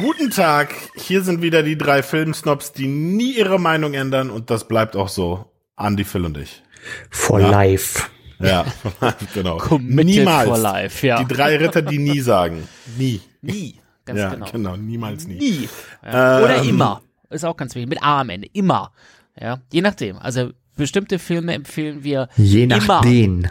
Guten 0.00 0.30
Tag, 0.30 0.74
hier 0.96 1.22
sind 1.22 1.42
wieder 1.42 1.62
die 1.62 1.76
drei 1.76 2.02
Filmsnobs, 2.02 2.72
die 2.72 2.86
nie 2.86 3.32
ihre 3.36 3.58
Meinung 3.58 3.92
ändern 3.94 4.30
und 4.30 4.48
das 4.50 4.66
bleibt 4.66 4.96
auch 4.96 5.08
so. 5.08 5.46
Andy, 5.78 6.04
Phil 6.04 6.24
und 6.24 6.36
ich. 6.38 6.62
For 7.10 7.40
Ja. 7.40 7.50
life. 7.50 8.02
Ja, 8.38 8.64
genau. 9.34 9.58
Committed 9.58 10.06
Niemals. 10.06 10.48
for 10.48 10.58
life, 10.58 11.06
ja. 11.06 11.22
Die 11.22 11.32
drei 11.34 11.56
Ritter, 11.58 11.82
die 11.82 11.98
nie 11.98 12.20
sagen. 12.20 12.66
Nie. 12.96 13.20
Nie. 13.42 13.74
Ganz 14.06 14.18
ja, 14.18 14.30
genau. 14.30 14.46
genau. 14.50 14.76
niemals 14.76 15.26
nie. 15.26 15.34
Nie. 15.38 15.68
Ja. 16.02 16.38
Oder 16.42 16.62
Ähm. 16.62 16.68
immer. 16.70 17.02
Ist 17.28 17.44
auch 17.44 17.56
ganz 17.56 17.74
wichtig. 17.74 17.88
Mit 17.90 18.02
A 18.02 18.20
am 18.22 18.30
Ende. 18.30 18.48
Immer. 18.54 18.92
Ja. 19.38 19.60
Je 19.70 19.82
nachdem. 19.82 20.16
Also 20.18 20.50
bestimmte 20.76 21.18
Filme 21.18 21.52
empfehlen 21.54 22.02
wir 22.02 22.28
Je 22.36 22.66
nach 22.66 22.82
immer. 22.82 23.00
den. 23.02 23.50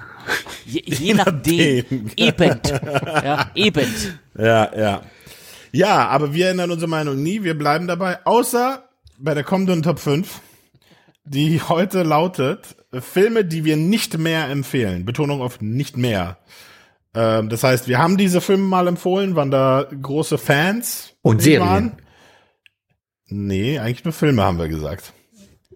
Je, 0.66 0.81
je 0.86 1.13
nachdem. 1.13 2.09
Eben. 2.16 2.59
Ja, 3.23 3.51
eben. 3.55 3.87
Ja, 4.37 4.75
ja. 4.77 5.01
Ja, 5.71 6.07
aber 6.07 6.33
wir 6.33 6.50
ändern 6.50 6.71
unsere 6.71 6.89
Meinung 6.89 7.21
nie. 7.21 7.43
Wir 7.43 7.57
bleiben 7.57 7.87
dabei, 7.87 8.25
außer 8.25 8.83
bei 9.19 9.33
der 9.33 9.43
kommenden 9.43 9.83
Top 9.83 10.00
5, 10.00 10.42
die 11.25 11.61
heute 11.61 12.04
lautet 12.04 12.75
Filme, 12.92 13.45
die 13.45 13.65
wir 13.65 13.78
nicht 13.78 14.18
mehr 14.18 14.47
empfehlen. 14.50 15.05
Betonung 15.05 15.42
auf 15.42 15.61
nicht 15.61 15.95
mehr. 15.97 16.37
Ähm, 17.14 17.50
das 17.50 17.64
heißt, 17.64 17.87
wir 17.87 18.00
haben 18.00 18.18
diese 18.18 18.42
Filme 18.42 18.64
mal 18.64 18.87
empfohlen, 18.87 19.36
waren 19.36 19.51
da 19.51 19.86
große 20.01 20.37
Fans. 20.37 21.14
Und 21.21 21.42
Serien. 21.42 21.68
waren. 21.68 21.92
Nee, 23.28 23.78
eigentlich 23.78 24.06
nur 24.06 24.14
Filme 24.14 24.42
haben 24.43 24.57
wir 24.57 24.67
gesagt. 24.70 25.14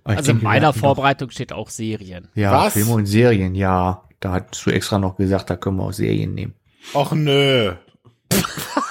Ah, 0.03 0.13
Ich 0.13 0.17
Also 0.17 0.31
in 0.31 0.37
denke, 0.37 0.43
meiner 0.45 0.73
Vorbereitung 0.73 1.29
steht 1.29 1.53
auch 1.53 1.69
Serien. 1.69 2.29
Ja, 2.33 2.65
Was? 2.65 2.73
Filme 2.73 2.93
und 2.93 3.05
Serien, 3.05 3.53
ja. 3.55 4.03
Da 4.19 4.31
hast 4.49 4.65
du 4.65 4.71
extra 4.71 4.97
noch 4.97 5.17
gesagt, 5.17 5.49
da 5.49 5.55
können 5.57 5.77
wir 5.77 5.83
auch 5.83 5.91
Serien 5.93 6.33
nehmen. 6.33 6.53
Och 6.95 7.11
nö. 7.13 7.73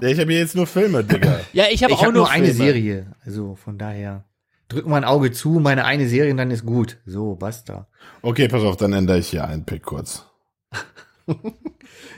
ja, 0.00 0.08
ich 0.08 0.18
habe 0.20 0.30
hier 0.30 0.40
jetzt 0.40 0.54
nur 0.54 0.66
Filme, 0.66 1.04
Digga. 1.04 1.40
Ja, 1.52 1.64
ich 1.70 1.82
habe 1.84 1.94
auch 1.94 2.02
habe 2.02 2.12
nur 2.12 2.22
nur 2.22 2.30
eine. 2.30 2.52
Serie. 2.52 3.06
Also 3.24 3.54
von 3.56 3.78
daher. 3.78 4.24
Drücken 4.68 4.90
wir 4.90 4.96
ein 4.96 5.04
Auge 5.04 5.30
zu, 5.30 5.60
meine 5.60 5.84
eine 5.84 6.08
Serie 6.08 6.32
und 6.32 6.38
dann 6.38 6.50
ist 6.50 6.66
gut. 6.66 6.98
So, 7.06 7.36
basta. 7.36 7.86
Okay, 8.22 8.48
pass 8.48 8.62
auf, 8.64 8.76
dann 8.76 8.92
ändere 8.92 9.18
ich 9.18 9.28
hier 9.28 9.46
einen 9.46 9.64
Pick 9.64 9.84
kurz. 9.84 10.24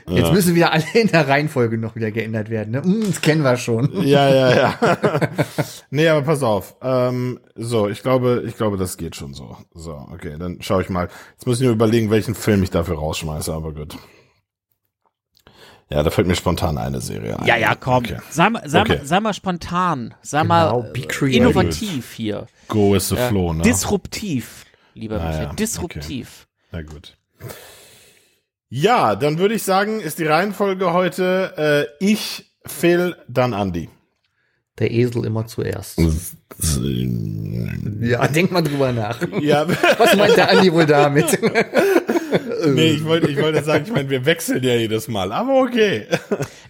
Jetzt 0.07 0.25
Ja. 0.27 0.31
müssen 0.31 0.55
wieder 0.55 0.71
alle 0.73 0.83
in 0.93 1.07
der 1.07 1.27
Reihenfolge 1.27 1.77
noch 1.77 1.95
wieder 1.95 2.09
geändert 2.09 2.49
werden. 2.49 2.71
Ne? 2.71 2.81
Hm, 2.83 3.03
das 3.05 3.21
kennen 3.21 3.43
wir 3.43 3.57
schon. 3.57 3.91
Ja, 4.03 4.27
ja, 4.29 4.55
ja. 4.55 4.79
nee, 5.91 6.07
aber 6.07 6.23
pass 6.23 6.41
auf. 6.41 6.75
Ähm, 6.81 7.39
so, 7.55 7.87
ich 7.87 8.01
glaube, 8.01 8.43
ich 8.47 8.57
glaube, 8.57 8.77
das 8.77 8.97
geht 8.97 9.15
schon 9.15 9.33
so. 9.35 9.55
So, 9.75 9.93
okay, 10.11 10.35
dann 10.39 10.61
schaue 10.61 10.81
ich 10.81 10.89
mal. 10.89 11.09
Jetzt 11.33 11.45
muss 11.45 11.57
ich 11.59 11.63
nur 11.65 11.73
überlegen, 11.73 12.09
welchen 12.09 12.33
Film 12.33 12.63
ich 12.63 12.71
dafür 12.71 12.95
rausschmeiße, 12.97 13.53
aber 13.53 13.73
gut. 13.73 13.95
Ja, 15.91 16.03
da 16.03 16.11
fällt 16.11 16.27
mir 16.27 16.35
spontan 16.35 16.77
eine 16.77 17.01
Serie 17.01 17.39
ein. 17.39 17.45
Ja, 17.47 17.57
ja, 17.57 17.73
komm. 17.75 17.95
Okay. 18.05 18.17
Sei, 18.29 18.49
mal- 18.49 18.61
sei, 18.69 18.81
Okay. 18.81 18.97
mal, 18.99 19.05
sei 19.05 19.19
mal 19.19 19.33
spontan. 19.33 20.13
Sei 20.21 20.41
Genau, 20.43 20.47
mal 20.47 20.91
äh, 20.95 21.35
innovativ 21.35 22.13
hier. 22.13 22.45
Go 22.67 22.93
is 22.93 23.09
the 23.09 23.15
Ja. 23.15 23.27
flow, 23.29 23.53
ne? 23.53 23.63
Disruptiv, 23.63 24.65
lieber 24.93 25.19
Ah, 25.19 25.25
Michael. 25.29 25.43
ja, 25.45 25.53
Disruptiv. 25.53 26.47
Na 26.71 26.83
gut. 26.83 27.17
Ja, 28.69 29.15
dann 29.15 29.39
würde 29.39 29.55
ich 29.55 29.63
sagen, 29.63 29.99
ist 29.99 30.19
die 30.19 30.25
Reihenfolge 30.27 30.93
heute 30.93 31.87
äh, 31.99 32.05
ich, 32.05 32.51
Phil, 32.67 33.15
dann 33.27 33.53
Andy. 33.53 33.89
Der 34.77 34.91
Esel 34.91 35.25
immer 35.25 35.47
zuerst. 35.47 35.99
Ja, 38.01 38.27
denk 38.27 38.51
mal 38.51 38.61
drüber 38.61 38.91
nach. 38.91 39.19
Ja, 39.41 39.65
Was 39.97 40.15
meint 40.15 40.37
der 40.37 40.51
Andi 40.51 40.71
wohl 40.71 40.85
damit? 40.85 41.37
nee, 42.65 42.91
ich 42.91 43.05
wollte 43.05 43.27
ich 43.27 43.41
wollte 43.41 43.63
sagen, 43.63 43.85
ich 43.85 43.91
meine, 43.91 44.09
wir 44.09 44.25
wechseln 44.25 44.63
ja 44.63 44.75
jedes 44.75 45.07
Mal, 45.07 45.31
aber 45.31 45.61
okay. 45.61 46.07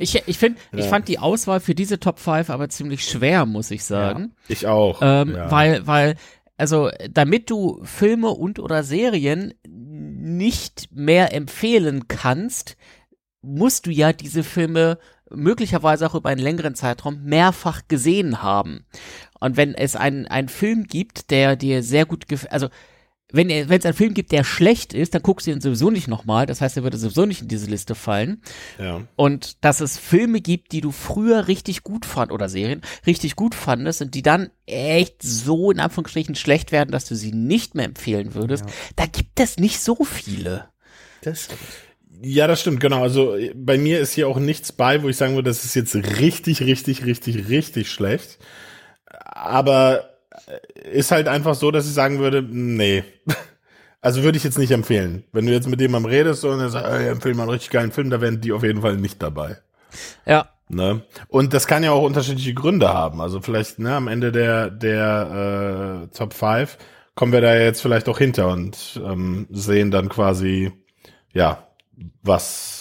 Ich, 0.01 0.21
ich, 0.27 0.37
find, 0.37 0.57
ich 0.71 0.85
fand 0.85 1.09
die 1.09 1.19
Auswahl 1.19 1.59
für 1.59 1.75
diese 1.75 1.99
Top 1.99 2.19
5 2.19 2.49
aber 2.49 2.69
ziemlich 2.69 3.03
schwer, 3.03 3.45
muss 3.45 3.69
ich 3.69 3.83
sagen. 3.83 4.33
Ich 4.47 4.65
auch. 4.65 5.02
Ähm, 5.02 5.36
ja. 5.36 5.52
Weil, 5.52 5.86
weil, 5.87 6.15
also, 6.55 6.89
damit 7.11 7.49
du 7.49 7.81
Filme 7.83 8.30
und 8.30 8.59
oder 8.59 8.83
Serien 8.83 9.53
nicht 9.67 10.87
mehr 10.93 11.33
empfehlen 11.33 12.08
kannst, 12.08 12.77
musst 13.41 13.87
du 13.87 13.91
ja 13.91 14.14
diese 14.14 14.43
Filme 14.43 14.99
möglicherweise 15.30 16.08
auch 16.08 16.15
über 16.15 16.30
einen 16.30 16.41
längeren 16.41 16.75
Zeitraum 16.75 17.23
mehrfach 17.23 17.81
gesehen 17.87 18.41
haben. 18.41 18.85
Und 19.39 19.58
wenn 19.58 19.73
es 19.75 19.95
einen, 19.95 20.27
einen 20.27 20.49
Film 20.49 20.85
gibt, 20.85 21.31
der 21.31 21.55
dir 21.55 21.83
sehr 21.83 22.05
gut 22.05 22.27
gefällt, 22.27 22.52
also 22.52 22.69
wenn 23.31 23.49
es 23.49 23.85
einen 23.85 23.93
Film 23.93 24.13
gibt, 24.13 24.31
der 24.31 24.43
schlecht 24.43 24.93
ist, 24.93 25.13
dann 25.13 25.21
guckst 25.21 25.45
du 25.45 25.51
ihn 25.51 25.61
sowieso 25.61 25.91
nicht 25.91 26.07
nochmal. 26.07 26.45
Das 26.45 26.61
heißt, 26.61 26.77
er 26.77 26.83
würde 26.83 26.97
sowieso 26.97 27.25
nicht 27.25 27.43
in 27.43 27.47
diese 27.47 27.67
Liste 27.67 27.93
fallen. 27.93 28.41
ja. 28.79 29.01
Und 29.15 29.63
dass 29.63 29.81
es 29.81 29.97
Filme 29.97 30.41
gibt, 30.41 30.71
die 30.71 30.81
du 30.81 30.91
früher 30.91 31.47
richtig 31.47 31.83
gut 31.83 32.05
fand 32.05 32.31
oder 32.31 32.49
Serien 32.49 32.81
richtig 33.05 33.35
gut 33.35 33.53
fandest 33.53 34.01
und 34.01 34.15
die 34.15 34.23
dann 34.23 34.49
echt 34.65 35.21
so 35.21 35.71
in 35.71 35.79
Anführungsstrichen 35.79 36.35
schlecht 36.35 36.71
werden, 36.71 36.91
dass 36.91 37.05
du 37.05 37.15
sie 37.15 37.31
nicht 37.31 37.75
mehr 37.75 37.85
empfehlen 37.85 38.33
würdest, 38.33 38.65
da 38.95 39.05
gibt 39.05 39.39
es 39.39 39.57
nicht 39.57 39.79
so 39.79 40.03
viele. 40.03 40.69
Das, 41.21 41.49
Ja, 42.21 42.47
das 42.47 42.61
stimmt, 42.61 42.79
genau. 42.79 43.03
Also 43.03 43.37
bei 43.55 43.77
mir 43.77 43.99
ist 43.99 44.13
hier 44.13 44.27
auch 44.27 44.39
nichts 44.39 44.71
bei, 44.71 45.03
wo 45.03 45.09
ich 45.09 45.17
sagen 45.17 45.35
würde, 45.35 45.49
das 45.49 45.65
ist 45.65 45.75
jetzt 45.75 45.95
richtig, 45.95 46.61
richtig, 46.61 47.05
richtig, 47.05 47.49
richtig 47.49 47.91
schlecht. 47.91 48.39
Aber 49.05 50.08
ist 50.92 51.11
halt 51.11 51.27
einfach 51.27 51.55
so, 51.55 51.72
dass 51.72 51.86
ich 51.86 51.94
sagen 51.94 52.20
würde, 52.20 52.42
nee. 52.42 53.04
Also 54.02 54.23
würde 54.23 54.38
ich 54.38 54.45
jetzt 54.45 54.58
nicht 54.58 54.72
empfehlen. 54.72 55.26
Wenn 55.33 55.45
du 55.45 55.52
jetzt 55.52 55.67
mit 55.67 55.82
jemandem 55.82 56.10
redest 56.10 56.45
und 56.45 56.60
er 56.61 56.70
sagt, 56.70 56.88
ey, 56.88 57.10
empfehle 57.10 57.36
mal 57.36 57.44
einen 57.44 57.52
richtig 57.52 57.70
geilen 57.70 57.92
Film, 57.92 58.10
da 58.10 58.22
wären 58.22 58.39
die 58.39 58.54
auf 58.54 58.64
jeden 58.64 58.82
Fall 58.82 58.95
nicht 58.95 59.22
dabei. 59.22 59.58
Ja. 60.26 60.48
Ne? 60.70 61.02
Und 61.27 61.54
das 61.54 61.67
kann 61.67 61.83
ja 61.83 61.92
auch 61.92 62.04
unterschiedliche 62.04 62.54
Gründe 62.54 62.94
haben. 62.94 63.20
Also 63.20 63.42
vielleicht 63.42 63.80
ne, 63.80 63.95
am 63.95 64.08
Ende 64.08 64.32
der, 64.32 64.70
der 64.70 66.08
äh, 66.11 66.16
Top 66.16 66.33
5 66.33 66.77
kommen 67.16 67.33
wir 67.33 67.42
da 67.42 67.56
jetzt 67.56 67.82
vielleicht 67.82 68.08
auch 68.08 68.20
hinter 68.20 68.48
und 68.48 69.02
ähm, 69.04 69.48
sehen 69.50 69.92
dann 69.92 70.08
quasi, 70.08 70.71
ja, 71.33 71.67
was, 72.21 72.78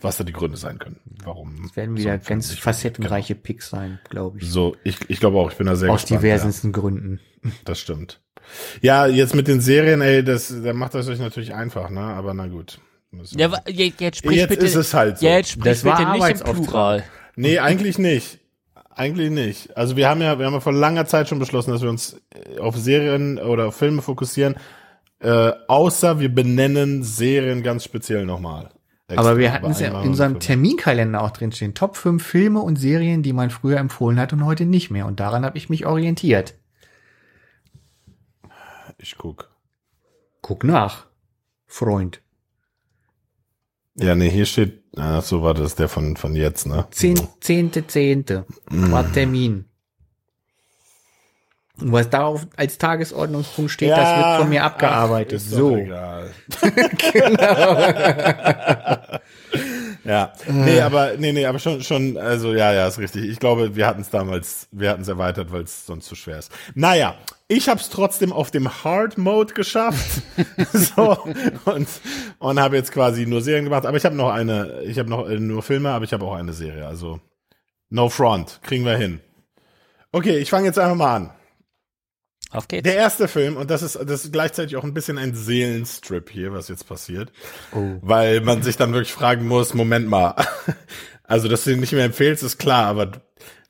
was 0.00 0.16
da 0.16 0.24
die 0.24 0.32
Gründe 0.32 0.56
sein 0.56 0.78
können. 0.78 1.00
Warum? 1.24 1.70
werden 1.74 1.96
so 1.96 2.02
wieder 2.02 2.12
ein 2.12 2.20
Film 2.20 2.40
ganz 2.40 2.52
facettenreiche 2.54 3.34
Picks 3.34 3.70
sein, 3.70 3.98
glaube 4.08 4.38
ich. 4.38 4.42
Genau. 4.44 4.52
So, 4.52 4.76
ich, 4.84 4.98
ich 5.08 5.20
glaube 5.20 5.38
auch, 5.38 5.50
ich 5.50 5.56
bin 5.56 5.66
da 5.66 5.76
sehr 5.76 5.90
Aus 5.90 6.02
gespannt. 6.02 6.22
diversensten 6.22 6.72
Gründen. 6.72 7.20
Ja, 7.42 7.50
das 7.64 7.80
stimmt. 7.80 8.20
Ja, 8.80 9.06
jetzt 9.06 9.34
mit 9.34 9.46
den 9.48 9.60
Serien, 9.60 10.00
ey, 10.00 10.24
das, 10.24 10.54
da 10.64 10.72
macht 10.72 10.94
das 10.94 11.08
euch 11.08 11.18
natürlich 11.18 11.54
einfach, 11.54 11.90
ne? 11.90 12.00
Aber 12.00 12.32
na 12.34 12.46
gut. 12.46 12.80
Ja, 13.32 13.50
jetzt 13.66 14.18
sprich 14.18 14.36
Jetzt 14.36 14.48
bitte. 14.50 14.66
ist 14.66 14.74
es 14.74 14.92
halt 14.94 15.18
so. 15.18 15.26
Ja, 15.26 15.36
jetzt 15.36 15.50
sprich 15.52 15.64
Das 15.64 15.84
war 15.84 15.96
bitte 15.96 16.26
nicht 16.32 16.46
im. 16.46 16.62
Plural. 16.62 17.04
Nee, 17.36 17.58
eigentlich 17.58 17.98
nicht. 17.98 18.38
Eigentlich 18.90 19.30
nicht. 19.30 19.76
Also 19.76 19.96
wir 19.96 20.08
haben 20.08 20.20
ja, 20.20 20.38
wir 20.38 20.46
haben 20.46 20.54
ja 20.54 20.60
vor 20.60 20.72
langer 20.72 21.06
Zeit 21.06 21.28
schon 21.28 21.38
beschlossen, 21.38 21.70
dass 21.70 21.82
wir 21.82 21.88
uns 21.88 22.20
äh, 22.34 22.58
auf 22.58 22.76
Serien 22.76 23.38
oder 23.38 23.68
auf 23.68 23.76
Filme 23.76 24.02
fokussieren, 24.02 24.56
äh, 25.20 25.52
außer 25.68 26.20
wir 26.20 26.34
benennen 26.34 27.02
Serien 27.04 27.62
ganz 27.62 27.84
speziell 27.84 28.26
nochmal. 28.26 28.70
Aber 29.16 29.38
wir 29.38 29.52
hatten 29.52 29.70
es 29.70 29.80
ja 29.80 29.88
in 29.88 30.08
unserem 30.08 30.38
Terminkalender 30.38 31.22
auch 31.22 31.30
drinstehen. 31.30 31.74
Top 31.74 31.96
5 31.96 32.22
Filme 32.22 32.60
und 32.60 32.76
Serien, 32.76 33.22
die 33.22 33.32
man 33.32 33.48
früher 33.48 33.78
empfohlen 33.78 34.20
hat 34.20 34.34
und 34.34 34.44
heute 34.44 34.66
nicht 34.66 34.90
mehr. 34.90 35.06
Und 35.06 35.18
daran 35.18 35.44
habe 35.46 35.56
ich 35.56 35.70
mich 35.70 35.86
orientiert. 35.86 36.54
Ich 38.98 39.16
guck. 39.16 39.50
Guck 40.42 40.64
nach, 40.64 41.06
Freund. 41.66 42.20
Ja, 43.94 44.14
nee, 44.14 44.30
hier 44.30 44.46
steht, 44.46 44.82
ach 44.96 45.22
so, 45.22 45.42
warte, 45.42 45.62
das 45.62 45.74
der 45.74 45.88
von, 45.88 46.16
von 46.16 46.36
jetzt, 46.36 46.66
ne? 46.66 46.86
Zehn, 46.90 47.18
zehnte, 47.40 47.86
zehnte. 47.86 48.46
War 48.66 49.10
Termin. 49.12 49.67
Und 51.80 51.92
was 51.92 52.10
darauf 52.10 52.46
als 52.56 52.78
Tagesordnungspunkt 52.78 53.70
steht, 53.70 53.90
das 53.90 54.16
wird 54.16 54.40
von 54.40 54.48
mir 54.48 54.64
abgearbeitet. 54.64 55.40
Ach, 55.40 55.46
ist 55.46 55.52
doch 55.52 55.58
so. 55.58 55.76
Egal. 55.76 56.30
ja, 60.04 60.32
nee, 60.48 60.80
aber 60.80 61.12
nee, 61.18 61.32
nee, 61.32 61.46
aber 61.46 61.60
schon, 61.60 61.80
schon, 61.82 62.16
also 62.16 62.52
ja, 62.52 62.72
ja, 62.72 62.88
ist 62.88 62.98
richtig. 62.98 63.24
Ich 63.24 63.38
glaube, 63.38 63.76
wir 63.76 63.86
hatten 63.86 64.00
es 64.00 64.10
damals, 64.10 64.66
wir 64.72 64.90
hatten 64.90 65.02
es 65.02 65.08
erweitert, 65.08 65.52
weil 65.52 65.62
es 65.62 65.86
sonst 65.86 66.06
zu 66.06 66.16
schwer 66.16 66.40
ist. 66.40 66.50
Naja, 66.74 67.14
ich 67.46 67.68
habe 67.68 67.80
es 67.80 67.90
trotzdem 67.90 68.32
auf 68.32 68.50
dem 68.50 68.82
Hard 68.82 69.16
Mode 69.16 69.54
geschafft, 69.54 70.22
so 70.72 71.16
und 71.64 71.88
und 72.40 72.60
habe 72.60 72.76
jetzt 72.76 72.90
quasi 72.90 73.24
nur 73.24 73.40
Serien 73.40 73.64
gemacht. 73.64 73.86
Aber 73.86 73.96
ich 73.96 74.04
habe 74.04 74.16
noch 74.16 74.30
eine, 74.30 74.82
ich 74.82 74.98
habe 74.98 75.08
noch 75.08 75.28
äh, 75.28 75.38
nur 75.38 75.62
Filme, 75.62 75.90
aber 75.90 76.04
ich 76.04 76.12
habe 76.12 76.24
auch 76.24 76.34
eine 76.34 76.52
Serie. 76.52 76.88
Also 76.88 77.20
No 77.88 78.08
Front, 78.08 78.58
kriegen 78.62 78.84
wir 78.84 78.96
hin. 78.96 79.20
Okay, 80.10 80.38
ich 80.38 80.50
fange 80.50 80.66
jetzt 80.66 80.78
einfach 80.78 80.96
mal 80.96 81.16
an. 81.16 81.30
Auf 82.50 82.66
geht's. 82.66 82.84
Der 82.84 82.96
erste 82.96 83.28
Film, 83.28 83.56
und 83.56 83.70
das 83.70 83.82
ist, 83.82 83.96
das 83.96 84.24
ist 84.24 84.32
gleichzeitig 84.32 84.76
auch 84.76 84.84
ein 84.84 84.94
bisschen 84.94 85.18
ein 85.18 85.34
Seelenstrip 85.34 86.30
hier, 86.30 86.52
was 86.52 86.68
jetzt 86.68 86.86
passiert. 86.88 87.30
Oh. 87.74 87.96
Weil 88.00 88.40
man 88.40 88.62
sich 88.62 88.76
dann 88.76 88.92
wirklich 88.92 89.12
fragen 89.12 89.46
muss, 89.46 89.74
Moment 89.74 90.08
mal. 90.08 90.34
Also, 91.30 91.46
dass 91.46 91.64
du 91.64 91.72
ihn 91.72 91.80
nicht 91.80 91.92
mehr 91.92 92.06
empfehlst, 92.06 92.42
ist 92.42 92.56
klar, 92.56 92.86
aber 92.86 93.04
du 93.04 93.20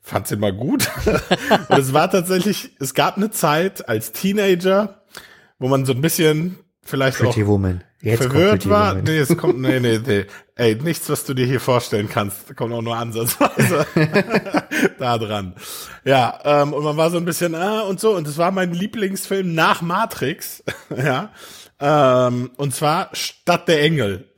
fandst 0.01 0.31
ihn 0.31 0.39
mal 0.39 0.53
gut. 0.53 0.89
und 1.67 1.77
es 1.77 1.91
war 1.91 2.09
tatsächlich, 2.09 2.71
es 2.79 2.93
gab 2.93 3.17
eine 3.17 3.31
Zeit 3.31 3.89
als 3.89 4.13
Teenager, 4.13 5.03
wo 5.59 5.67
man 5.67 5.85
so 5.85 5.91
ein 5.91 5.99
bisschen 5.99 6.57
vielleicht 6.89 7.17
Pretty 7.17 7.43
auch 7.43 7.47
Woman. 7.47 7.83
Jetzt 8.01 8.23
verwirrt 8.23 8.69
war. 8.69 8.91
Woman. 8.91 9.03
Nee, 9.05 9.17
es 9.17 9.37
kommt, 9.37 9.59
nee, 9.59 9.79
nee, 9.79 9.99
nee. 10.05 10.25
Ey, 10.55 10.75
nichts, 10.75 11.09
was 11.09 11.25
du 11.25 11.33
dir 11.33 11.45
hier 11.45 11.59
vorstellen 11.59 12.09
kannst, 12.09 12.55
kommt 12.55 12.73
auch 12.73 12.81
nur 12.81 12.95
ansatzweise 12.95 13.85
da 14.99 15.17
dran. 15.17 15.55
Ja, 16.03 16.39
ähm, 16.43 16.73
und 16.73 16.83
man 16.83 16.97
war 16.97 17.11
so 17.11 17.17
ein 17.17 17.25
bisschen, 17.25 17.55
ah, 17.55 17.81
und 17.81 17.99
so, 17.99 18.15
und 18.15 18.27
das 18.27 18.37
war 18.37 18.51
mein 18.51 18.73
Lieblingsfilm 18.73 19.53
nach 19.53 19.81
Matrix, 19.81 20.63
ja, 20.95 21.31
ähm, 21.79 22.51
und 22.57 22.75
zwar 22.75 23.09
Stadt 23.13 23.67
der 23.67 23.81
Engel. 23.81 24.29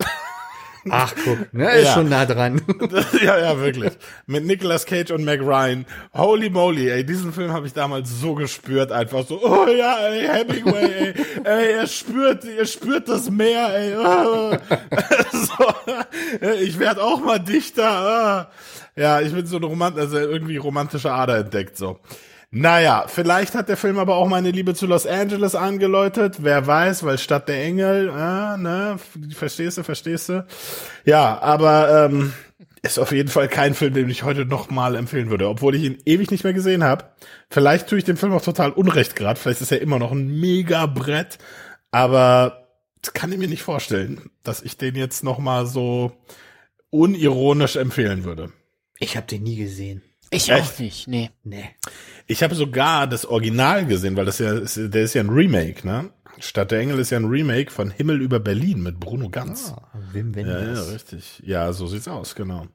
Ach, 0.90 1.14
guck, 1.24 1.54
ne, 1.54 1.72
ist 1.76 1.86
Ja. 1.88 1.94
schon 1.94 2.10
nah 2.10 2.26
dran. 2.26 2.62
ja, 3.24 3.38
ja, 3.40 3.60
wirklich. 3.60 3.94
Mit 4.26 4.46
Nicolas 4.46 4.86
Cage 4.86 5.12
und 5.12 5.24
Meg 5.24 5.42
Ryan. 5.42 5.86
Holy 6.14 6.50
moly, 6.50 6.90
ey, 6.90 7.06
diesen 7.06 7.32
Film 7.34 7.52
habe 7.52 7.68
ich 7.68 7.74
damals 7.74 8.10
so 8.20 8.34
gespürt, 8.34 8.92
einfach 8.92 9.26
so, 9.28 9.40
oh 9.44 9.68
ja, 9.68 9.98
ey, 10.08 10.28
Hemingway, 10.28 10.84
ey, 10.84 11.14
ey, 11.44 11.72
er 11.74 11.88
spürt, 11.88 12.46
er 12.46 12.66
spürt 12.66 13.08
das 13.10 13.30
Meer, 13.30 13.70
ey. 13.76 13.96
Oh. 13.96 14.54
so, 15.32 16.48
ich 16.62 16.80
werde 16.80 17.04
auch 17.04 17.20
mal 17.24 17.40
Dichter. 17.40 18.50
Ja, 18.96 19.22
ich 19.22 19.34
bin 19.34 19.46
so 19.46 19.58
eine 19.58 19.68
Romant 19.68 19.98
also 19.98 20.18
irgendwie 20.18 20.58
romantische 20.58 21.12
Ader 21.12 21.38
entdeckt, 21.38 21.78
so. 21.78 22.00
Naja, 22.54 23.06
vielleicht 23.08 23.56
hat 23.56 23.70
der 23.70 23.78
Film 23.78 23.98
aber 23.98 24.16
auch 24.16 24.28
meine 24.28 24.52
Liebe 24.52 24.74
zu 24.76 24.86
Los 24.86 25.08
Angeles 25.08 25.56
angeläutet. 25.56 26.44
Wer 26.44 26.68
weiß, 26.68 27.04
weil 27.04 27.18
Stadt 27.18 27.48
der 27.48 27.64
Engel, 27.64 28.10
ah, 28.10 28.58
ne, 28.58 28.98
verstehst 29.34 29.78
du, 29.78 29.84
verstehst 29.84 30.28
du? 30.28 30.46
Ja, 31.06 31.40
aber 31.42 32.10
ähm, 32.10 32.34
ist 32.82 33.00
auf 33.00 33.14
jeden 33.14 33.30
Fall 33.30 33.48
kein 33.48 33.74
Film, 33.74 33.94
den 33.94 34.10
ich 34.10 34.24
heute 34.24 34.46
noch 34.46 34.70
mal 34.70 34.96
empfehlen 34.96 35.30
würde, 35.30 35.48
obwohl 35.48 35.76
ich 35.76 35.84
ihn 35.84 36.00
ewig 36.06 36.30
nicht 36.30 36.44
mehr 36.44 36.52
gesehen 36.52 36.84
habe. 36.84 37.06
Vielleicht 37.50 37.88
tue 37.88 38.00
ich 38.00 38.04
dem 38.04 38.18
Film 38.18 38.34
auch 38.34 38.42
total 38.42 38.72
Unrecht 38.72 39.16
gerade. 39.16 39.40
Vielleicht 39.40 39.62
ist 39.62 39.72
er 39.72 39.82
immer 39.82 39.98
noch 39.98 40.12
ein 40.12 40.28
mega 40.28 40.88
Brett, 40.88 41.38
aber 41.92 42.68
das 43.02 43.14
kann 43.14 43.32
ich 43.32 43.38
mir 43.38 43.48
nicht 43.48 43.64
vorstellen, 43.64 44.30
dass 44.44 44.62
ich 44.62 44.76
den 44.76 44.96
jetzt 44.96 45.24
noch 45.24 45.40
mal 45.40 45.66
so 45.68 46.12
unironisch 46.90 47.78
empfehlen 47.78 48.26
würde. 48.26 48.52
Ich 49.00 49.16
habe 49.16 49.28
den 49.28 49.44
nie 49.44 49.56
gesehen. 49.56 50.02
Ich 50.34 50.50
Echt? 50.50 50.62
auch 50.76 50.80
nicht, 50.80 51.08
nee. 51.08 51.30
Nee. 51.44 51.66
Ich 52.26 52.42
habe 52.42 52.56
sogar 52.56 53.06
das 53.06 53.26
Original 53.26 53.86
gesehen, 53.86 54.16
weil 54.16 54.26
das 54.26 54.40
ja, 54.40 54.54
ist- 54.54 54.78
der 54.78 55.04
ist 55.04 55.14
ja 55.14 55.22
ein 55.22 55.30
Remake, 55.30 55.86
ne? 55.86 56.10
Stadt 56.40 56.72
der 56.72 56.80
Engel 56.80 56.98
ist 57.00 57.10
ja 57.12 57.18
ein 57.20 57.26
Remake 57.26 57.70
von 57.70 57.92
Himmel 57.92 58.22
über 58.22 58.40
Berlin 58.40 58.82
mit 58.82 59.00
Bruno 59.00 59.30
Ganz. 59.30 59.74
Ah, 59.76 59.90
Wim 60.14 60.34
Ja, 60.34 60.42
ja, 60.42 60.48
Wenders. 60.48 60.94
richtig. 60.94 61.44
Ja, 61.46 61.72
so 61.74 61.86
sieht's 61.86 62.08
aus, 62.08 62.34
genau. 62.36 62.66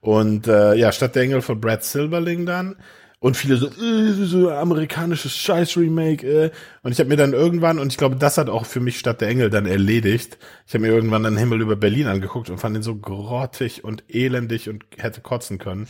Und 0.00 0.46
äh, 0.46 0.74
ja, 0.74 0.92
Stadt 0.92 1.14
der 1.16 1.24
Engel 1.24 1.42
von 1.42 1.60
Brad 1.60 1.84
Silverling 1.84 2.46
dann. 2.46 2.76
Und 3.18 3.36
viele 3.36 3.56
so, 3.56 3.66
äh, 3.68 4.12
so 4.24 4.50
amerikanisches 4.50 5.36
Scheiß-Remake. 5.36 6.26
Äh. 6.26 6.50
Und 6.82 6.92
ich 6.92 6.98
habe 6.98 7.08
mir 7.08 7.16
dann 7.16 7.32
irgendwann, 7.34 7.78
und 7.78 7.92
ich 7.92 7.98
glaube, 7.98 8.16
das 8.16 8.38
hat 8.38 8.48
auch 8.48 8.66
für 8.66 8.80
mich 8.80 8.98
Stadt 8.98 9.20
der 9.20 9.28
Engel 9.28 9.50
dann 9.50 9.66
erledigt. 9.66 10.38
Ich 10.66 10.74
habe 10.74 10.82
mir 10.82 10.92
irgendwann 10.92 11.22
dann 11.24 11.36
Himmel 11.36 11.60
über 11.60 11.76
Berlin 11.76 12.06
angeguckt 12.06 12.50
und 12.50 12.58
fand 12.58 12.76
ihn 12.76 12.82
so 12.82 12.96
grottig 12.96 13.84
und 13.84 14.04
elendig 14.08 14.68
und 14.68 14.84
hätte 14.96 15.20
kotzen 15.20 15.58
können. 15.58 15.86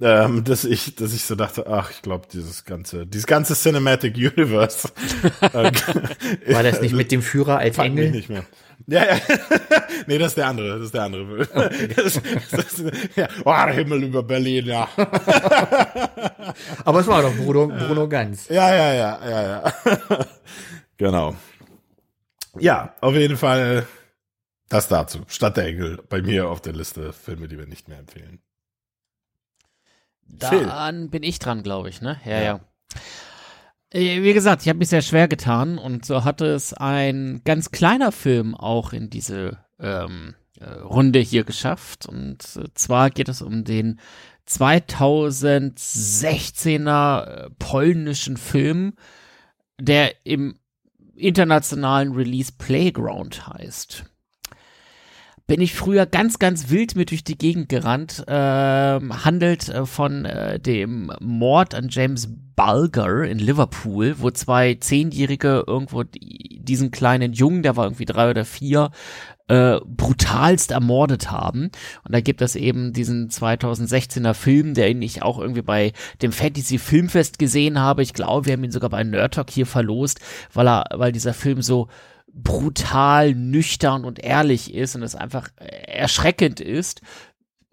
Ähm, 0.00 0.44
dass 0.44 0.64
ich, 0.64 0.96
dass 0.96 1.14
ich 1.14 1.24
so 1.24 1.34
dachte, 1.34 1.66
ach, 1.66 1.90
ich 1.90 2.02
glaube, 2.02 2.28
dieses 2.30 2.64
ganze, 2.64 3.06
dieses 3.06 3.26
ganze 3.26 3.54
Cinematic 3.54 4.16
Universe. 4.16 4.90
äh, 5.40 5.72
War 6.52 6.62
das 6.62 6.82
nicht 6.82 6.94
mit 6.94 7.10
dem 7.10 7.22
Führer 7.22 7.58
als 7.58 7.76
Fuck 7.76 7.86
mich 7.86 7.92
Engel? 7.92 8.10
nicht 8.10 8.28
mehr. 8.28 8.44
Ja, 8.86 9.06
ja. 9.06 9.18
nee, 10.06 10.18
das 10.18 10.28
ist 10.28 10.36
der 10.36 10.46
andere, 10.46 10.76
das 10.76 10.86
ist 10.86 10.94
der 10.94 11.02
andere. 11.04 11.46
Das, 11.96 12.20
das, 12.50 12.84
ja. 13.16 13.28
Oh, 13.44 13.66
Himmel 13.66 14.04
über 14.04 14.22
Berlin, 14.22 14.66
ja. 14.66 14.88
Aber 16.84 17.00
es 17.00 17.06
war 17.06 17.22
doch 17.22 17.34
Bruno, 17.34 17.68
Bruno 17.68 18.08
Ganz. 18.08 18.48
Ja, 18.48 18.74
ja, 18.74 18.92
ja, 18.92 19.20
ja, 19.28 19.42
ja. 19.48 19.72
genau. 20.98 21.34
Ja, 22.58 22.94
auf 23.00 23.14
jeden 23.14 23.38
Fall 23.38 23.86
das 24.68 24.88
dazu. 24.88 25.20
Stadt 25.28 25.56
der 25.56 25.64
Engel 25.66 25.98
bei 26.08 26.20
mir 26.20 26.48
auf 26.48 26.60
der 26.60 26.74
Liste 26.74 27.12
Filme, 27.14 27.48
die 27.48 27.58
wir 27.58 27.66
nicht 27.66 27.88
mehr 27.88 27.98
empfehlen. 27.98 28.40
Phil. 30.40 30.66
Dann 30.66 31.10
bin 31.10 31.22
ich 31.22 31.38
dran, 31.38 31.62
glaube 31.62 31.88
ich, 31.88 32.00
ne? 32.00 32.18
Ja, 32.24 32.32
Ja. 32.32 32.42
ja. 32.42 32.60
Äh, 33.90 34.22
Wie 34.22 34.34
gesagt, 34.34 34.62
ich 34.62 34.68
habe 34.68 34.78
mich 34.78 34.88
sehr 34.88 35.02
schwer 35.02 35.28
getan 35.28 35.78
und 35.78 36.04
so 36.04 36.24
hatte 36.24 36.46
es 36.46 36.74
ein 36.74 37.40
ganz 37.44 37.70
kleiner 37.70 38.12
Film 38.12 38.54
auch 38.54 38.92
in 38.92 39.10
diese 39.10 39.58
ähm, 39.80 40.34
äh, 40.60 40.68
Runde 40.70 41.18
hier 41.20 41.44
geschafft. 41.44 42.06
Und 42.06 42.38
äh, 42.56 42.64
zwar 42.74 43.10
geht 43.10 43.28
es 43.28 43.42
um 43.42 43.64
den 43.64 44.00
2016er 44.48 47.24
äh, 47.24 47.50
polnischen 47.58 48.36
Film, 48.36 48.94
der 49.80 50.12
im 50.24 50.58
internationalen 51.14 52.12
Release 52.12 52.52
Playground 52.56 53.46
heißt 53.46 54.04
bin 55.48 55.62
ich 55.62 55.74
früher 55.74 56.04
ganz, 56.04 56.38
ganz 56.38 56.68
wild 56.68 56.94
mit 56.94 57.10
durch 57.10 57.24
die 57.24 57.38
Gegend 57.38 57.70
gerannt. 57.70 58.22
Ähm, 58.28 59.24
handelt 59.24 59.68
äh, 59.70 59.86
von 59.86 60.26
äh, 60.26 60.60
dem 60.60 61.10
Mord 61.20 61.74
an 61.74 61.88
James 61.90 62.28
Bulger 62.54 63.24
in 63.24 63.38
Liverpool, 63.38 64.16
wo 64.18 64.30
zwei 64.30 64.74
Zehnjährige 64.74 65.64
irgendwo 65.66 66.02
die, 66.02 66.60
diesen 66.62 66.90
kleinen 66.90 67.32
Jungen, 67.32 67.62
der 67.62 67.76
war 67.76 67.86
irgendwie 67.86 68.04
drei 68.04 68.28
oder 68.28 68.44
vier, 68.44 68.90
äh, 69.48 69.80
brutalst 69.86 70.70
ermordet 70.70 71.30
haben. 71.30 71.70
Und 72.04 72.14
da 72.14 72.20
gibt 72.20 72.42
es 72.42 72.54
eben 72.54 72.92
diesen 72.92 73.30
2016er 73.30 74.34
Film, 74.34 74.74
den 74.74 75.00
ich 75.00 75.22
auch 75.22 75.38
irgendwie 75.38 75.62
bei 75.62 75.92
dem 76.20 76.32
Fantasy 76.32 76.78
Filmfest 76.78 77.38
gesehen 77.38 77.80
habe. 77.80 78.02
Ich 78.02 78.12
glaube, 78.12 78.44
wir 78.44 78.52
haben 78.52 78.64
ihn 78.64 78.70
sogar 78.70 78.90
bei 78.90 79.02
Nerd 79.02 79.32
Talk 79.32 79.48
hier 79.48 79.64
verlost, 79.66 80.20
weil 80.52 80.68
er, 80.68 80.84
weil 80.92 81.12
dieser 81.12 81.32
Film 81.32 81.62
so 81.62 81.88
brutal, 82.42 83.34
nüchtern 83.34 84.04
und 84.04 84.18
ehrlich 84.18 84.74
ist 84.74 84.96
und 84.96 85.02
es 85.02 85.14
einfach 85.14 85.48
äh, 85.56 85.66
erschreckend 85.90 86.60
ist, 86.60 87.02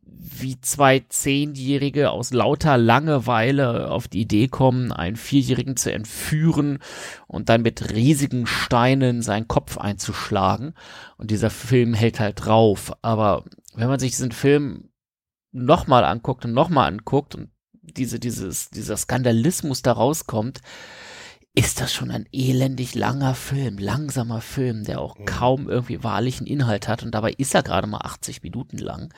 wie 0.07 0.59
zwei 0.59 1.00
Zehnjährige 1.07 2.12
aus 2.12 2.33
lauter 2.33 2.77
Langeweile 2.77 3.91
auf 3.91 4.07
die 4.07 4.21
Idee 4.21 4.47
kommen, 4.47 4.91
einen 4.91 5.15
Vierjährigen 5.15 5.77
zu 5.77 5.91
entführen 5.91 6.79
und 7.27 7.50
dann 7.50 7.62
mit 7.62 7.91
riesigen 7.94 8.45
Steinen 8.47 9.21
seinen 9.21 9.47
Kopf 9.47 9.77
einzuschlagen. 9.77 10.73
Und 11.18 11.31
dieser 11.31 11.50
Film 11.50 11.94
hält 11.94 12.19
halt 12.19 12.45
drauf. 12.45 12.94
Aber 13.01 13.45
wenn 13.75 13.88
man 13.88 14.00
sich 14.00 14.11
diesen 14.11 14.31
Film 14.31 14.89
nochmal 15.51 16.03
anguckt 16.03 16.45
und 16.45 16.53
nochmal 16.53 16.88
anguckt 16.88 17.35
und 17.35 17.50
diese, 17.81 18.19
dieses, 18.19 18.69
dieser 18.69 18.97
Skandalismus 18.97 19.81
da 19.81 19.94
rauskommt, 19.94 20.61
ist 21.56 21.80
das 21.81 21.94
schon 21.94 22.12
ein 22.12 22.25
elendig 22.31 22.96
langer 22.96 23.34
Film, 23.34 23.78
langsamer 23.78 24.42
Film, 24.42 24.84
der 24.84 25.00
auch 25.00 25.16
kaum 25.25 25.69
irgendwie 25.69 26.04
wahrlichen 26.04 26.46
Inhalt 26.48 26.88
hat 26.88 27.04
und 27.04 27.12
dabei 27.16 27.31
ist 27.31 27.56
er 27.56 27.63
gerade 27.63 27.88
mal 27.88 28.02
80 28.02 28.44
Minuten 28.44 28.78
lang. 28.78 29.14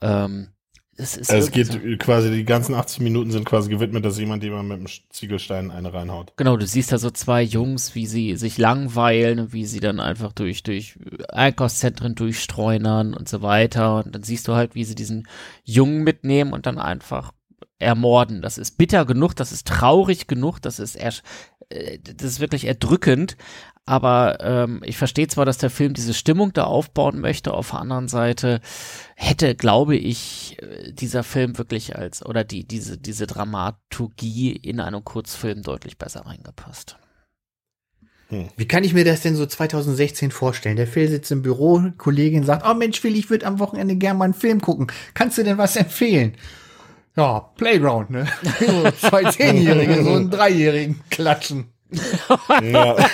Ähm, 0.00 0.48
es 0.96 1.16
ist 1.16 1.30
Also 1.30 1.46
es 1.46 1.52
geht 1.52 1.66
so- 1.68 1.78
quasi, 1.98 2.30
die 2.30 2.44
ganzen 2.44 2.74
80 2.74 3.00
Minuten 3.00 3.30
sind 3.30 3.44
quasi 3.46 3.70
gewidmet, 3.70 4.04
dass 4.04 4.18
jemand 4.18 4.42
jemand 4.42 4.68
mit 4.68 4.78
einem 4.78 4.86
Ziegelstein 5.10 5.70
eine 5.70 5.94
reinhaut. 5.94 6.32
Genau, 6.36 6.56
du 6.58 6.66
siehst 6.66 6.92
da 6.92 6.98
so 6.98 7.10
zwei 7.10 7.42
Jungs, 7.42 7.94
wie 7.94 8.06
sie 8.06 8.36
sich 8.36 8.58
langweilen 8.58 9.38
und 9.40 9.52
wie 9.54 9.64
sie 9.64 9.80
dann 9.80 9.98
einfach 10.00 10.32
durch, 10.32 10.62
durch 10.62 10.98
Einkaufszentren 11.30 12.14
durchstreunern 12.16 13.14
und 13.14 13.28
so 13.30 13.40
weiter. 13.40 14.02
Und 14.04 14.14
dann 14.14 14.22
siehst 14.22 14.46
du 14.48 14.54
halt, 14.54 14.74
wie 14.74 14.84
sie 14.84 14.94
diesen 14.94 15.26
Jungen 15.64 16.02
mitnehmen 16.04 16.52
und 16.52 16.66
dann 16.66 16.78
einfach 16.78 17.32
ermorden. 17.80 18.42
Das 18.42 18.58
ist 18.58 18.78
bitter 18.78 19.04
genug, 19.04 19.34
das 19.34 19.52
ist 19.52 19.66
traurig 19.66 20.26
genug, 20.26 20.60
das 20.60 20.78
ist 20.78 20.96
äh, 20.96 21.98
das 21.98 22.26
ist 22.26 22.40
wirklich 22.40 22.66
erdrückend. 22.66 23.36
Aber 23.86 24.38
ähm, 24.40 24.82
ich 24.84 24.96
verstehe 24.96 25.26
zwar, 25.26 25.46
dass 25.46 25.58
der 25.58 25.70
Film 25.70 25.94
diese 25.94 26.14
Stimmung 26.14 26.52
da 26.52 26.64
aufbauen 26.64 27.18
möchte, 27.18 27.52
auf 27.52 27.70
der 27.70 27.80
anderen 27.80 28.08
Seite 28.08 28.60
hätte, 29.16 29.56
glaube 29.56 29.96
ich, 29.96 30.58
äh, 30.62 30.92
dieser 30.92 31.24
Film 31.24 31.58
wirklich 31.58 31.96
als 31.96 32.24
oder 32.24 32.44
die 32.44 32.66
diese 32.66 32.98
diese 32.98 33.26
Dramaturgie 33.26 34.52
in 34.52 34.80
einem 34.80 35.04
Kurzfilm 35.04 35.62
deutlich 35.62 35.98
besser 35.98 36.26
reingepasst. 36.26 36.98
Wie 38.56 38.68
kann 38.68 38.84
ich 38.84 38.94
mir 38.94 39.04
das 39.04 39.22
denn 39.22 39.34
so 39.34 39.44
2016 39.44 40.30
vorstellen? 40.30 40.76
Der 40.76 40.86
Phil 40.86 41.08
sitzt 41.08 41.32
im 41.32 41.42
Büro, 41.42 41.82
Kollegin 41.98 42.44
sagt, 42.44 42.64
oh 42.64 42.74
Mensch, 42.74 43.00
Phil, 43.00 43.16
ich 43.16 43.28
würde 43.28 43.46
am 43.46 43.58
Wochenende 43.58 43.96
gerne 43.96 44.18
mal 44.18 44.26
einen 44.26 44.34
Film 44.34 44.60
gucken. 44.60 44.86
Kannst 45.14 45.36
du 45.36 45.42
denn 45.42 45.58
was 45.58 45.74
empfehlen? 45.74 46.34
Ja, 47.16 47.40
Playground, 47.56 48.10
ne? 48.10 48.26
So 48.60 48.90
zwei 49.08 49.24
Zehnjährige, 49.30 50.04
so 50.04 50.10
einen 50.10 50.30
Dreijährigen 50.30 51.00
klatschen. 51.10 51.72
Ja. 52.62 52.96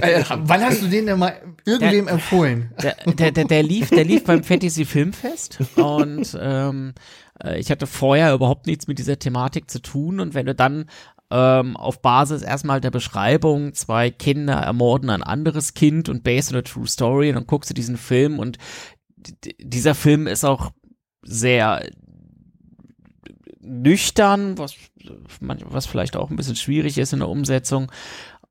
Äh, 0.00 0.24
wann 0.28 0.62
hast 0.62 0.82
du 0.82 0.86
den 0.86 1.06
denn 1.06 1.18
mal 1.18 1.34
irgendwem 1.66 2.08
empfohlen? 2.08 2.72
Der, 2.82 2.96
der, 3.04 3.32
der, 3.32 3.44
der 3.44 3.62
lief, 3.62 3.90
der 3.90 4.04
lief 4.04 4.24
beim 4.24 4.42
Fantasy 4.42 4.84
Filmfest 4.86 5.58
und 5.76 6.38
ähm, 6.40 6.94
äh, 7.42 7.58
ich 7.58 7.70
hatte 7.70 7.86
vorher 7.86 8.32
überhaupt 8.32 8.66
nichts 8.66 8.86
mit 8.86 8.98
dieser 8.98 9.18
Thematik 9.18 9.70
zu 9.70 9.82
tun 9.82 10.20
und 10.20 10.34
wenn 10.34 10.46
du 10.46 10.54
dann 10.54 10.86
ähm, 11.30 11.76
auf 11.76 12.00
Basis 12.00 12.42
erstmal 12.42 12.80
der 12.80 12.90
Beschreibung 12.90 13.74
zwei 13.74 14.10
Kinder 14.10 14.54
ermorden 14.54 15.10
ein 15.10 15.22
anderes 15.22 15.74
Kind 15.74 16.08
und 16.08 16.24
based 16.24 16.52
on 16.52 16.58
a 16.58 16.62
true 16.62 16.86
story 16.86 17.28
und 17.28 17.34
dann 17.34 17.46
guckst 17.46 17.68
du 17.68 17.74
diesen 17.74 17.98
Film 17.98 18.38
und 18.38 18.56
dieser 19.58 19.94
Film 19.94 20.26
ist 20.26 20.44
auch 20.44 20.70
sehr 21.22 21.84
nüchtern, 23.70 24.58
was, 24.58 24.74
was 25.40 25.86
vielleicht 25.86 26.16
auch 26.16 26.30
ein 26.30 26.36
bisschen 26.36 26.56
schwierig 26.56 26.98
ist 26.98 27.12
in 27.12 27.20
der 27.20 27.28
Umsetzung. 27.28 27.90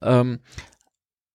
Ähm, 0.02 0.40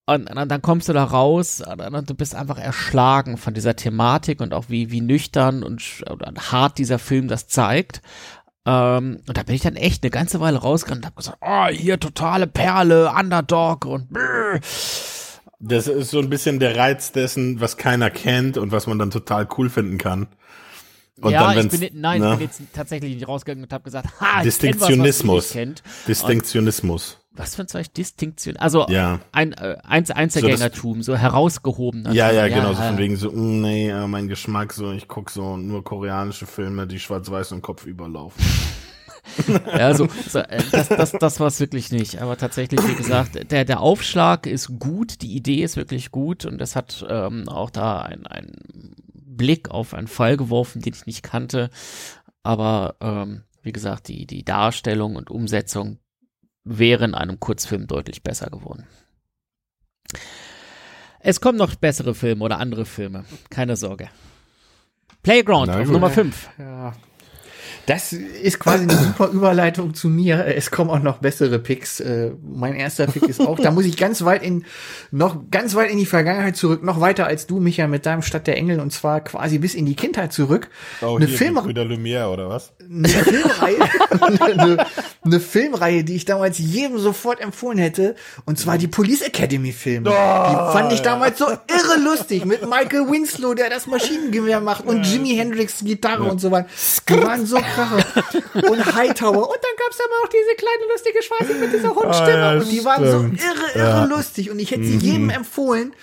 Und, 0.07 0.29
und 0.29 0.49
dann 0.51 0.61
kommst 0.61 0.89
du 0.89 0.93
da 0.93 1.05
raus 1.05 1.63
und, 1.63 1.81
und 1.81 2.11
du 2.11 2.15
bist 2.15 2.35
einfach 2.35 2.59
erschlagen 2.59 3.39
von 3.39 3.55
dieser 3.55 3.75
Thematik 3.75 4.43
und 4.43 4.53
auch 4.53 4.67
wie, 4.69 4.91
wie 4.91 5.01
nüchtern 5.01 5.63
und, 5.63 6.05
und 6.07 6.53
hart 6.53 6.77
dieser 6.77 6.99
Film 6.99 7.27
das 7.27 7.47
zeigt. 7.49 8.03
Ähm, 8.67 9.23
und 9.27 9.37
da 9.37 9.43
bin 9.43 9.55
ich 9.55 9.63
dann 9.63 9.77
echt 9.77 10.03
eine 10.03 10.11
ganze 10.11 10.41
Weile 10.41 10.59
rausgegangen 10.59 11.03
und 11.03 11.07
hab 11.07 11.17
gesagt, 11.17 11.39
oh, 11.41 11.69
hier 11.69 11.99
totale 11.99 12.47
Perle, 12.47 13.11
Underdog 13.19 13.87
und 13.87 14.11
brr. 14.11 14.61
Das 15.59 15.87
ist 15.87 16.11
so 16.11 16.19
ein 16.19 16.29
bisschen 16.29 16.59
der 16.61 16.77
Reiz 16.77 17.13
dessen, 17.13 17.61
was 17.61 17.79
keiner 17.79 18.11
kennt 18.11 18.59
und 18.59 18.73
was 18.73 18.87
man 18.87 18.99
dann 18.99 19.11
total 19.11 19.49
cool 19.57 19.71
finden 19.71 19.97
kann. 19.97 20.29
Und 21.25 21.33
ja, 21.33 21.55
dann, 21.55 21.67
ich 21.67 21.81
bin, 21.81 22.01
nein, 22.01 22.21
ne? 22.21 22.33
ich 22.33 22.39
bin 22.39 22.47
jetzt 22.47 22.63
tatsächlich 22.73 23.15
nicht 23.15 23.27
rausgegangen 23.27 23.65
und 23.65 23.73
habe 23.73 23.85
gesagt, 23.85 24.21
ha, 24.21 24.39
ich 24.39 24.45
Distinktionismus. 24.45 25.51
Kenn 25.51 25.75
was, 25.75 25.83
was. 25.85 26.05
Distinktionismus. 26.07 27.19
Was 27.37 27.57
für 27.57 27.63
ein 27.63 27.69
Zeug? 27.69 27.93
Distinktion. 27.93 28.57
Also 28.59 28.87
Ja. 28.89 29.19
ein 29.33 29.53
äh, 29.55 29.77
Einz 29.83 30.11
Einzelgängertum, 30.11 31.03
so, 31.03 31.17
herausgehoben. 31.17 32.07
Ja, 32.13 32.31
ja, 32.31 32.47
genau, 32.49 32.75
so 32.75 32.81
ja. 32.81 32.89
von 32.89 32.99
wegen 32.99 33.17
so, 33.17 33.33
mm, 33.33 33.61
nee, 33.61 33.91
äh, 33.91 34.07
mein 34.07 34.29
Geschmack, 34.29 34.73
so, 34.73 34.93
ich 34.93 35.09
guck 35.09 35.31
so 35.31 35.57
nur 35.57 35.83
koreanische 35.83 36.47
Filme, 36.47 36.87
die 36.87 37.01
schwarz-weiß 37.01 37.53
und 37.53 37.63
Kopf 37.63 37.87
überlaufen. 37.87 38.45
Ja, 39.67 39.95
so, 39.95 40.07
so 40.29 40.41
äh, 40.41 40.63
das, 40.71 40.89
das, 40.89 41.13
das 41.13 41.41
war 41.41 41.47
es 41.47 41.59
wirklich 41.59 41.91
nicht. 41.91 42.21
Aber 42.21 42.37
tatsächlich, 42.37 42.87
wie 42.87 42.95
gesagt, 42.95 43.51
der, 43.51 43.65
der 43.65 43.81
Aufschlag 43.81 44.47
ist 44.47 44.79
gut, 44.79 45.23
die 45.23 45.35
Idee 45.35 45.63
ist 45.63 45.77
wirklich 45.77 46.11
gut 46.11 46.45
und 46.45 46.61
es 46.61 46.77
hat 46.77 47.05
ähm, 47.09 47.49
auch 47.49 47.71
da 47.71 48.03
ein, 48.03 48.27
ein 48.27 48.53
Blick 49.37 49.71
auf 49.71 49.95
einen 49.95 50.09
Fall 50.09 50.37
geworfen, 50.37 50.83
den 50.83 50.95
ich 50.95 51.07
nicht 51.07 51.23
kannte. 51.23 51.71
Aber 52.43 52.97
ähm, 53.01 53.45
wie 53.63 53.73
gesagt, 53.73 54.09
die, 54.09 54.27
die 54.27 54.45
Darstellung 54.45 55.17
und 55.17 55.31
Umsetzung 55.31 55.99
wäre 56.65 57.05
in 57.05 57.15
einem 57.15 57.41
Kurzfilm 57.41 57.87
deutlich 57.87 58.23
besser 58.23 58.51
geworden. 58.51 58.87
Es 61.21 61.41
kommen 61.41 61.59
noch 61.59 61.75
bessere 61.75 62.15
Filme 62.15 62.45
oder 62.45 62.59
andere 62.59 62.85
Filme, 62.85 63.25
keine 63.51 63.77
Sorge. 63.77 64.11
Playground 65.23 65.69
Na 65.69 65.79
auf 65.79 65.85
gut. 65.85 65.93
Nummer 65.93 66.11
5. 66.11 66.51
Ja. 66.59 66.95
Das 67.87 68.13
ist 68.13 68.59
quasi 68.59 68.85
eine 68.85 68.97
super 68.97 69.29
Überleitung 69.29 69.95
zu 69.95 70.09
mir. 70.09 70.47
Es 70.47 70.71
kommen 70.71 70.91
auch 70.91 71.03
noch 71.03 71.19
bessere 71.19 71.59
Picks. 71.59 72.01
Äh, 72.01 72.31
Mein 72.43 72.75
erster 72.75 73.07
Pick 73.07 73.25
ist 73.25 73.41
auch, 73.41 73.59
da 73.59 73.71
muss 73.71 73.85
ich 73.85 73.97
ganz 73.97 74.25
weit 74.25 74.43
in, 74.43 74.65
noch 75.11 75.51
ganz 75.51 75.75
weit 75.75 75.91
in 75.91 75.99
die 75.99 76.07
Vergangenheit 76.07 76.57
zurück, 76.57 76.83
noch 76.83 77.01
weiter 77.01 77.27
als 77.27 77.47
du, 77.47 77.61
Micha, 77.61 77.87
mit 77.87 78.07
deinem 78.07 78.23
Stadt 78.23 78.47
der 78.47 78.57
Engel, 78.57 78.81
und 78.81 78.93
zwar 78.93 79.21
quasi 79.21 79.59
bis 79.59 79.75
in 79.75 79.87
die 79.87 79.97
Kindheit 79.97 80.33
zurück. 80.33 80.69
Oh, 81.03 81.17
eine, 81.17 81.27
hier, 81.27 81.53
Brüder 81.53 81.83
Lumière, 81.83 82.29
oder 82.29 82.49
was? 82.49 82.73
eine 82.81 83.09
Filmreihe, 83.09 83.79
eine, 84.41 84.87
eine 85.23 85.41
Filmreihe, 85.41 86.05
die 86.05 86.17
ich 86.17 86.25
damals 86.25 86.59
jedem 86.59 86.99
sofort 86.99 87.41
empfohlen 87.41 87.79
hätte, 87.79 88.15
und 88.45 88.59
zwar 88.59 88.79
die 88.79 88.89
Police 88.89 89.23
Academy 89.23 89.73
Filme. 89.73 90.11
die 90.11 90.73
fand 90.73 90.93
ich 90.93 91.01
damals 91.03 91.39
so 91.39 91.47
irre 91.47 92.01
lustig 92.03 92.45
mit 92.45 92.63
Michael 92.63 93.11
Winslow, 93.11 93.55
der 93.55 93.71
das 93.71 93.87
Maschinengewehr 93.87 94.61
macht 94.61 94.87
und 94.87 95.05
Jimi 95.05 95.35
Hendrix 95.37 95.85
Gitarre 95.85 96.25
und 96.25 96.41
so 96.41 96.51
weiter. 96.51 96.69
Die 97.09 97.23
waren 97.23 97.47
so 97.47 97.59
krache. 97.75 98.69
Und 98.71 98.95
Hightower. 98.95 99.49
Und 99.49 99.57
dann 99.57 99.77
gab's 99.79 99.99
aber 100.01 100.15
auch 100.25 100.29
diese 100.29 100.55
kleine 100.57 100.93
lustige 100.93 101.23
Schwarze 101.23 101.55
mit 101.61 101.73
dieser 101.73 101.95
Hundstimme. 101.95 102.43
Ah, 102.45 102.55
ja, 102.55 102.61
und 102.61 102.71
die 102.71 102.85
waren 102.85 103.05
so 103.11 103.19
stimmt. 103.21 103.41
irre, 103.43 103.79
irre 103.79 104.07
lustig. 104.09 104.51
Und 104.51 104.59
ich 104.59 104.71
hätte 104.71 104.85
sie 104.85 104.97
jedem 104.99 105.31
empfohlen. 105.31 105.95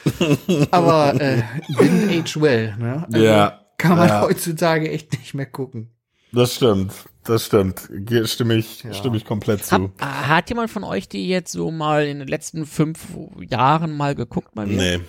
Aber 0.71 1.13
äh, 1.19 1.41
didn't 1.69 2.19
age 2.19 2.39
well. 2.41 2.75
Ne? 2.77 3.05
Also 3.11 3.25
Ja. 3.25 3.57
Kann 3.77 3.97
man 3.97 4.07
Ja. 4.09 4.21
heutzutage 4.21 4.89
echt 4.91 5.11
nicht 5.13 5.33
mehr 5.33 5.47
gucken. 5.47 5.89
Das 6.33 6.55
stimmt, 6.55 6.93
das 7.25 7.45
stimmt. 7.47 7.89
Stimme 8.25 8.55
ich, 8.55 8.85
stimme 8.93 9.17
ich 9.17 9.25
komplett 9.25 9.65
zu. 9.65 9.91
Hab, 9.99 10.01
hat 10.29 10.47
jemand 10.49 10.69
von 10.71 10.83
euch 10.85 11.09
die 11.09 11.27
jetzt 11.27 11.51
so 11.51 11.71
mal 11.71 12.05
in 12.05 12.19
den 12.19 12.27
letzten 12.29 12.65
fünf 12.65 12.99
Jahren 13.39 13.91
mal 13.97 14.15
geguckt? 14.15 14.55
Mal 14.55 14.69
wieder? 14.69 14.81
Nee. 14.81 14.99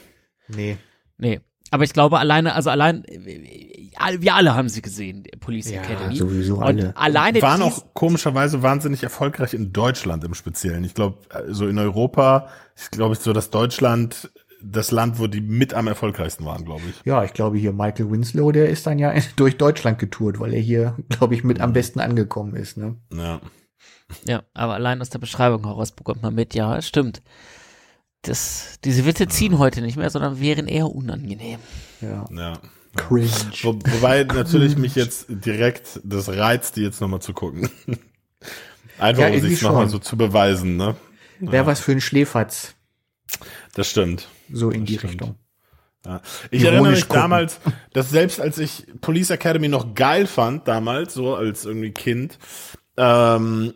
Nee. 0.49 0.77
Nee. 1.19 1.41
Aber 1.73 1.85
ich 1.85 1.93
glaube 1.95 2.19
alleine, 2.19 2.55
also 2.55 2.69
allein, 2.69 3.03
äh, 3.07 4.21
wir 4.21 4.35
alle 4.35 4.55
haben 4.55 4.69
sie 4.69 4.83
gesehen, 4.83 5.23
die 5.23 5.37
Police 5.39 5.71
Ja, 5.71 5.81
Academy. 5.81 6.15
sowieso 6.15 6.57
Und 6.57 6.63
alle. 6.65 6.97
alleine 6.97 7.41
Waren 7.41 7.63
auch 7.63 7.83
komischerweise 7.95 8.63
wahnsinnig 8.63 9.03
erfolgreich 9.03 9.55
in 9.55 9.73
Deutschland 9.73 10.23
im 10.23 10.35
Speziellen. 10.35 10.85
Ich 10.85 10.93
glaube, 10.95 11.19
so 11.49 11.67
in 11.67 11.79
Europa, 11.79 12.49
ich 12.77 12.91
glaube, 12.91 13.15
so 13.15 13.33
das 13.33 13.49
Deutschland 13.51 14.31
das 14.65 14.91
Land, 14.93 15.19
wo 15.19 15.27
die 15.27 15.41
mit 15.41 15.75
am 15.75 15.89
erfolgreichsten 15.89 16.45
waren, 16.45 16.65
glaube 16.65 16.83
ich. 16.89 17.05
Ja, 17.05 17.25
ich 17.25 17.33
glaube 17.33 17.57
hier 17.59 17.73
Michael 17.73 18.11
Winslow, 18.11 18.53
der 18.53 18.69
ist 18.69 18.87
dann 18.87 18.99
ja 18.99 19.13
durch 19.37 19.57
Deutschland 19.57 19.99
getourt, 19.99 20.39
weil 20.39 20.53
er 20.55 20.61
hier, 20.61 20.97
glaube 21.09 21.35
ich, 21.35 21.43
mit 21.43 21.61
am 21.61 21.73
besten 21.73 22.01
angekommen 22.01 22.55
ist. 22.55 22.77
Ne? 22.77 22.97
Ja. 23.13 23.41
Ja, 24.25 24.43
aber 24.53 24.75
allein 24.75 25.01
aus 25.01 25.09
der 25.11 25.19
Beschreibung 25.19 25.65
heraus 25.65 25.93
bekommt 25.93 26.23
man 26.23 26.35
mit, 26.35 26.55
ja, 26.55 26.77
es 26.77 26.87
stimmt. 26.87 27.23
Das, 28.23 28.79
diese 28.85 29.05
Witze 29.05 29.27
ziehen 29.27 29.59
heute 29.59 29.83
nicht 29.83 29.97
mehr, 29.97 30.11
sondern 30.11 30.41
wären 30.41 30.69
eher 30.69 30.87
unangenehm. 30.89 31.59
Ja. 32.01 32.25
ja. 32.31 32.59
Cringe. 32.97 33.31
Wo, 33.63 33.75
wobei 33.75 34.25
natürlich 34.25 34.77
mich 34.77 34.95
jetzt 34.95 35.27
direkt 35.29 36.01
das 36.05 36.29
reizt, 36.29 36.77
die 36.77 36.83
jetzt 36.83 37.01
nochmal 37.01 37.21
zu 37.21 37.33
gucken. 37.33 37.69
Einfach 38.99 39.23
Ja, 39.25 39.31
um 39.31 39.41
sich 39.41 39.63
nochmal 39.63 39.89
so 39.89 39.99
zu 39.99 40.17
beweisen, 40.17 40.77
ne? 40.77 40.95
Wäre 41.41 41.67
was 41.67 41.81
für 41.81 41.93
ein 41.93 42.01
Schläferz, 42.01 42.75
Das 43.75 43.89
stimmt. 43.89 44.29
so 44.53 44.71
in 44.71 44.85
die 44.85 44.99
stimmt. 44.99 45.13
Richtung. 45.13 45.35
Ja. 46.07 46.21
Ich 46.51 46.63
Ironisch 46.63 46.65
erinnere 46.67 46.91
mich 46.93 47.01
gucken. 47.09 47.17
damals, 47.23 47.61
dass 47.93 48.11
selbst 48.11 48.41
als 48.41 48.59
ich 48.59 48.87
Police 49.01 49.31
Academy 49.31 49.69
noch 49.69 49.95
geil 49.95 50.27
fand, 50.27 50.69
damals, 50.69 51.15
so 51.15 51.35
als 51.35 51.65
irgendwie 51.65 51.91
Kind, 51.93 52.39
ähm, 52.97 53.75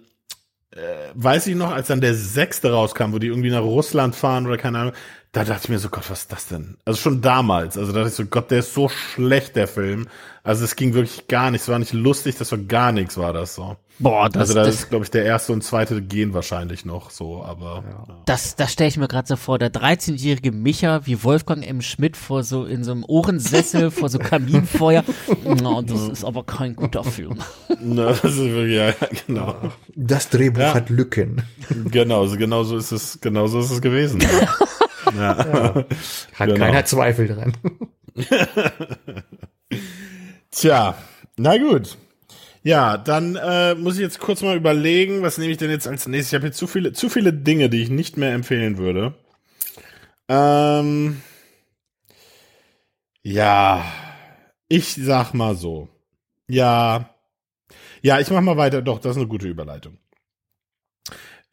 äh, 0.76 1.12
weiß 1.14 1.46
ich 1.46 1.56
noch, 1.56 1.72
als 1.72 1.88
dann 1.88 2.00
der 2.00 2.14
sechste 2.14 2.72
rauskam, 2.72 3.12
wo 3.12 3.18
die 3.18 3.28
irgendwie 3.28 3.50
nach 3.50 3.62
Russland 3.62 4.14
fahren 4.14 4.46
oder 4.46 4.56
keine 4.56 4.78
Ahnung, 4.78 4.94
da 5.36 5.44
dachte 5.44 5.64
ich 5.64 5.68
mir 5.68 5.78
so, 5.78 5.90
Gott, 5.90 6.08
was 6.08 6.20
ist 6.20 6.32
das 6.32 6.46
denn? 6.46 6.78
Also 6.86 6.98
schon 6.98 7.20
damals, 7.20 7.76
also 7.76 7.92
da 7.92 7.98
dachte 7.98 8.08
ich 8.08 8.14
so, 8.14 8.24
Gott, 8.24 8.50
der 8.50 8.60
ist 8.60 8.72
so 8.72 8.88
schlecht, 8.88 9.54
der 9.54 9.68
Film. 9.68 10.08
Also 10.42 10.64
es 10.64 10.76
ging 10.76 10.94
wirklich 10.94 11.28
gar 11.28 11.50
nicht, 11.50 11.60
es 11.60 11.68
war 11.68 11.78
nicht 11.78 11.92
lustig, 11.92 12.36
das 12.38 12.52
war 12.52 12.58
gar 12.58 12.90
nichts, 12.90 13.18
war 13.18 13.34
das 13.34 13.54
so. 13.54 13.76
Boah, 13.98 14.30
das, 14.30 14.40
Also 14.40 14.54
da 14.54 14.62
das, 14.64 14.74
ist, 14.76 14.88
glaube 14.88 15.04
ich, 15.04 15.10
der 15.10 15.24
erste 15.26 15.52
und 15.52 15.62
zweite 15.62 16.00
gehen 16.00 16.32
wahrscheinlich 16.32 16.86
noch 16.86 17.10
so, 17.10 17.42
aber 17.42 17.84
ja. 17.86 18.16
das, 18.24 18.56
das 18.56 18.72
stelle 18.72 18.88
ich 18.88 18.96
mir 18.96 19.08
gerade 19.08 19.28
so 19.28 19.36
vor, 19.36 19.58
der 19.58 19.70
13-jährige 19.70 20.52
Micha 20.52 21.04
wie 21.04 21.22
Wolfgang 21.22 21.66
M. 21.66 21.82
Schmidt 21.82 22.16
vor 22.16 22.42
so, 22.42 22.64
in 22.64 22.82
so 22.82 22.92
einem 22.92 23.04
Ohrensessel, 23.04 23.90
vor 23.90 24.08
so 24.08 24.18
Kaminfeuer. 24.18 25.04
No, 25.44 25.82
das 25.82 26.08
ist 26.08 26.24
aber 26.24 26.44
kein 26.44 26.76
guter 26.76 27.04
Film. 27.04 27.40
Na, 27.80 28.06
das 28.06 28.24
ist 28.24 28.38
wirklich, 28.38 28.76
ja, 28.76 28.94
genau. 29.26 29.54
Das 29.94 30.30
Drehbuch 30.30 30.60
Ja. 30.62 30.72
hat 30.74 30.88
Lücken. 30.88 31.42
Genau, 31.90 32.26
so- 32.26 32.36
genau 32.38 32.64
so 32.64 32.78
ist 32.78 32.92
es, 32.92 33.18
genau 33.20 33.48
so 33.48 33.60
ist 33.60 33.70
es 33.70 33.82
gewesen. 33.82 34.22
ja. 35.14 35.84
Hat 36.34 36.48
Genau. 36.48 36.54
keiner 36.58 36.84
Zweifel 36.84 37.28
dran. 37.28 37.52
Tja, 40.50 40.96
na 41.36 41.56
gut. 41.58 41.96
Ja, 42.62 42.96
dann 42.98 43.36
äh, 43.36 43.74
muss 43.76 43.94
ich 43.94 44.00
jetzt 44.00 44.18
kurz 44.18 44.42
mal 44.42 44.56
überlegen, 44.56 45.22
was 45.22 45.38
nehme 45.38 45.52
ich 45.52 45.58
denn 45.58 45.70
jetzt 45.70 45.86
als 45.86 46.06
nächstes? 46.08 46.32
Ich 46.32 46.34
habe 46.34 46.46
jetzt 46.46 46.58
zu 46.58 46.66
viele, 46.66 46.92
zu 46.92 47.08
viele 47.08 47.32
Dinge, 47.32 47.68
die 47.70 47.82
ich 47.82 47.90
nicht 47.90 48.16
mehr 48.16 48.32
empfehlen 48.32 48.76
würde. 48.78 49.14
Ähm, 50.28 51.22
ja, 53.22 53.84
ich 54.68 54.94
sag 54.94 55.32
mal 55.32 55.54
so. 55.54 55.88
Ja, 56.48 57.10
ja, 58.02 58.18
ich 58.18 58.30
mach 58.30 58.40
mal 58.40 58.56
weiter. 58.56 58.82
Doch, 58.82 58.98
das 58.98 59.12
ist 59.12 59.18
eine 59.18 59.28
gute 59.28 59.46
Überleitung. 59.46 59.98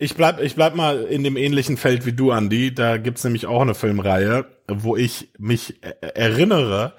Ich 0.03 0.15
bleib, 0.15 0.41
ich 0.41 0.55
bleib 0.55 0.75
mal 0.75 1.03
in 1.03 1.23
dem 1.23 1.37
ähnlichen 1.37 1.77
Feld 1.77 2.05
wie 2.05 2.11
du, 2.11 2.31
Andy. 2.31 2.75
Da 2.75 2.97
gibt's 2.97 3.23
nämlich 3.23 3.45
auch 3.45 3.61
eine 3.61 3.73
Filmreihe, 3.73 4.45
wo 4.67 4.97
ich 4.97 5.29
mich 5.39 5.81
e- 5.81 5.93
erinnere, 6.13 6.91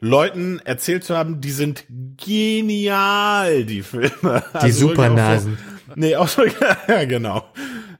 Leuten 0.00 0.58
erzählt 0.64 1.04
zu 1.04 1.14
haben, 1.14 1.42
die 1.42 1.50
sind 1.50 1.84
genial, 2.16 3.64
die 3.64 3.82
Filme. 3.82 4.10
Die 4.54 4.58
Also 4.58 4.88
Supernasen. 4.88 5.58
So, 5.88 5.92
nee, 5.96 6.16
auch 6.16 6.28
so, 6.28 6.42
ja, 6.88 7.04
genau. 7.04 7.44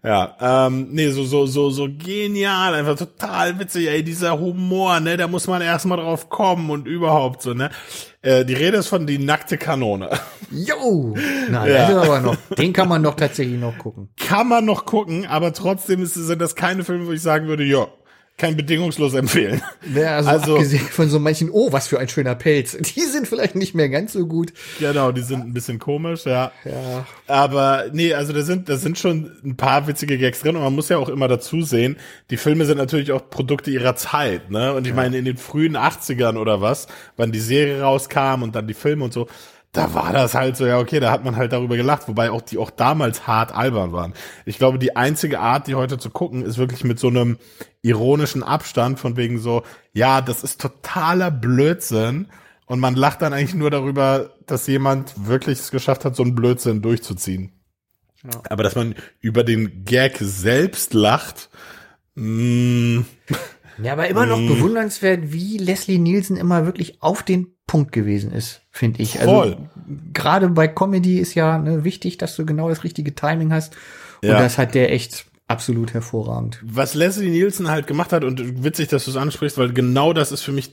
Ja, 0.05 0.37
ähm, 0.69 0.89
nee, 0.93 1.11
so, 1.11 1.25
so, 1.25 1.47
so, 1.47 1.71
so 1.71 1.89
genial, 1.91 2.73
einfach 2.75 2.97
total 2.97 3.59
witzig, 3.59 3.89
ey, 3.89 4.05
dieser 4.05 4.39
Humor, 4.39 5.01
ne, 5.01 5.17
da 5.17 5.27
muss 5.27 5.49
man 5.49 5.61
erstmal 5.61 5.99
drauf 5.99 6.29
kommen 6.29 6.71
und 6.71 6.87
überhaupt 6.87 7.43
so, 7.43 7.53
ne. 7.53 7.71
Äh, 8.23 8.45
die 8.45 8.55
Rede 8.55 8.77
ist 8.77 8.87
von 8.87 9.09
die 9.09 9.19
nackte 9.19 9.59
Kanone. 9.59 10.09
Jo! 10.53 11.17
Na, 11.51 11.67
Ja. 11.67 11.79
das 11.79 11.91
ist 11.91 11.97
aber 12.11 12.21
noch, 12.21 12.37
den 12.57 12.73
kann 12.73 12.89
man 12.89 13.03
doch 13.03 13.17
tatsächlich 13.17 13.59
noch 13.59 13.77
gucken. 13.77 14.09
Kann 14.17 14.47
man 14.49 14.65
noch 14.65 14.87
gucken, 14.87 15.27
aber 15.27 15.53
trotzdem 15.53 16.03
ist, 16.05 16.15
sind 16.15 16.41
das 16.41 16.55
keine 16.55 16.85
Filme, 16.85 17.07
wo 17.09 17.13
ich 17.13 17.21
sagen 17.23 17.49
würde, 17.49 17.65
ja, 17.65 17.89
kann 18.39 18.57
bedingungslos 18.57 19.15
empfehlen. 19.15 19.61
Ja, 19.95 20.17
also, 20.17 20.31
Also- 20.31 20.55
abgesehen 20.55 20.87
von 20.87 21.11
so 21.11 21.19
manchen, 21.19 21.51
oh, 21.51 21.73
was 21.73 21.89
für 21.89 21.99
ein 21.99 22.09
schöner 22.09 22.35
Pelz. 22.37 22.77
Die 22.79 23.01
sind 23.03 23.27
vielleicht 23.29 23.57
nicht 23.57 23.75
mehr 23.75 23.89
ganz 23.89 24.13
so 24.13 24.27
gut. 24.27 24.53
Genau, 24.79 25.13
die 25.13 25.23
sind 25.23 25.41
ein 25.45 25.53
bisschen 25.53 25.79
komisch, 25.79 26.25
ja. 26.25 26.53
Ja. 26.65 27.07
Aber 27.27 27.87
nee, 27.93 28.15
also 28.15 28.33
da 28.33 28.43
sind, 28.43 28.69
da 28.69 28.77
sind 28.77 28.99
schon 28.99 29.33
ein 29.45 29.57
paar 29.57 29.87
witzige 29.89 30.17
Gags 30.19 30.41
drin 30.41 30.57
und 30.57 30.63
man 30.63 30.75
muss 30.75 30.89
ja 30.89 30.99
auch 30.99 31.09
immer 31.09 31.29
dazu 31.29 31.63
sehen, 31.63 31.97
die 32.31 32.37
Filme 32.37 32.65
sind 32.65 32.79
natürlich 32.79 33.13
auch 33.13 33.29
Produkte 33.29 33.71
ihrer 33.71 33.97
Zeit, 33.97 34.51
ne? 34.51 34.73
Und 34.73 34.87
ich 34.87 34.95
meine, 34.95 35.19
in 35.19 35.25
den 35.25 35.37
frühen 35.37 35.77
80ern 35.77 36.37
oder 36.39 36.61
was, 36.61 36.87
wann 37.17 37.33
die 37.33 37.41
Serie 37.41 37.83
rauskam 37.83 38.43
und 38.43 38.55
dann 38.55 38.69
die 38.69 38.75
Filme 38.75 39.05
und 39.05 39.13
so, 39.13 39.27
da 39.79 39.95
war 39.95 40.13
das 40.13 40.35
halt 40.35 40.57
so, 40.57 40.67
ja, 40.67 40.81
okay, 40.81 40.99
da 40.99 41.13
hat 41.13 41.25
man 41.25 41.37
halt 41.37 41.53
darüber 41.53 41.77
gelacht, 41.77 42.09
wobei 42.09 42.33
auch 42.33 42.43
die 42.43 42.59
auch 42.59 42.71
damals 42.71 43.29
hart 43.29 43.55
albern 43.55 43.93
waren. 43.93 44.13
Ich 44.45 44.59
glaube, 44.59 44.81
die 44.81 44.97
einzige 44.97 45.39
Art, 45.39 45.69
die 45.69 45.77
heute 45.77 45.99
zu 45.99 46.11
gucken, 46.11 46.43
ist 46.43 46.59
wirklich 46.59 46.83
mit 46.83 46.99
so 46.99 47.07
einem 47.07 47.39
ironischen 47.81 48.43
Abstand 48.43 48.99
von 48.99 49.17
wegen 49.17 49.39
so, 49.39 49.63
ja, 49.93 50.21
das 50.21 50.43
ist 50.43 50.61
totaler 50.61 51.31
Blödsinn. 51.31 52.27
Und 52.67 52.81
man 52.81 52.97
lacht 52.97 53.23
dann 53.23 53.33
eigentlich 53.33 53.55
nur 53.55 53.71
darüber, 53.71 54.35
dass 54.47 54.67
jemand 54.67 55.27
wirklich 55.29 55.61
es 55.61 55.71
geschafft 55.71 56.05
hat, 56.05 56.17
so 56.17 56.25
einen 56.25 56.35
Blödsinn 56.35 56.83
durchzuziehen. 56.83 57.53
Ja. 58.25 58.43
Aber 58.51 58.65
dass 58.65 58.75
man 58.75 58.97
über 59.21 59.45
den 59.45 59.85
Gag 59.85 60.19
selbst 60.21 60.93
lacht, 60.93 61.51
mh, 62.17 63.05
ja, 63.81 63.93
aber 63.93 64.09
immer 64.09 64.27
noch 64.27 64.39
bewundernswert, 64.39 65.33
wie 65.33 65.57
Leslie 65.57 65.99
Nielsen 65.99 66.37
immer 66.37 66.67
wirklich 66.67 67.01
auf 67.01 67.23
den 67.23 67.55
Punkt 67.69 67.93
gewesen 67.93 68.33
ist, 68.33 68.63
finde 68.73 69.01
ich. 69.03 69.21
Also 69.21 69.33
Voll. 69.33 69.47
Also 69.47 69.69
gerade 70.13 70.49
bei 70.49 70.67
Comedy 70.67 71.21
ist 71.21 71.37
ja 71.37 71.59
ne, 71.59 71.85
wichtig, 71.85 72.19
dass 72.19 72.35
du 72.35 72.45
genau 72.45 72.69
das 72.69 72.83
richtige 72.83 73.15
Timing 73.15 73.53
hast. 73.53 73.77
Und 74.23 74.31
ja. 74.31 74.41
das 74.41 74.59
hat 74.59 74.75
der 74.75 74.91
echt 74.91 75.27
absolut 75.47 75.95
hervorragend. 75.95 76.59
Was 76.65 76.95
Leslie 76.95 77.31
Nielsen 77.31 77.71
halt 77.71 77.87
gemacht 77.87 78.13
hat, 78.13 78.25
und 78.25 78.65
witzig, 78.65 78.89
dass 78.89 79.05
du 79.05 79.13
es 79.13 79.17
ansprichst, 79.17 79.57
weil 79.59 79.73
genau 79.73 80.13
das 80.13 80.33
ist 80.33 80.43
für 80.43 80.53
mich, 80.53 80.73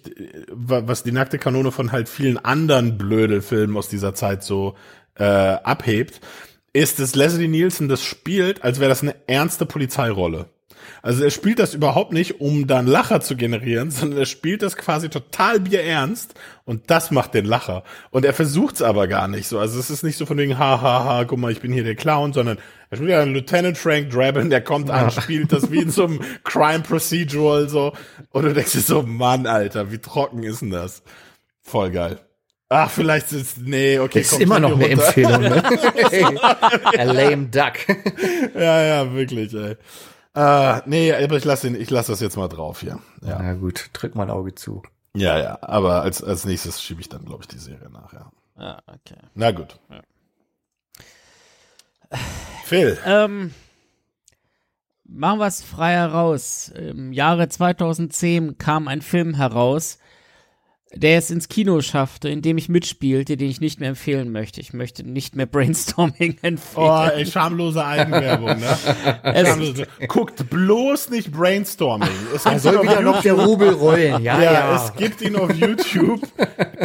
was 0.51 1.03
die 1.03 1.11
nackte 1.11 1.37
Kanone 1.37 1.71
von 1.71 1.91
halt 1.91 2.09
vielen 2.09 2.37
anderen 2.37 2.97
Blödelfilmen 2.97 3.77
aus 3.77 3.87
dieser 3.87 4.15
Zeit 4.15 4.43
so 4.43 4.75
äh, 5.15 5.23
abhebt, 5.23 6.21
ist, 6.73 6.99
dass 6.99 7.15
Leslie 7.15 7.47
Nielsen 7.47 7.87
das 7.87 8.03
spielt, 8.03 8.63
als 8.63 8.79
wäre 8.79 8.89
das 8.89 9.01
eine 9.01 9.15
ernste 9.27 9.65
Polizeirolle. 9.65 10.49
Also 11.01 11.23
er 11.23 11.31
spielt 11.31 11.59
das 11.59 11.73
überhaupt 11.73 12.13
nicht, 12.13 12.41
um 12.41 12.67
dann 12.67 12.87
Lacher 12.87 13.21
zu 13.21 13.35
generieren, 13.35 13.91
sondern 13.91 14.19
er 14.19 14.25
spielt 14.25 14.61
das 14.61 14.75
quasi 14.75 15.09
total 15.09 15.59
bierernst 15.59 16.33
und 16.65 16.89
das 16.89 17.11
macht 17.11 17.33
den 17.33 17.45
Lacher. 17.45 17.83
Und 18.11 18.25
er 18.25 18.33
versucht's 18.33 18.81
aber 18.81 19.07
gar 19.07 19.27
nicht 19.27 19.47
so. 19.47 19.59
Also 19.59 19.79
es 19.79 19.89
ist 19.89 20.03
nicht 20.03 20.17
so 20.17 20.25
von 20.25 20.37
wegen, 20.37 20.57
ha, 20.57 20.81
ha, 20.81 21.03
ha, 21.03 21.23
guck 21.25 21.39
mal, 21.39 21.51
ich 21.51 21.61
bin 21.61 21.71
hier 21.71 21.83
der 21.83 21.95
Clown, 21.95 22.33
sondern 22.33 22.57
er 22.89 22.97
spielt 22.97 23.11
ja 23.11 23.21
einen 23.21 23.33
Lieutenant 23.33 23.77
Frank 23.77 24.09
Drabin, 24.09 24.49
der 24.49 24.61
kommt 24.61 24.89
an, 24.89 25.11
spielt 25.11 25.51
das 25.51 25.71
wie 25.71 25.79
in 25.79 25.91
so 25.91 26.05
einem 26.05 26.19
Crime 26.43 26.81
Procedural 26.81 27.69
so. 27.69 27.93
Und 28.31 28.43
du 28.43 28.53
denkst 28.53 28.73
dir 28.73 28.81
so, 28.81 29.03
Mann, 29.03 29.47
Alter, 29.47 29.91
wie 29.91 29.99
trocken 29.99 30.43
ist 30.43 30.61
denn 30.61 30.71
das? 30.71 31.03
Voll 31.61 31.91
geil. 31.91 32.19
Ach, 32.69 32.89
vielleicht 32.89 33.31
ist, 33.31 33.59
nee, 33.59 33.99
okay. 33.99 34.21
Das 34.21 34.33
ist 34.33 34.41
immer 34.41 34.59
noch 34.59 34.73
eine 34.73 34.87
runter. 34.87 35.05
Empfehlung, 35.05 35.41
ne? 35.41 35.63
A 36.99 37.03
lame 37.03 37.45
duck. 37.45 37.73
ja, 38.55 38.83
ja, 38.83 39.13
wirklich, 39.13 39.53
ey. 39.53 39.75
Äh, 40.35 40.81
nee, 40.85 41.13
aber 41.13 41.37
ich 41.37 41.45
lasse 41.45 41.69
ich 41.69 41.89
lass 41.89 42.07
das 42.07 42.19
jetzt 42.19 42.35
mal 42.35 42.49
drauf 42.49 42.81
hier. 42.81 42.99
Ja. 43.21 43.41
Na 43.41 43.53
gut, 43.53 43.89
drück 43.93 44.15
mal 44.15 44.23
ein 44.23 44.29
Auge 44.29 44.53
zu. 44.53 44.83
Ja, 45.15 45.39
ja, 45.39 45.57
aber 45.61 46.01
als, 46.01 46.21
als 46.21 46.43
nächstes 46.45 46.81
schiebe 46.81 46.99
ich 46.99 47.07
dann, 47.07 47.23
glaube 47.23 47.43
ich, 47.43 47.47
die 47.47 47.57
Serie 47.57 47.89
nach, 47.89 48.11
ja. 48.11 48.31
Ah, 48.57 48.81
okay. 48.87 49.17
Na 49.33 49.51
gut. 49.51 49.79
Ja. 49.89 50.01
Phil. 52.65 52.97
Ähm, 53.05 53.53
machen 55.05 55.39
wir 55.39 55.47
es 55.47 55.63
frei 55.63 55.93
heraus. 55.93 56.69
Im 56.69 57.13
Jahre 57.13 57.47
2010 57.47 58.57
kam 58.57 58.87
ein 58.89 59.01
Film 59.01 59.35
heraus, 59.35 59.99
der 60.93 61.17
es 61.17 61.29
ins 61.29 61.49
Kino 61.49 61.81
schaffte, 61.81 62.29
in 62.29 62.41
dem 62.41 62.57
ich 62.57 62.69
mitspielte, 62.69 63.37
den 63.37 63.49
ich 63.49 63.59
nicht 63.59 63.79
mehr 63.79 63.89
empfehlen 63.89 64.31
möchte. 64.31 64.61
Ich 64.61 64.71
möchte 64.71 65.03
nicht 65.03 65.35
mehr 65.35 65.45
Brainstorming 65.45 66.37
empfehlen. 66.41 66.59
Oh, 66.75 67.07
ey, 67.13 67.25
schamlose 67.25 67.83
Eigenwerbung, 67.83 68.59
ne? 68.59 68.77
Schamlose. 69.45 69.87
Guckt 70.07 70.49
bloß 70.49 71.09
nicht 71.09 71.31
Brainstorming. 71.31 72.07
Es 72.33 72.43
da 72.43 72.57
soll 72.59 72.83
wieder 72.83 73.01
noch 73.01 73.21
der 73.21 73.33
Rubel 73.33 73.69
rollen. 73.69 74.23
Ja, 74.23 74.41
ja, 74.41 74.53
ja, 74.53 74.75
es 74.75 74.95
gibt 74.95 75.21
ihn 75.21 75.35
auf 75.35 75.53
YouTube. 75.53 76.21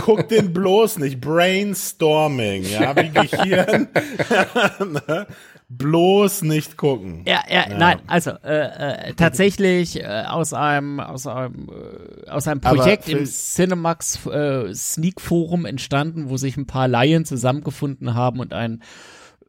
Guckt 0.01 0.31
den 0.31 0.53
bloß 0.53 0.99
nicht. 0.99 1.21
Brainstorming, 1.21 2.65
ja, 2.65 2.97
wie 2.97 3.11
Gehirn. 3.11 3.89
Bloß 5.73 6.43
nicht 6.43 6.77
gucken. 6.77 7.23
Ja, 7.29 7.45
ja, 7.49 7.71
ja. 7.71 7.79
nein, 7.79 8.01
also 8.09 8.33
äh, 8.43 9.11
äh, 9.11 9.15
tatsächlich 9.15 10.01
äh, 10.03 10.25
aus 10.27 10.53
einem 10.53 10.99
aus 10.99 11.29
einem 11.29 11.69
äh, 11.69 12.29
aus 12.29 12.49
einem 12.49 12.61
Projekt 12.61 13.09
im 13.09 13.25
Cinemax 13.25 14.27
äh, 14.27 14.75
Sneak 14.75 15.21
Forum 15.21 15.67
entstanden, 15.67 16.29
wo 16.29 16.37
sich 16.37 16.57
ein 16.57 16.67
paar 16.67 16.89
Laien 16.89 17.25
zusammengefunden 17.25 18.15
haben 18.15 18.41
und 18.41 18.53
ein 18.53 18.83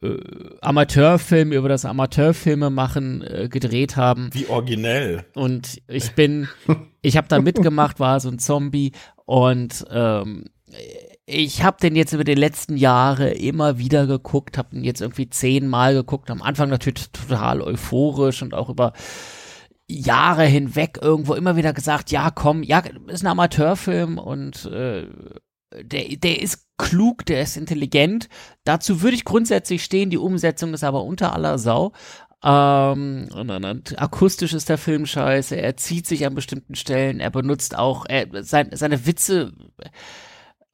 äh, 0.03 0.17
Amateurfilm 0.62 1.53
über 1.53 1.69
das 1.69 1.86
Amateurfilme 1.86 2.69
machen 2.69 3.23
äh, 3.23 3.49
gedreht 3.49 3.97
haben. 3.97 4.29
Wie 4.31 4.45
originell. 4.45 5.25
Und 5.34 5.81
ich 5.88 6.12
bin, 6.13 6.47
ich 7.01 7.17
habe 7.17 7.29
da 7.29 7.41
mitgemacht, 7.41 7.99
war 7.99 8.19
so 8.19 8.29
ein 8.29 8.38
Zombie 8.38 8.91
und 9.25 9.86
ähm, 9.89 10.45
ich 11.31 11.63
habe 11.63 11.77
den 11.81 11.95
jetzt 11.95 12.13
über 12.13 12.23
die 12.23 12.35
letzten 12.35 12.75
Jahre 12.77 13.31
immer 13.31 13.77
wieder 13.77 14.05
geguckt, 14.05 14.57
habe 14.57 14.75
ihn 14.75 14.83
jetzt 14.83 15.01
irgendwie 15.01 15.29
zehnmal 15.29 15.93
geguckt. 15.93 16.29
Am 16.29 16.41
Anfang 16.41 16.69
natürlich 16.69 17.09
total 17.11 17.61
euphorisch 17.61 18.41
und 18.41 18.53
auch 18.53 18.69
über 18.69 18.93
Jahre 19.87 20.45
hinweg 20.45 20.99
irgendwo 21.01 21.33
immer 21.33 21.55
wieder 21.55 21.73
gesagt, 21.73 22.11
ja 22.11 22.31
komm, 22.31 22.63
ja, 22.63 22.83
ist 23.07 23.23
ein 23.23 23.27
Amateurfilm 23.27 24.17
und 24.17 24.65
äh, 24.65 25.07
der, 25.81 26.17
der 26.17 26.41
ist 26.41 26.65
klug, 26.77 27.25
der 27.25 27.41
ist 27.41 27.57
intelligent. 27.57 28.27
Dazu 28.63 29.01
würde 29.01 29.15
ich 29.15 29.25
grundsätzlich 29.25 29.83
stehen, 29.83 30.09
die 30.09 30.17
Umsetzung 30.17 30.73
ist 30.73 30.83
aber 30.83 31.03
unter 31.03 31.33
aller 31.33 31.57
Sau. 31.57 31.93
Ähm, 32.43 33.29
und, 33.33 33.49
und, 33.49 33.65
und, 33.65 34.01
akustisch 34.01 34.53
ist 34.53 34.67
der 34.67 34.79
Film 34.79 35.05
scheiße, 35.05 35.55
er 35.55 35.77
zieht 35.77 36.07
sich 36.07 36.25
an 36.25 36.33
bestimmten 36.33 36.75
Stellen, 36.75 37.19
er 37.19 37.29
benutzt 37.29 37.77
auch, 37.77 38.05
er, 38.09 38.43
sein, 38.43 38.69
seine 38.73 39.05
Witze 39.05 39.53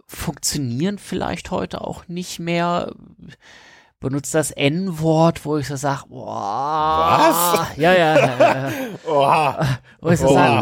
funktionieren 0.08 0.98
vielleicht 0.98 1.52
heute 1.52 1.82
auch 1.82 2.08
nicht 2.08 2.40
mehr. 2.40 2.94
Benutzt 4.00 4.36
das 4.36 4.52
N-Wort, 4.52 5.44
wo 5.44 5.58
ich 5.58 5.68
so 5.68 5.76
sage, 5.76 6.04
boah. 6.08 7.18
Was? 7.18 7.78
Ja, 7.78 7.94
ja, 7.94 8.16
ja. 8.16 8.40
ja. 8.40 8.72
Oha. 9.12 9.80
Wo 10.00 10.10
ich 10.12 10.20
so 10.20 10.32
sage, 10.32 10.62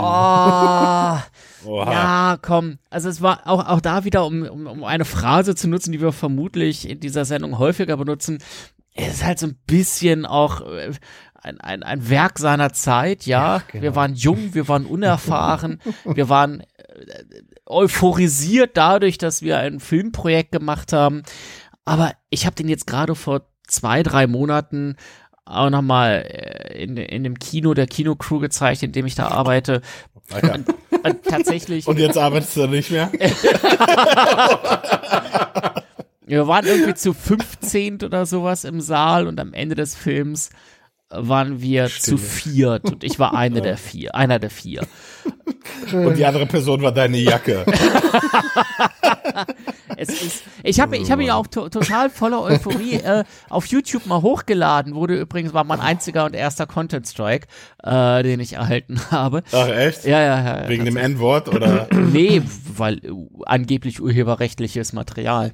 oh. 1.68 1.70
Oha. 1.70 1.92
Ja, 1.92 2.38
komm. 2.42 2.78
Also 2.90 3.10
es 3.10 3.22
war 3.22 3.42
auch, 3.46 3.68
auch 3.68 3.82
da 3.82 4.06
wieder, 4.06 4.26
um, 4.26 4.44
um, 4.44 4.68
um 4.68 4.84
eine 4.86 5.04
Phrase 5.04 5.54
zu 5.54 5.68
nutzen, 5.68 5.92
die 5.92 6.00
wir 6.00 6.14
vermutlich 6.14 6.90
in 6.90 7.02
dieser 7.02 7.26
Sendung 7.26 7.60
häufiger 7.60 7.98
benutzen. 7.98 8.38
Es 8.94 9.16
ist 9.16 9.26
halt 9.26 9.40
so 9.40 9.48
ein 9.48 9.60
bisschen 9.68 10.26
auch 10.26 10.62
äh, 10.62 10.94
ein, 11.34 11.60
ein, 11.60 11.84
ein 11.84 12.10
Werk 12.10 12.40
seiner 12.40 12.72
Zeit, 12.72 13.26
ja. 13.26 13.58
ja 13.58 13.64
genau. 13.68 13.84
Wir 13.84 13.96
waren 13.96 14.16
jung, 14.16 14.54
wir 14.54 14.70
waren 14.70 14.86
unerfahren, 14.86 15.82
wir 16.06 16.30
waren 16.30 16.62
äh, 16.62 17.24
euphorisiert 17.66 18.78
dadurch, 18.78 19.18
dass 19.18 19.42
wir 19.42 19.58
ein 19.60 19.80
Filmprojekt 19.80 20.52
gemacht 20.52 20.94
haben. 20.94 21.24
Aber 21.86 22.14
ich 22.30 22.46
habe 22.46 22.56
den 22.56 22.68
jetzt 22.68 22.88
gerade 22.88 23.16
vor 23.16 23.48
zwei, 23.68 24.04
drei 24.04 24.28
Monaten 24.28 24.96
auch 25.46 25.70
nochmal 25.70 26.26
äh, 26.28 26.84
in, 26.84 26.98
in 26.98 27.24
dem 27.24 27.40
Kino 27.40 27.74
der 27.74 27.88
Kinocrew 27.88 28.40
gezeigt, 28.40 28.84
in 28.84 28.92
dem 28.92 29.06
ich 29.06 29.16
da 29.16 29.28
arbeite. 29.28 29.82
Ah, 30.32 30.40
ja. 30.44 30.56
und, 30.56 30.68
und 31.04 31.24
tatsächlich. 31.24 31.88
Und 31.88 32.00
jetzt 32.00 32.18
arbeitest 32.18 32.58
du 32.58 32.68
nicht 32.68 32.92
mehr? 32.92 33.12
Wir 36.28 36.48
waren 36.48 36.66
irgendwie 36.66 36.96
zu 36.96 37.14
15 37.14 38.02
oder 38.02 38.26
sowas 38.26 38.64
im 38.64 38.82
Saal 38.82 39.28
und 39.28 39.40
am 39.40 39.54
Ende 39.54 39.76
des 39.76 39.94
Films 39.94 40.50
waren 41.10 41.62
wir 41.62 41.90
Stille. 41.90 42.18
zu 42.18 42.24
viert 42.24 42.92
und 42.92 43.04
ich 43.04 43.20
war 43.20 43.36
eine 43.36 43.62
der 43.62 43.78
vier, 43.78 44.16
einer 44.16 44.40
der 44.40 44.50
vier. 44.50 44.82
Und 45.92 46.18
die 46.18 46.26
andere 46.26 46.46
Person 46.46 46.82
war 46.82 46.92
deine 46.92 47.18
Jacke. 47.18 47.66
es 49.98 50.10
ist, 50.10 50.44
ich 50.64 50.80
habe 50.80 50.98
ich 50.98 51.12
hab 51.12 51.20
ihn 51.20 51.30
auch 51.30 51.48
to 51.48 51.70
total 51.70 52.10
voller 52.10 52.42
Euphorie 52.42 52.96
äh, 52.96 53.24
auf 53.50 53.68
YouTube 53.68 54.06
mal 54.08 54.22
hochgeladen. 54.22 54.96
Wurde 54.96 55.20
übrigens, 55.20 55.54
war 55.54 55.64
mein 55.64 55.80
einziger 55.80 56.26
und 56.26 56.36
erster 56.36 56.66
Content 56.66 57.08
Strike, 57.08 57.48
äh, 57.84 58.24
den 58.24 58.40
ich 58.40 58.54
erhalten 58.54 59.00
habe. 59.12 59.44
Ach 59.52 59.70
echt? 59.70 60.06
Ja, 60.06 60.22
ja, 60.22 60.62
ja. 60.62 60.70
Wegen 60.70 60.86
dem 60.86 60.98
N-Wort 60.98 61.50
oder? 61.50 61.88
nee, 61.92 62.42
weil 62.76 63.00
uh, 63.10 63.44
angeblich 63.46 64.02
urheberrechtliches 64.02 64.94
Material. 64.94 65.54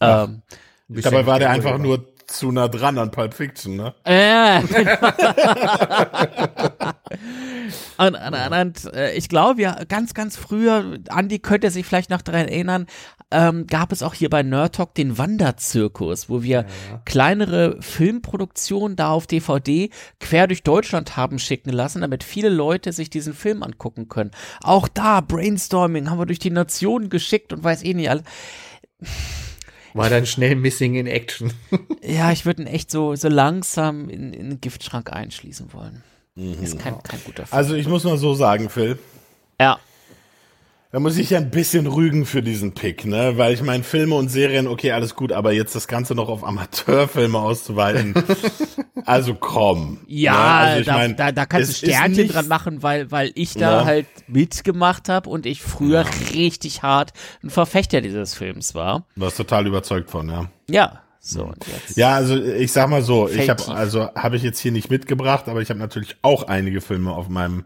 Ähm, 0.00 0.42
Dabei 0.88 1.26
war 1.26 1.38
der 1.38 1.50
einfach 1.50 1.78
nur 1.78 2.04
zu 2.30 2.52
nah 2.52 2.68
dran 2.68 2.98
an 2.98 3.10
Pulp 3.10 3.34
Fiction, 3.34 3.76
ne? 3.76 3.94
Ja. 4.06 4.60
und, 7.98 8.14
und, 8.14 8.52
und, 8.52 8.94
äh, 8.94 9.12
ich 9.14 9.28
glaube 9.28 9.60
ja, 9.60 9.76
ganz, 9.88 10.14
ganz 10.14 10.36
früher, 10.36 10.98
Andi 11.08 11.40
könnte 11.40 11.70
sich 11.70 11.84
vielleicht 11.84 12.10
noch 12.10 12.22
daran 12.22 12.48
erinnern, 12.48 12.86
ähm, 13.30 13.66
gab 13.66 13.92
es 13.92 14.02
auch 14.02 14.14
hier 14.14 14.30
bei 14.30 14.42
Nerd 14.42 14.76
Talk 14.76 14.94
den 14.94 15.18
Wanderzirkus, 15.18 16.28
wo 16.28 16.42
wir 16.42 16.50
ja, 16.50 16.62
ja. 16.62 17.02
kleinere 17.04 17.76
Filmproduktionen 17.80 18.96
da 18.96 19.10
auf 19.10 19.26
DVD 19.26 19.90
quer 20.18 20.46
durch 20.46 20.62
Deutschland 20.62 21.16
haben 21.16 21.38
schicken 21.38 21.70
lassen, 21.70 22.00
damit 22.00 22.24
viele 22.24 22.48
Leute 22.48 22.92
sich 22.92 23.10
diesen 23.10 23.34
Film 23.34 23.62
angucken 23.62 24.08
können. 24.08 24.30
Auch 24.62 24.88
da, 24.88 25.20
Brainstorming, 25.20 26.10
haben 26.10 26.18
wir 26.18 26.26
durch 26.26 26.38
die 26.38 26.50
Nation 26.50 27.08
geschickt 27.08 27.52
und 27.52 27.62
weiß 27.62 27.84
eh 27.84 27.94
nicht 27.94 28.10
alles 28.10 28.24
war 29.94 30.10
dann 30.10 30.26
schnell 30.26 30.56
Missing 30.56 30.94
in 30.94 31.06
Action. 31.06 31.52
ja, 32.02 32.32
ich 32.32 32.46
würde 32.46 32.62
ihn 32.62 32.68
echt 32.68 32.90
so, 32.90 33.14
so 33.16 33.28
langsam 33.28 34.08
in, 34.08 34.32
in 34.32 34.50
den 34.50 34.60
Giftschrank 34.60 35.12
einschließen 35.12 35.72
wollen. 35.72 36.02
Mhm. 36.34 36.62
Ist 36.62 36.78
kein, 36.78 37.02
kein 37.02 37.20
guter 37.24 37.46
Film. 37.46 37.58
Also 37.58 37.74
ich 37.74 37.86
muss 37.86 38.04
mal 38.04 38.18
so 38.18 38.34
sagen, 38.34 38.68
Phil. 38.68 38.98
Ja. 39.60 39.78
Da 40.92 40.98
muss 40.98 41.16
ich 41.18 41.30
ja 41.30 41.38
ein 41.38 41.50
bisschen 41.52 41.86
rügen 41.86 42.26
für 42.26 42.42
diesen 42.42 42.72
Pick, 42.72 43.04
ne? 43.04 43.34
Weil 43.36 43.54
ich 43.54 43.62
meine, 43.62 43.84
Filme 43.84 44.16
und 44.16 44.28
Serien, 44.28 44.66
okay, 44.66 44.90
alles 44.90 45.14
gut, 45.14 45.30
aber 45.30 45.52
jetzt 45.52 45.76
das 45.76 45.86
Ganze 45.86 46.16
noch 46.16 46.28
auf 46.28 46.42
Amateurfilme 46.42 47.38
auszuweiten. 47.38 48.12
also 49.06 49.34
komm. 49.34 50.00
Ja, 50.08 50.32
ne? 50.32 50.38
also 50.38 50.80
ich 50.80 50.86
da, 50.86 50.94
mein, 50.94 51.16
da, 51.16 51.30
da 51.30 51.46
kannst 51.46 51.70
du 51.70 51.86
Sternchen 51.86 52.26
dran 52.26 52.48
machen, 52.48 52.82
weil, 52.82 53.08
weil 53.12 53.30
ich 53.36 53.54
da 53.54 53.80
Ja. 53.80 53.84
halt 53.84 54.06
mitgemacht 54.26 55.08
habe 55.08 55.30
und 55.30 55.46
ich 55.46 55.62
früher 55.62 56.04
richtig 56.34 56.82
hart 56.82 57.12
ein 57.44 57.50
Verfechter 57.50 58.00
dieses 58.00 58.34
Films 58.34 58.74
war. 58.74 59.06
Du 59.14 59.20
warst 59.20 59.36
total 59.36 59.68
überzeugt 59.68 60.10
von, 60.10 60.28
ja. 60.28 60.50
Ja, 60.68 61.02
so 61.20 61.44
und 61.44 61.64
jetzt. 61.68 61.98
Ja, 61.98 62.14
also 62.16 62.34
ich 62.42 62.72
sag 62.72 62.90
mal 62.90 63.02
so, 63.02 63.28
ich 63.28 63.36
Fällt 63.36 63.50
habe 63.50 63.62
tief. 63.62 63.74
also 63.74 64.12
habe 64.16 64.34
ich 64.34 64.42
jetzt 64.42 64.58
hier 64.58 64.72
nicht 64.72 64.90
mitgebracht, 64.90 65.48
aber 65.48 65.62
ich 65.62 65.70
habe 65.70 65.78
natürlich 65.78 66.16
auch 66.22 66.48
einige 66.48 66.80
Filme 66.80 67.12
auf 67.12 67.28
meinem 67.28 67.64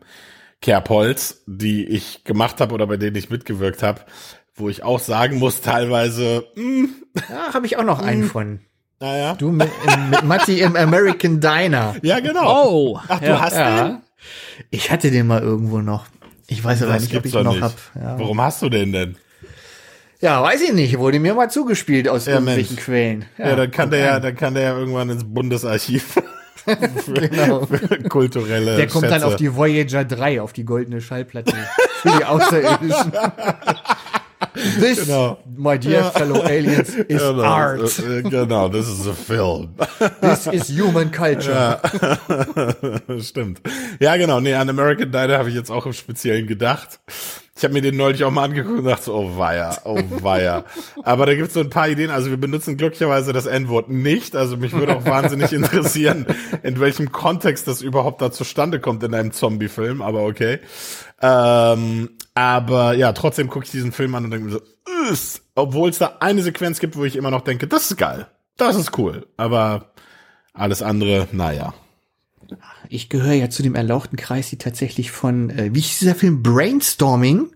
Kerbholz, 0.64 1.42
die 1.46 1.84
ich 1.86 2.24
gemacht 2.24 2.58
habe 2.62 2.72
oder 2.74 2.86
bei 2.86 2.96
denen 2.96 3.14
ich 3.16 3.28
mitgewirkt 3.28 3.82
habe, 3.82 4.00
wo 4.54 4.70
ich 4.70 4.82
auch 4.82 4.98
sagen 4.98 5.38
muss, 5.38 5.60
teilweise, 5.60 6.46
mh, 6.56 6.88
Da 7.28 7.52
habe 7.52 7.66
ich 7.66 7.76
auch 7.76 7.84
noch 7.84 8.00
einen 8.00 8.24
von. 8.24 8.60
naja. 8.98 9.34
Du 9.34 9.50
mit, 9.50 9.68
mit 10.10 10.22
Matti 10.24 10.60
im 10.62 10.74
American 10.74 11.38
Diner. 11.40 11.96
Ja, 12.02 12.20
genau. 12.20 12.64
Oh, 12.66 13.00
Ach, 13.08 13.20
du 13.20 13.26
ja. 13.26 13.40
hast 13.42 13.56
den? 13.56 13.60
Ja. 13.62 14.02
Ich 14.70 14.90
hatte 14.90 15.10
den 15.10 15.26
mal 15.26 15.42
irgendwo 15.42 15.78
noch. 15.80 16.06
Ich 16.46 16.64
weiß 16.64 16.82
aber 16.82 16.94
Das 16.94 17.02
nicht, 17.02 17.14
ob 17.16 17.26
ich 17.26 17.34
ihn 17.34 17.42
noch 17.44 17.52
nicht. 17.52 17.62
hab. 17.62 17.74
Ja. 17.94 18.18
Warum 18.18 18.40
hast 18.40 18.62
du 18.62 18.70
den 18.70 18.92
denn? 18.92 19.16
ja, 20.20 20.42
weiß 20.42 20.62
ich 20.62 20.72
nicht. 20.72 20.98
Wurde 20.98 21.20
mir 21.20 21.34
mal 21.34 21.50
zugespielt 21.50 22.08
aus 22.08 22.24
Ja, 22.24 22.34
irgendwelchen 22.34 22.76
Mensch. 22.76 22.84
Quellen. 22.86 23.24
Ja, 23.36 23.54
dann 23.56 23.70
kann 23.70 23.90
der 23.90 24.00
ja, 24.00 24.18
dann 24.20 24.34
kann 24.34 24.54
der 24.54 24.62
ja 24.62 24.78
irgendwann 24.78 25.10
ins 25.10 25.24
Bundesarchiv 25.24 26.14
genau. 27.14 27.66
kulturelle 28.08 28.76
Der 28.76 28.86
kommt 28.86 29.04
dann 29.04 29.12
Schätze. 29.14 29.26
auf 29.26 29.36
die 29.36 29.54
Voyager 29.54 30.04
3, 30.04 30.40
auf 30.40 30.52
die 30.52 30.64
goldene 30.64 31.00
Schallplatte 31.00 31.54
für 32.02 32.10
die 32.18 32.24
Außerirdischen. 32.24 33.12
This, 34.78 35.06
Genau. 35.06 35.38
my 35.56 35.78
dear 35.78 36.02
Ja. 36.04 36.10
fellow 36.10 36.40
aliens, 36.42 36.90
is 36.94 37.06
Genau, 37.22 37.42
art. 37.42 37.98
äh, 37.98 38.22
Genau, 38.22 38.68
das 38.68 38.88
ist 38.88 39.06
a 39.08 39.12
film. 39.12 39.70
This 40.20 40.46
is 40.46 40.68
human 40.78 41.10
culture. 41.10 41.80
Stimmt. 43.20 43.60
Ja, 44.00 44.16
genau. 44.16 44.40
Nee, 44.40 44.54
an 44.54 44.68
American 44.68 45.10
Diner 45.10 45.38
habe 45.38 45.48
ich 45.48 45.54
jetzt 45.56 45.70
auch 45.70 45.86
im 45.86 45.92
Speziellen 45.92 46.46
gedacht. 46.46 47.00
Ich 47.56 47.62
habe 47.62 47.72
mir 47.72 47.82
den 47.82 47.96
neulich 47.96 48.24
auch 48.24 48.32
mal 48.32 48.44
angeguckt 48.44 48.80
und 48.80 48.84
dachte 48.84 49.04
so, 49.04 49.14
oh 49.14 49.38
weia, 49.38 49.76
oh 49.84 50.00
weia. 50.22 50.64
Aber 51.04 51.24
da 51.24 51.36
gibt's 51.36 51.54
so 51.54 51.60
ein 51.60 51.70
paar 51.70 51.88
Ideen. 51.88 52.10
Also 52.10 52.30
wir 52.30 52.36
benutzen 52.36 52.76
glücklicherweise 52.76 53.32
das 53.32 53.46
N-Wort 53.46 53.88
nicht. 53.88 54.34
Also 54.34 54.56
mich 54.56 54.72
würde 54.72 54.96
auch 54.96 55.04
wahnsinnig 55.06 55.52
interessieren, 55.52 56.26
in 56.64 56.80
welchem 56.80 57.12
Kontext 57.12 57.68
das 57.68 57.80
überhaupt 57.80 58.20
da 58.20 58.32
zustande 58.32 58.80
kommt 58.80 59.04
in 59.04 59.14
einem 59.14 59.30
Zombie-Film. 59.30 60.02
Aber 60.02 60.24
okay. 60.24 60.58
Ähm, 61.22 62.10
aber 62.34 62.94
ja, 62.94 63.12
trotzdem 63.12 63.48
gucke 63.48 63.66
ich 63.66 63.70
diesen 63.70 63.92
Film 63.92 64.16
an 64.16 64.24
und 64.24 64.30
denke 64.32 64.46
mir 64.46 64.52
so, 64.52 64.60
obwohl 65.54 65.90
es 65.90 65.98
da 65.98 66.16
eine 66.18 66.42
Sequenz 66.42 66.80
gibt, 66.80 66.96
wo 66.96 67.04
ich 67.04 67.14
immer 67.14 67.30
noch 67.30 67.42
denke, 67.42 67.68
das 67.68 67.90
ist 67.90 67.96
geil. 67.96 68.26
Das 68.56 68.74
ist 68.74 68.98
cool. 68.98 69.28
Aber 69.36 69.92
alles 70.52 70.82
andere, 70.82 71.28
naja. 71.30 71.72
Ich 72.88 73.08
gehöre 73.08 73.32
ja 73.34 73.50
zu 73.50 73.62
dem 73.62 73.74
erlauchten 73.74 74.16
Kreis, 74.16 74.50
die 74.50 74.58
tatsächlich 74.58 75.10
von, 75.10 75.50
äh, 75.50 75.70
wie 75.72 75.80
hieß 75.80 75.98
dieser 76.00 76.14
Film, 76.14 76.42
Brainstorming, 76.42 77.50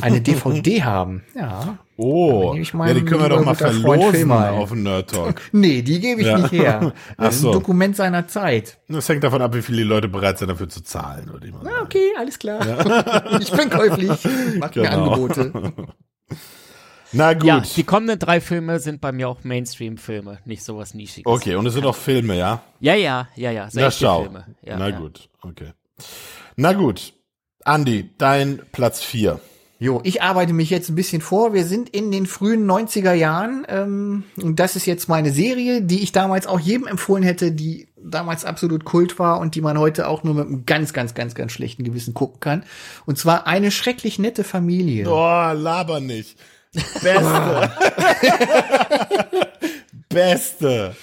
eine 0.00 0.20
DVD 0.22 0.82
haben. 0.82 1.22
Ja. 1.34 1.78
Oh, 1.96 2.54
ja, 2.54 2.94
die 2.94 3.04
können 3.04 3.20
wir 3.20 3.28
doch 3.28 3.44
mal 3.44 3.54
verlosen 3.54 4.32
auf 4.32 4.70
dem 4.70 4.82
Nerd 4.82 5.10
Talk. 5.10 5.40
Nee, 5.52 5.82
die 5.82 6.00
gebe 6.00 6.20
ich 6.22 6.26
Ja. 6.26 6.38
nicht 6.38 6.50
her. 6.52 6.92
Ach 7.16 7.24
Das 7.26 7.34
ist 7.36 7.42
so. 7.42 7.50
ein 7.50 7.52
Dokument 7.52 7.94
seiner 7.94 8.26
Zeit. 8.26 8.78
Das 8.88 9.08
hängt 9.08 9.22
davon 9.22 9.40
ab, 9.42 9.54
wie 9.54 9.62
viele 9.62 9.84
Leute 9.84 10.08
bereit 10.08 10.38
sind, 10.38 10.48
dafür 10.48 10.68
zu 10.68 10.82
zahlen, 10.82 11.28
würde 11.30 11.46
ich 11.46 11.52
mal 11.52 11.62
sagen. 11.62 11.76
Okay, 11.84 12.08
alles 12.18 12.38
klar. 12.38 12.60
Ich 13.40 13.52
bin 13.52 13.70
käuflich. 13.70 14.10
Macht 14.58 14.74
mir 14.74 14.82
Genau. 14.82 15.12
Angebote. 15.12 15.52
Na 17.12 17.34
gut. 17.34 17.44
Ja, 17.44 17.60
die 17.60 17.84
kommenden 17.84 18.18
drei 18.18 18.40
Filme 18.40 18.78
sind 18.78 19.00
bei 19.00 19.12
mir 19.12 19.28
auch 19.28 19.44
Mainstream-Filme, 19.44 20.38
nicht 20.44 20.64
sowas 20.64 20.94
Nischiges. 20.94 21.26
okay, 21.30 21.56
und 21.56 21.66
es 21.66 21.74
sind 21.74 21.84
auch 21.84 21.96
Filme, 21.96 22.36
ja? 22.38 22.62
Ja, 22.80 22.94
ja, 22.94 23.28
ja, 23.36 23.50
ja. 23.50 23.68
Na 23.72 23.90
schau. 23.90 24.22
Filme. 24.22 24.46
Ja, 24.62 24.78
Na 24.78 24.88
ja. 24.88 24.98
gut, 24.98 25.28
okay. 25.42 25.72
Na 26.56 26.72
gut. 26.72 27.12
Andi, 27.64 28.10
dein 28.18 28.60
Platz 28.72 29.02
vier. 29.02 29.40
Jo, 29.78 30.00
ich 30.04 30.22
arbeite 30.22 30.52
mich 30.52 30.70
jetzt 30.70 30.88
ein 30.90 30.94
bisschen 30.94 31.20
vor. 31.20 31.54
Wir 31.54 31.64
sind 31.64 31.88
in 31.88 32.12
den 32.12 32.26
frühen 32.26 32.70
90er 32.70 33.14
Jahren. 33.14 33.66
Ähm, 33.68 34.22
und 34.40 34.60
das 34.60 34.76
ist 34.76 34.86
jetzt 34.86 35.08
meine 35.08 35.32
Serie, 35.32 35.82
die 35.82 36.02
ich 36.04 36.12
damals 36.12 36.46
auch 36.46 36.60
jedem 36.60 36.86
empfohlen 36.86 37.24
hätte, 37.24 37.50
die 37.50 37.88
damals 37.96 38.44
absolut 38.44 38.84
Kult 38.84 39.18
war 39.18 39.40
und 39.40 39.56
die 39.56 39.60
man 39.60 39.78
heute 39.78 40.06
auch 40.06 40.22
nur 40.22 40.34
mit 40.34 40.46
einem 40.46 40.66
ganz, 40.66 40.92
ganz, 40.92 41.14
ganz, 41.14 41.34
ganz 41.34 41.50
schlechten 41.50 41.82
Gewissen 41.82 42.14
gucken 42.14 42.38
kann. 42.38 42.64
Und 43.06 43.18
zwar 43.18 43.46
eine 43.48 43.72
schrecklich 43.72 44.20
nette 44.20 44.44
Familie. 44.44 45.08
Oh, 45.08 45.52
laber 45.52 45.98
nicht. 45.98 46.36
Beste. 46.72 47.72
Beste. 50.08 50.96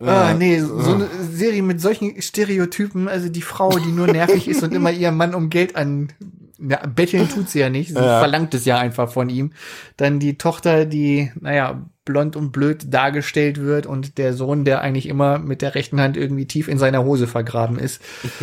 Ah, 0.00 0.32
nee, 0.32 0.60
so 0.60 0.94
eine 0.94 1.08
Serie 1.32 1.62
mit 1.62 1.80
solchen 1.80 2.22
Stereotypen, 2.22 3.08
also 3.08 3.28
die 3.28 3.42
Frau, 3.42 3.70
die 3.78 3.90
nur 3.90 4.06
nervig 4.06 4.46
ist 4.46 4.62
und 4.62 4.72
immer 4.72 4.92
ihren 4.92 5.16
Mann 5.16 5.34
um 5.34 5.50
Geld 5.50 5.74
an 5.74 6.12
ja, 6.60 6.84
betteln 6.86 7.28
tut 7.28 7.48
sie 7.48 7.60
ja 7.60 7.70
nicht, 7.70 7.88
sie 7.90 7.94
Ja. 7.94 8.18
verlangt 8.18 8.52
es 8.54 8.64
ja 8.64 8.78
einfach 8.78 9.10
von 9.10 9.28
ihm. 9.28 9.52
Dann 9.96 10.18
die 10.20 10.38
Tochter, 10.38 10.86
die, 10.86 11.32
naja, 11.40 11.82
blond 12.08 12.36
und 12.36 12.52
blöd 12.52 12.86
dargestellt 12.92 13.60
wird 13.60 13.84
und 13.84 14.16
der 14.16 14.32
Sohn, 14.32 14.64
der 14.64 14.80
eigentlich 14.80 15.06
immer 15.06 15.38
mit 15.38 15.60
der 15.60 15.74
rechten 15.74 16.00
Hand 16.00 16.16
irgendwie 16.16 16.46
tief 16.46 16.66
in 16.66 16.78
seiner 16.78 17.04
Hose 17.04 17.26
vergraben 17.26 17.78
ist. 17.78 18.00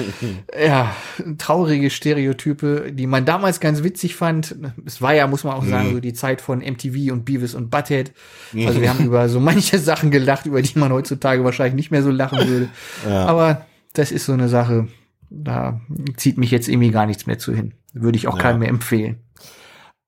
ja, 0.57 0.95
traurige 1.39 1.89
Stereotype, 1.89 2.91
die 2.91 3.07
man 3.07 3.25
damals 3.25 3.59
ganz 3.59 3.81
witzig 3.81 4.15
fand. 4.15 4.55
Es 4.85 5.01
war 5.01 5.15
ja, 5.15 5.25
muss 5.25 5.43
man 5.43 5.55
auch 5.55 5.65
sagen, 5.65 5.93
so 5.93 5.99
die 5.99 6.13
Zeit 6.13 6.41
von 6.41 6.59
MTV 6.59 7.11
und 7.11 7.25
Beavis 7.25 7.55
und 7.55 7.69
Butthead. 7.69 8.13
Also 8.65 8.81
wir 8.81 8.89
haben 8.89 9.05
über 9.05 9.27
so 9.27 9.39
manche 9.39 9.79
Sachen 9.79 10.11
gelacht, 10.11 10.45
über 10.45 10.61
die 10.61 10.79
man 10.79 10.91
heutzutage 10.91 11.43
wahrscheinlich 11.43 11.75
nicht 11.75 11.91
mehr 11.91 12.03
so 12.03 12.09
lachen 12.09 12.47
würde. 12.47 12.69
Aber 13.09 13.65
das 13.93 14.11
ist 14.11 14.25
so 14.25 14.33
eine 14.33 14.47
Sache, 14.47 14.87
da 15.29 15.81
zieht 16.15 16.37
mich 16.37 16.51
jetzt 16.51 16.69
irgendwie 16.69 16.91
gar 16.91 17.05
nichts 17.05 17.25
mehr 17.25 17.37
zu 17.37 17.53
hin. 17.53 17.73
Würde 17.93 18.17
ich 18.17 18.27
auch 18.27 18.37
keinem 18.37 18.59
mehr 18.59 18.69
empfehlen. 18.69 19.19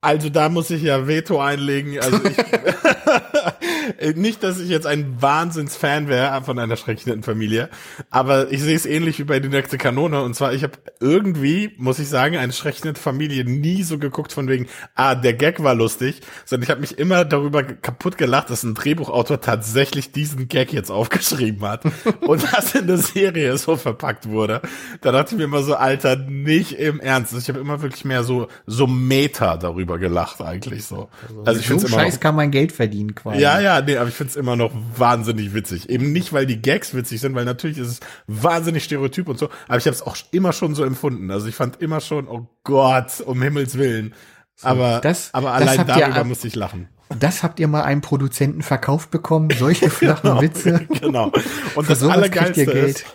Also 0.08 0.30
da 0.30 0.48
muss 0.48 0.70
ich 0.70 0.84
ja 0.84 1.06
Veto 1.06 1.42
einlegen. 1.42 2.00
Also 2.00 2.22
ich, 2.24 2.38
nicht, 4.16 4.44
dass 4.44 4.60
ich 4.60 4.70
jetzt 4.70 4.88
ein 4.88 5.22
Wahnsinnsfan 5.22 6.08
wäre 6.08 6.42
von 6.44 6.60
einer 6.60 6.76
schrecklichen 6.78 7.24
Familie, 7.24 7.70
aber 8.10 8.52
ich 8.52 8.62
sehe 8.62 8.76
es 8.76 8.86
ähnlich 8.86 9.20
wie 9.20 9.24
bei 9.24 9.40
die 9.40 9.50
nächste 9.50 9.78
Kanone. 9.78 10.22
Und 10.22 10.36
zwar, 10.36 10.54
ich 10.54 10.64
habe 10.64 10.74
irgendwie, 11.00 11.74
muss 11.78 12.00
ich 12.00 12.10
sagen, 12.10 12.38
eine 12.38 12.54
schreckliche 12.54 12.96
Familie 12.96 13.46
nie 13.46 13.84
so 13.84 13.98
geguckt 13.98 14.34
von 14.34 14.48
wegen, 14.48 14.68
ah, 14.96 15.16
der 15.16 15.34
Gag 15.34 15.64
war 15.64 15.76
lustig, 15.76 16.22
sondern 16.46 16.64
ich 16.64 16.70
habe 16.70 16.82
mich 16.82 16.98
immer 16.98 17.26
darüber 17.26 17.64
kaputt 17.64 18.18
gelacht, 18.18 18.50
dass 18.50 18.64
ein 18.64 18.76
Drehbuchautor 18.76 19.42
tatsächlich 19.42 20.12
diesen 20.12 20.48
Gag 20.48 20.74
jetzt 20.74 20.92
aufgeschrieben 20.92 21.62
hat 21.62 21.84
und 22.22 22.44
das 22.54 22.76
in 22.76 22.88
der 22.88 22.98
Serie 22.98 23.58
so 23.58 23.76
verpackt 23.76 24.30
wurde. 24.30 24.62
Da 25.02 25.12
dachte 25.12 25.34
ich 25.34 25.38
mir 25.38 25.46
immer 25.46 25.64
so, 25.64 25.76
Alter, 25.76 26.16
nicht 26.16 26.74
im 26.74 27.00
Ernst. 27.00 27.34
Ich 27.38 27.50
habe 27.50 27.60
immer 27.60 27.82
wirklich 27.82 28.06
mehr 28.06 28.24
so 28.24 28.48
so 28.66 28.88
Meta 28.88 29.58
darüber 29.58 29.98
gelacht 29.98 30.42
eigentlich 30.42 30.86
so. 30.86 31.10
Also 31.46 31.60
ich 31.60 31.68
so 31.68 31.80
finde 31.80 31.90
Scheiß 31.90 32.20
kann 32.20 32.36
man 32.36 32.52
Geld 32.52 32.72
verdienen 32.72 33.16
quasi. 33.16 33.42
ja, 33.42 33.60
ja, 33.60 33.77
nee, 33.82 33.98
aber 33.98 34.10
ich 34.10 34.16
finde 34.16 34.32
es 34.32 34.36
immer 34.36 34.56
noch 34.56 34.72
wahnsinnig 34.96 35.54
witzig. 35.54 35.90
Eben 35.90 36.12
nicht, 36.12 36.34
weil 36.34 36.46
die 36.46 36.62
Gags 36.62 36.94
witzig 36.94 37.20
sind, 37.22 37.36
weil 37.36 37.46
natürlich 37.46 37.78
ist 37.78 37.88
es 37.88 38.00
wahnsinnig 38.28 38.84
stereotyp 38.84 39.28
und 39.28 39.38
so, 39.40 39.50
aber 39.68 39.78
ich 39.78 39.86
habe 39.86 39.96
es 39.96 40.02
auch 40.02 40.18
immer 40.32 40.54
schon 40.54 40.76
so 40.76 40.84
empfunden. 40.84 41.32
Also 41.32 41.48
ich 41.48 41.56
fand 41.56 41.82
immer 41.82 42.00
schon, 42.02 42.28
oh 42.28 42.48
Gott, 42.64 43.22
um 43.26 43.42
Himmels 43.42 43.78
Willen. 43.78 44.14
Aber, 44.62 45.00
das- 45.02 45.34
aber 45.34 45.52
das 45.60 45.62
allein 45.62 45.80
ihr 45.80 45.86
darüber 45.86 46.18
ab- 46.22 46.28
musste 46.28 46.48
ich 46.48 46.56
lachen. 46.56 46.90
Das 47.20 47.42
habt 47.42 47.58
ihr 47.62 47.70
mal 47.70 47.84
einem 47.84 48.02
Produzenten 48.02 48.62
verkauft 48.62 49.12
bekommen, 49.12 49.50
solche 49.58 49.90
flachen 49.90 50.42
Witze. 50.42 50.86
Genau. 51.00 51.32
Und 51.76 51.86
Für 51.86 51.94
das 51.94 52.04
Allergeilste 52.04 52.64
ihr 52.64 52.74
ist, 52.74 53.06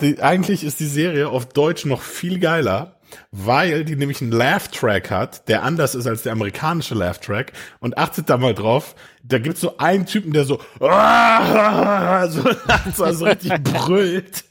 die, 0.00 0.20
eigentlich 0.22 0.64
ist 0.64 0.80
die 0.80 0.86
Serie 0.86 1.28
auf 1.28 1.46
Deutsch 1.46 1.84
noch 1.84 2.00
viel 2.00 2.38
geiler, 2.38 2.96
weil 3.30 3.84
die 3.84 3.96
nämlich 3.96 4.20
einen 4.20 4.32
Laugh-Track 4.32 5.10
hat, 5.10 5.48
der 5.48 5.62
anders 5.62 5.94
ist 5.94 6.06
als 6.06 6.22
der 6.22 6.32
amerikanische 6.32 6.94
Laugh-Track. 6.94 7.52
Und 7.80 7.98
achtet 7.98 8.30
da 8.30 8.36
mal 8.36 8.54
drauf, 8.54 8.94
da 9.22 9.38
gibt's 9.38 9.60
so 9.60 9.78
einen 9.78 10.06
Typen, 10.06 10.32
der 10.32 10.44
so, 10.44 10.60
so, 10.78 10.82
so 12.94 13.04
also 13.04 13.24
richtig 13.24 13.52
brüllt. 13.62 14.44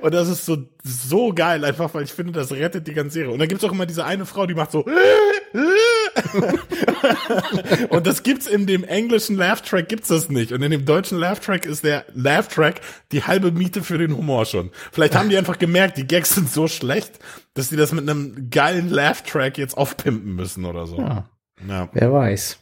Und 0.00 0.14
das 0.14 0.28
ist 0.28 0.46
so, 0.46 0.58
so 0.82 1.32
geil, 1.32 1.64
einfach, 1.64 1.92
weil 1.94 2.04
ich 2.04 2.12
finde, 2.12 2.32
das 2.32 2.52
rettet 2.52 2.86
die 2.86 2.94
ganze 2.94 3.14
Serie. 3.14 3.32
Und 3.32 3.38
dann 3.38 3.48
gibt's 3.48 3.64
auch 3.64 3.72
immer 3.72 3.86
diese 3.86 4.04
eine 4.04 4.26
Frau, 4.26 4.46
die 4.46 4.54
macht 4.54 4.72
so, 4.72 4.84
und 7.88 8.06
das 8.06 8.22
gibt's 8.22 8.46
in 8.46 8.66
dem 8.66 8.84
englischen 8.84 9.36
Laugh-Track 9.36 9.88
gibt's 9.88 10.08
das 10.08 10.28
nicht. 10.28 10.52
Und 10.52 10.62
in 10.62 10.70
dem 10.70 10.84
deutschen 10.84 11.18
Laugh-Track 11.18 11.66
ist 11.66 11.84
der 11.84 12.04
Laugh-Track 12.14 12.80
die 13.12 13.24
halbe 13.24 13.52
Miete 13.52 13.82
für 13.82 13.98
den 13.98 14.16
Humor 14.16 14.46
schon. 14.46 14.70
Vielleicht 14.92 15.16
haben 15.16 15.28
die 15.28 15.36
einfach 15.36 15.58
gemerkt, 15.58 15.98
die 15.98 16.06
Gags 16.06 16.34
sind 16.34 16.50
so 16.50 16.68
schlecht, 16.68 17.18
dass 17.54 17.68
die 17.68 17.76
das 17.76 17.92
mit 17.92 18.08
einem 18.08 18.50
geilen 18.50 18.88
Laugh-Track 18.88 19.58
jetzt 19.58 19.76
aufpimpen 19.76 20.34
müssen 20.34 20.64
oder 20.64 20.86
so. 20.86 20.98
Ja. 20.98 21.28
Ja. 21.68 21.88
Wer 21.92 22.12
weiß. 22.12 22.58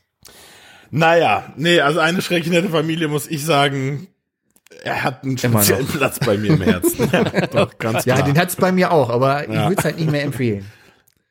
Naja, 0.90 1.52
nee, 1.56 1.80
also 1.80 2.00
eine 2.00 2.22
schrecklich 2.22 2.52
nette 2.52 2.70
Familie 2.70 3.08
muss 3.08 3.28
ich 3.28 3.44
sagen, 3.44 4.08
er 4.82 5.02
hat 5.04 5.24
einen 5.24 5.36
speziellen 5.38 5.86
Platz 5.86 6.18
bei 6.20 6.36
mir 6.38 6.52
im 6.54 6.62
Herzen. 6.62 7.08
ja, 7.12 7.24
doch, 7.46 7.76
ganz 7.78 8.04
Ja, 8.04 8.14
klar. 8.16 8.26
den 8.26 8.38
hat's 8.38 8.56
bei 8.56 8.72
mir 8.72 8.92
auch, 8.92 9.10
aber 9.10 9.48
ich 9.48 9.54
Ja. 9.54 9.68
würde 9.68 9.76
es 9.78 9.84
halt 9.84 9.98
nicht 9.98 10.10
mehr 10.10 10.22
empfehlen. 10.22 10.66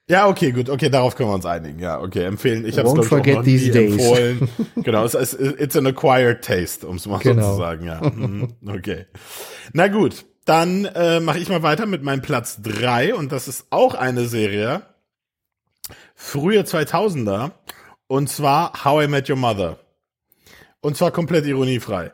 Ja, 0.10 0.28
okay, 0.30 0.54
gut, 0.54 0.70
okay, 0.70 0.90
darauf 0.90 1.16
können 1.16 1.30
wir 1.30 1.34
uns 1.36 1.46
einigen. 1.46 1.80
Ja, 1.80 2.00
okay, 2.00 2.24
empfehlen. 2.24 2.66
Ich 2.66 2.78
habe 2.78 2.88
es 2.88 3.10
glaube 3.10 3.50
ich 3.50 3.76
empfohlen. 3.76 4.48
genau, 4.78 5.04
es 5.04 5.14
ist 5.16 5.34
it's 5.34 5.76
an 5.76 5.86
acquired 5.86 6.44
taste, 6.46 6.88
um 6.88 6.96
es 6.96 7.06
mal 7.06 7.20
Genau. 7.20 7.42
so 7.44 7.52
zu 7.52 7.58
sagen. 7.58 7.86
Ja, 7.86 8.00
Mhm, 8.02 8.54
okay. 8.68 9.06
Na 9.74 9.90
gut, 9.90 10.26
dann 10.46 10.86
äh, 10.86 11.20
mache 11.20 11.40
ich 11.40 11.50
mal 11.50 11.62
weiter 11.62 11.86
mit 11.88 12.04
meinem 12.04 12.22
Platz 12.22 12.62
drei 12.62 13.14
und 13.16 13.34
das 13.34 13.50
ist 13.50 13.66
auch 13.70 13.96
eine 13.96 14.26
Serie 14.28 14.84
frühe 16.16 16.62
2000er 16.62 17.52
und 18.08 18.30
zwar 18.30 18.86
How 18.86 19.04
I 19.04 19.08
Met 19.08 19.30
Your 19.30 19.36
Mother. 19.36 19.78
Und 20.80 20.96
zwar 20.96 21.12
komplett 21.12 21.46
ironiefrei. 21.46 22.12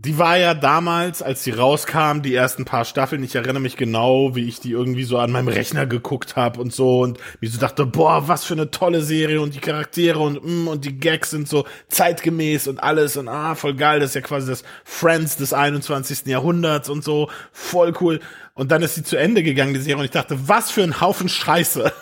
Die 0.00 0.16
war 0.16 0.38
ja 0.38 0.54
damals, 0.54 1.22
als 1.22 1.42
die 1.42 1.50
rauskam, 1.50 2.22
die 2.22 2.32
ersten 2.32 2.64
paar 2.64 2.84
Staffeln, 2.84 3.24
ich 3.24 3.34
erinnere 3.34 3.58
mich 3.58 3.76
genau, 3.76 4.36
wie 4.36 4.46
ich 4.46 4.60
die 4.60 4.70
irgendwie 4.70 5.02
so 5.02 5.18
an 5.18 5.32
meinem 5.32 5.48
Rechner 5.48 5.86
geguckt 5.86 6.36
habe 6.36 6.60
und 6.60 6.72
so 6.72 7.00
und 7.00 7.18
mir 7.40 7.50
so 7.50 7.58
dachte, 7.58 7.84
boah, 7.84 8.28
was 8.28 8.44
für 8.44 8.54
eine 8.54 8.70
tolle 8.70 9.02
Serie 9.02 9.40
und 9.40 9.54
die 9.54 9.60
Charaktere 9.60 10.20
und 10.20 10.44
mm, 10.44 10.68
und 10.68 10.84
die 10.84 11.00
Gags 11.00 11.30
sind 11.30 11.48
so 11.48 11.66
zeitgemäß 11.88 12.68
und 12.68 12.80
alles 12.80 13.16
und 13.16 13.28
ah, 13.28 13.56
voll 13.56 13.74
geil, 13.74 13.98
das 13.98 14.10
ist 14.10 14.14
ja 14.14 14.20
quasi 14.20 14.48
das 14.48 14.62
Friends 14.84 15.36
des 15.36 15.52
21. 15.52 16.26
Jahrhunderts 16.26 16.88
und 16.88 17.02
so, 17.02 17.28
voll 17.50 17.92
cool. 18.00 18.20
Und 18.58 18.72
dann 18.72 18.82
ist 18.82 18.96
sie 18.96 19.04
zu 19.04 19.14
Ende 19.16 19.44
gegangen, 19.44 19.72
die 19.72 19.78
Serie, 19.78 19.98
und 19.98 20.04
ich 20.04 20.10
dachte, 20.10 20.36
was 20.48 20.72
für 20.72 20.82
ein 20.82 21.00
Haufen 21.00 21.28
Scheiße. 21.28 21.92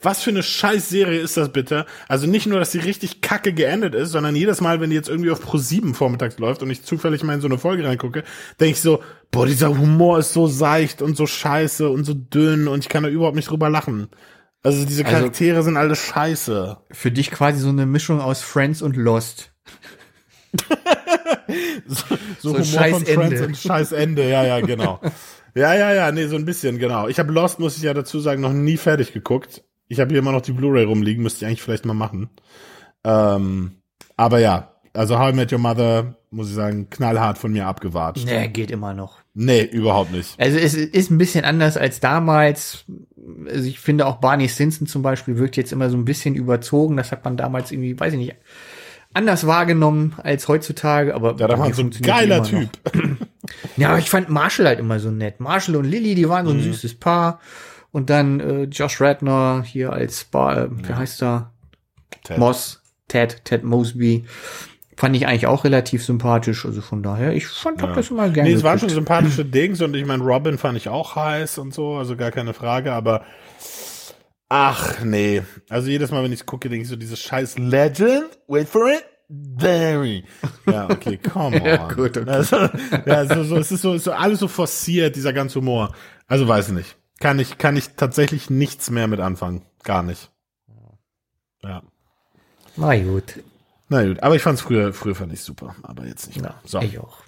Was 0.00 0.22
für 0.22 0.30
eine 0.30 0.44
Scheißserie 0.44 1.18
ist 1.18 1.36
das 1.36 1.50
bitte? 1.52 1.84
Also 2.06 2.28
nicht 2.28 2.46
nur, 2.46 2.60
dass 2.60 2.70
sie 2.70 2.78
richtig 2.78 3.22
kacke 3.22 3.52
geendet 3.52 3.94
ist, 3.96 4.10
sondern 4.12 4.36
jedes 4.36 4.60
Mal, 4.60 4.80
wenn 4.80 4.90
die 4.90 4.94
jetzt 4.96 5.08
irgendwie 5.08 5.32
auf 5.32 5.40
Pro 5.40 5.58
7 5.58 5.94
vormittags 5.94 6.38
läuft 6.38 6.62
und 6.62 6.70
ich 6.70 6.84
zufällig 6.84 7.24
mal 7.24 7.34
in 7.34 7.40
so 7.40 7.48
eine 7.48 7.58
Folge 7.58 7.84
reingucke, 7.84 8.22
denke 8.60 8.72
ich 8.74 8.80
so, 8.80 9.02
boah, 9.32 9.46
dieser 9.46 9.76
Humor 9.76 10.20
ist 10.20 10.32
so 10.32 10.46
seicht 10.46 11.02
und 11.02 11.16
so 11.16 11.26
scheiße 11.26 11.88
und 11.90 12.04
so 12.04 12.14
dünn 12.14 12.68
und 12.68 12.84
ich 12.84 12.88
kann 12.88 13.02
da 13.02 13.08
überhaupt 13.08 13.34
nicht 13.34 13.50
drüber 13.50 13.68
lachen. 13.68 14.06
Also 14.62 14.84
diese 14.84 15.04
Also- 15.04 15.16
Charaktere 15.18 15.62
sind 15.64 15.76
alle 15.76 15.96
scheiße. 15.96 16.76
Für 16.92 17.10
dich 17.10 17.32
quasi 17.32 17.58
so 17.58 17.68
eine 17.70 17.84
Mischung 17.84 18.20
aus 18.20 18.42
Friends 18.42 18.80
und 18.80 18.94
Lost. 18.96 19.50
So, 21.86 22.04
So 22.38 22.50
Humor 22.52 22.64
scheiß 22.64 22.92
von 22.92 23.04
Friends 23.06 23.32
Ende. 23.34 23.46
und 23.46 23.56
scheiß 23.56 23.92
Ende, 23.92 24.28
ja, 24.28 24.44
ja, 24.44 24.60
genau. 24.60 25.00
ja, 25.56 25.74
ja, 25.74 25.92
ja, 25.94 26.12
nee, 26.12 26.26
so 26.26 26.36
ein 26.36 26.44
bisschen, 26.44 26.78
genau. 26.78 27.08
Ich 27.08 27.18
habe 27.18 27.32
Lost, 27.32 27.58
muss 27.58 27.76
ich 27.76 27.82
ja 27.82 27.94
dazu 27.94 28.20
sagen, 28.20 28.42
noch 28.42 28.52
nie 28.52 28.76
fertig 28.76 29.12
geguckt. 29.12 29.64
Ich 29.88 30.00
habe 30.00 30.10
hier 30.10 30.18
immer 30.18 30.32
noch 30.32 30.42
die 30.42 30.52
Blu-ray 30.52 30.84
rumliegen, 30.84 31.22
müsste 31.22 31.44
ich 31.44 31.48
eigentlich 31.48 31.62
vielleicht 31.62 31.86
mal 31.86 31.94
machen. 31.94 32.28
Ähm, 33.04 33.72
aber 34.16 34.38
ja, 34.38 34.72
also 34.92 35.18
How 35.18 35.32
I 35.32 35.36
Met 35.36 35.52
Your 35.52 35.58
Mother, 35.58 36.16
muss 36.30 36.48
ich 36.48 36.54
sagen, 36.54 36.90
knallhart 36.90 37.38
von 37.38 37.52
mir 37.52 37.66
abgewatscht. 37.66 38.26
Nee, 38.26 38.48
geht 38.48 38.70
immer 38.70 38.94
noch. 38.94 39.18
Nee, 39.34 39.62
überhaupt 39.62 40.12
nicht. 40.12 40.38
Also 40.38 40.58
es 40.58 40.74
ist 40.74 41.10
ein 41.10 41.18
bisschen 41.18 41.44
anders 41.44 41.76
als 41.76 42.00
damals. 42.00 42.84
Also 43.48 43.68
ich 43.68 43.78
finde 43.80 44.06
auch 44.06 44.16
Barney 44.16 44.48
Stinson 44.48 44.86
zum 44.86 45.02
Beispiel 45.02 45.38
wirkt 45.38 45.56
jetzt 45.56 45.72
immer 45.72 45.90
so 45.90 45.96
ein 45.96 46.04
bisschen 46.04 46.34
überzogen. 46.34 46.96
Das 46.96 47.12
hat 47.12 47.24
man 47.24 47.36
damals 47.36 47.70
irgendwie, 47.72 47.98
weiß 47.98 48.14
ich 48.14 48.18
nicht, 48.18 48.34
anders 49.12 49.46
wahrgenommen 49.46 50.14
als 50.22 50.48
heutzutage. 50.48 51.14
Aber 51.14 51.36
Ja, 51.38 51.48
da 51.48 51.58
war 51.58 51.66
so 51.66 51.82
ein 51.82 51.92
funktioniert 51.92 52.16
geiler. 52.16 52.42
Typ. 52.42 52.70
Ja, 53.76 53.88
aber 53.90 53.98
ich 53.98 54.10
fand 54.10 54.28
Marshall 54.28 54.66
halt 54.66 54.78
immer 54.78 54.98
so 55.00 55.10
nett. 55.10 55.40
Marshall 55.40 55.76
und 55.76 55.84
Lily, 55.84 56.14
die 56.14 56.28
waren 56.28 56.46
so 56.46 56.52
Mhm. 56.52 56.60
ein 56.60 56.62
süßes 56.64 56.94
Paar. 56.98 57.40
Und 57.92 58.10
dann 58.10 58.40
äh, 58.40 58.62
Josh 58.64 59.00
Radner 59.00 59.62
hier 59.66 59.92
als 59.92 60.24
Bar, 60.24 60.56
äh, 60.64 60.68
wie 60.70 60.92
heißt 60.94 61.22
er? 61.22 61.52
Ted. 62.24 62.38
Moss, 62.38 62.82
Ted, 63.08 63.44
Ted 63.44 63.64
Mosby. 63.64 64.24
Fand 64.98 65.14
ich 65.14 65.26
eigentlich 65.26 65.46
auch 65.46 65.64
relativ 65.64 66.04
sympathisch. 66.04 66.64
Also 66.64 66.80
von 66.80 67.02
daher, 67.02 67.32
ich 67.34 67.46
fand 67.46 67.82
hab 67.82 67.94
das 67.94 68.10
immer 68.10 68.28
gerne. 68.30 68.48
Nee, 68.48 68.56
es 68.56 68.62
waren 68.62 68.78
schon 68.78 68.88
sympathische 68.88 69.44
Dings 69.44 69.80
und 69.82 69.94
ich 69.94 70.06
meine, 70.06 70.22
Robin 70.22 70.56
fand 70.58 70.76
ich 70.78 70.88
auch 70.88 71.16
heiß 71.16 71.58
und 71.58 71.74
so, 71.74 71.96
also 71.96 72.16
gar 72.16 72.30
keine 72.30 72.54
Frage, 72.54 72.92
aber 72.92 73.24
ach 74.48 75.00
nee. 75.04 75.42
Also 75.68 75.88
jedes 75.88 76.10
Mal, 76.10 76.22
wenn 76.24 76.32
ich 76.32 76.46
gucke, 76.46 76.68
denke 76.68 76.82
ich 76.84 76.88
so, 76.88 76.96
dieses 76.96 77.20
scheiß 77.20 77.58
Legend, 77.58 78.24
wait 78.48 78.68
for 78.68 78.88
it, 78.88 79.04
Barry. 79.28 80.24
Ja, 80.66 80.88
okay, 80.90 81.16
come 81.32 81.56
on. 81.60 81.66
Ja, 81.66 81.92
gut, 81.92 82.16
okay. 82.16 82.28
Also, 82.30 82.56
ja, 83.06 83.26
so, 83.26 83.42
so, 83.44 83.56
es 83.56 83.72
ist 83.72 83.82
so, 83.82 83.94
ist 83.94 84.04
so 84.04 84.12
alles 84.12 84.38
so 84.40 84.48
forciert, 84.48 85.16
dieser 85.16 85.32
ganze 85.32 85.58
Humor. 85.60 85.94
Also 86.26 86.46
weiß 86.46 86.68
ich 86.68 86.74
nicht. 86.74 86.96
Kann 87.18 87.38
ich, 87.38 87.58
kann 87.58 87.76
ich 87.76 87.90
tatsächlich 87.96 88.50
nichts 88.50 88.90
mehr 88.90 89.06
mit 89.08 89.20
anfangen. 89.20 89.62
Gar 89.82 90.02
nicht. 90.02 90.30
Ja. 91.62 91.82
Na 92.76 92.96
gut. 93.02 93.42
Na 93.88 94.04
gut, 94.04 94.22
aber 94.22 94.36
ich 94.36 94.42
fand's 94.42 94.60
früher, 94.60 94.92
früher 94.92 95.14
fand 95.14 95.32
ich 95.32 95.40
super, 95.42 95.74
aber 95.82 96.06
jetzt 96.06 96.26
nicht 96.26 96.40
mehr. 96.40 96.54
So, 96.64 96.80
Ich 96.80 96.98
auch. 96.98 97.18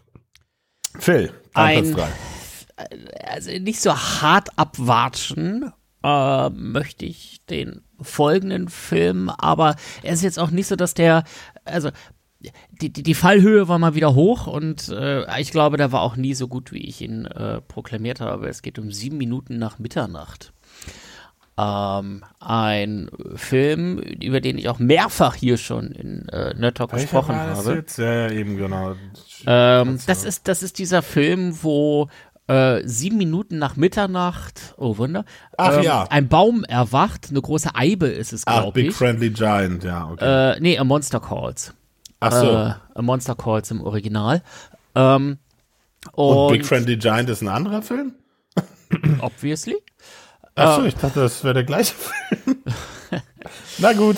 Phil, 0.99 1.33
dein 1.55 1.79
Ein- 1.85 1.95
Platz 1.95 2.67
drei. 2.77 3.25
also 3.29 3.51
nicht 3.53 3.81
so 3.81 3.95
hart 3.97 4.57
abwatschen 4.59 5.73
äh, 6.03 6.51
möchte 6.51 7.05
ich 7.05 7.45
den 7.47 7.83
folgenden 8.01 8.69
Film, 8.69 9.29
aber 9.29 9.77
er 10.03 10.15
ist 10.15 10.23
jetzt 10.23 10.39
auch 10.39 10.51
nicht 10.51 10.67
so, 10.67 10.77
dass 10.77 10.95
der, 10.95 11.25
also 11.65 11.91
die, 12.81 12.93
die, 12.93 13.03
die 13.03 13.15
Fallhöhe 13.15 13.69
war 13.69 13.79
mal 13.79 13.95
wieder 13.95 14.15
hoch 14.15 14.47
und 14.47 14.89
äh, 14.91 15.41
ich 15.41 15.51
glaube, 15.51 15.77
der 15.77 15.91
war 15.91 16.03
auch 16.03 16.17
nie 16.17 16.35
so 16.35 16.47
gut, 16.47 16.73
wie 16.73 16.87
ich 16.87 17.01
ihn 17.01 17.27
äh, 17.27 17.61
proklamiert 17.61 18.21
habe. 18.21 18.49
Es 18.49 18.63
geht 18.63 18.79
um 18.79 18.93
sieben 18.93 19.19
Minuten 19.19 19.59
nach 19.59 19.79
Mitternacht. 19.79 20.53
Ähm, 21.61 22.23
ein 22.39 23.11
Film, 23.35 23.99
über 23.99 24.41
den 24.41 24.59
ich 24.59 24.69
auch 24.69 24.79
mehrfach 24.79 25.35
hier 25.35 25.57
schon 25.57 25.91
in 25.91 26.29
äh, 26.29 26.55
Nerd 26.55 26.77
Talk 26.77 26.93
Welcher 26.93 27.03
gesprochen 27.03 27.35
habe. 27.35 27.75
Jetzt? 27.75 27.99
Ja, 27.99 28.31
eben, 28.31 28.57
genau. 28.57 28.95
Ähm, 29.45 29.99
das 30.07 30.23
ist, 30.23 30.47
das 30.47 30.63
ist 30.63 30.79
dieser 30.79 31.03
Film, 31.03 31.59
wo 31.63 32.09
äh, 32.49 32.83
sieben 32.85 33.19
Minuten 33.19 33.59
nach 33.59 33.77
Mitternacht, 33.77 34.75
oh 34.77 34.99
Wunder, 34.99 35.25
Ach 35.57 35.77
ähm, 35.77 35.83
ja. 35.83 36.07
ein 36.11 36.29
Baum 36.29 36.65
erwacht, 36.65 37.29
eine 37.31 37.41
große 37.41 37.75
Eibe 37.75 38.09
ist 38.09 38.33
es, 38.33 38.47
Ach, 38.47 38.63
glaube 38.63 38.73
Big 38.81 38.89
ich. 38.89 38.97
Friendly 38.97 39.31
Giant, 39.31 39.85
ja, 39.85 40.09
okay. 40.09 40.53
Äh, 40.57 40.61
nee, 40.61 40.79
A 40.79 40.85
Monster 40.85 41.21
Calls. 41.21 41.75
Ach 42.21 42.33
so. 42.33 42.47
Äh, 42.47 42.75
A 42.95 43.03
Monster 43.03 43.35
Calls 43.35 43.71
im 43.71 43.83
Original. 43.83 44.43
Ähm, 44.95 45.39
und, 46.13 46.37
und 46.37 46.53
Big 46.53 46.67
Friendly 46.67 46.97
Giant 46.97 47.29
ist 47.29 47.43
ein 47.43 47.49
anderer 47.49 47.83
Film? 47.83 48.15
obviously. 49.21 49.77
Ach 50.55 50.77
so, 50.77 50.85
ich 50.85 50.95
dachte, 50.97 51.21
das 51.21 51.45
wäre 51.45 51.55
der 51.55 51.65
gleiche 51.65 51.95
Film. 52.45 52.59
Na 53.79 53.93
gut, 53.93 54.17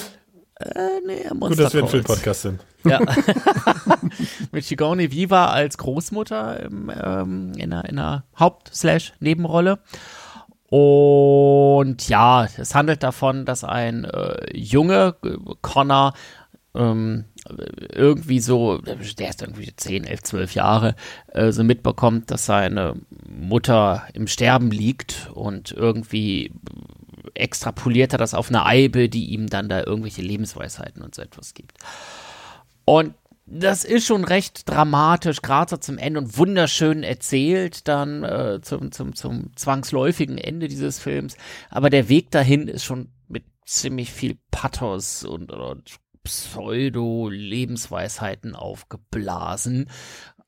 Äh, 0.60 1.00
nee, 1.06 1.24
A 1.24 1.30
gut, 1.30 1.40
Monster 1.40 1.62
dass 1.64 1.74
wir 1.74 1.82
ein. 1.82 1.88
Film-Podcast 1.88 2.42
sind. 2.42 2.60
Ja. 2.84 3.00
Mit 4.52 4.64
Sigourney 4.64 5.10
Viva 5.10 5.46
als 5.46 5.78
Großmutter 5.78 6.60
im, 6.60 6.90
ähm, 6.90 7.52
in 7.56 7.72
einer, 7.72 7.88
in 7.88 7.98
einer 7.98 8.24
Haupt-Nebenrolle. 8.38 9.78
Und 10.68 12.08
ja, 12.08 12.44
es 12.44 12.74
handelt 12.74 13.02
davon, 13.02 13.44
dass 13.44 13.64
ein 13.64 14.04
äh, 14.04 14.56
Junge, 14.56 15.16
äh, 15.24 15.36
Connor, 15.62 16.12
ähm, 16.74 17.24
irgendwie 17.92 18.38
so, 18.38 18.78
der 18.78 19.00
ist 19.00 19.42
irgendwie 19.42 19.74
10, 19.74 20.04
11, 20.04 20.22
12 20.22 20.54
Jahre, 20.54 20.94
äh, 21.28 21.50
so 21.50 21.64
mitbekommt, 21.64 22.30
dass 22.30 22.46
seine 22.46 22.94
Mutter 23.28 24.04
im 24.14 24.28
Sterben 24.28 24.70
liegt 24.70 25.30
und 25.34 25.72
irgendwie 25.72 26.52
extrapoliert 27.34 28.12
er 28.12 28.18
das 28.18 28.34
auf 28.34 28.48
eine 28.48 28.66
Eibe, 28.66 29.08
die 29.08 29.30
ihm 29.30 29.48
dann 29.48 29.68
da 29.68 29.84
irgendwelche 29.84 30.22
Lebensweisheiten 30.22 31.02
und 31.02 31.14
so 31.14 31.22
etwas 31.22 31.54
gibt. 31.54 31.78
Und 32.84 33.14
das 33.52 33.84
ist 33.84 34.06
schon 34.06 34.22
recht 34.24 34.68
dramatisch, 34.68 35.42
gerade 35.42 35.70
so 35.70 35.76
zum 35.76 35.98
Ende 35.98 36.20
und 36.20 36.38
wunderschön 36.38 37.02
erzählt 37.02 37.88
dann 37.88 38.22
äh, 38.22 38.60
zum, 38.62 38.92
zum, 38.92 39.16
zum 39.16 39.50
zwangsläufigen 39.56 40.38
Ende 40.38 40.68
dieses 40.68 41.00
Films. 41.00 41.36
Aber 41.68 41.90
der 41.90 42.08
Weg 42.08 42.30
dahin 42.30 42.68
ist 42.68 42.84
schon 42.84 43.08
mit 43.26 43.42
ziemlich 43.64 44.12
viel 44.12 44.38
Pathos 44.52 45.24
und, 45.24 45.50
und 45.50 45.96
Pseudo-Lebensweisheiten 46.22 48.54
aufgeblasen. 48.54 49.90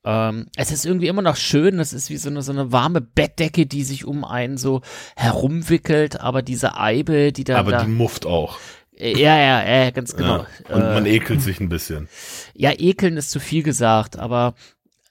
Ähm, 0.05 0.47
es 0.57 0.71
ist 0.71 0.85
irgendwie 0.85 1.07
immer 1.07 1.21
noch 1.21 1.37
schön, 1.37 1.79
es 1.79 1.93
ist 1.93 2.09
wie 2.09 2.17
so 2.17 2.29
eine, 2.29 2.41
so 2.41 2.51
eine 2.51 2.71
warme 2.71 2.99
Bettdecke, 3.01 3.65
die 3.65 3.83
sich 3.83 4.05
um 4.05 4.25
einen 4.25 4.57
so 4.57 4.81
herumwickelt, 5.15 6.19
aber 6.19 6.41
diese 6.41 6.77
Eibe, 6.77 7.31
die 7.31 7.43
da. 7.43 7.57
Aber 7.59 7.71
da 7.71 7.83
die 7.83 7.89
mufft 7.91 8.25
auch. 8.25 8.57
äh, 8.97 9.17
ja, 9.17 9.37
ja, 9.37 9.83
ja, 9.83 9.89
ganz 9.91 10.15
genau. 10.15 10.45
Ja. 10.69 10.75
Und 10.75 10.81
Äh, 10.81 10.93
man 10.93 11.05
ekelt 11.05 11.41
sich 11.41 11.59
ein 11.59 11.69
bisschen. 11.69 12.09
ja, 12.53 12.71
ekeln 12.77 13.17
ist 13.17 13.31
zu 13.31 13.39
viel 13.39 13.63
gesagt, 13.63 14.17
aber 14.19 14.55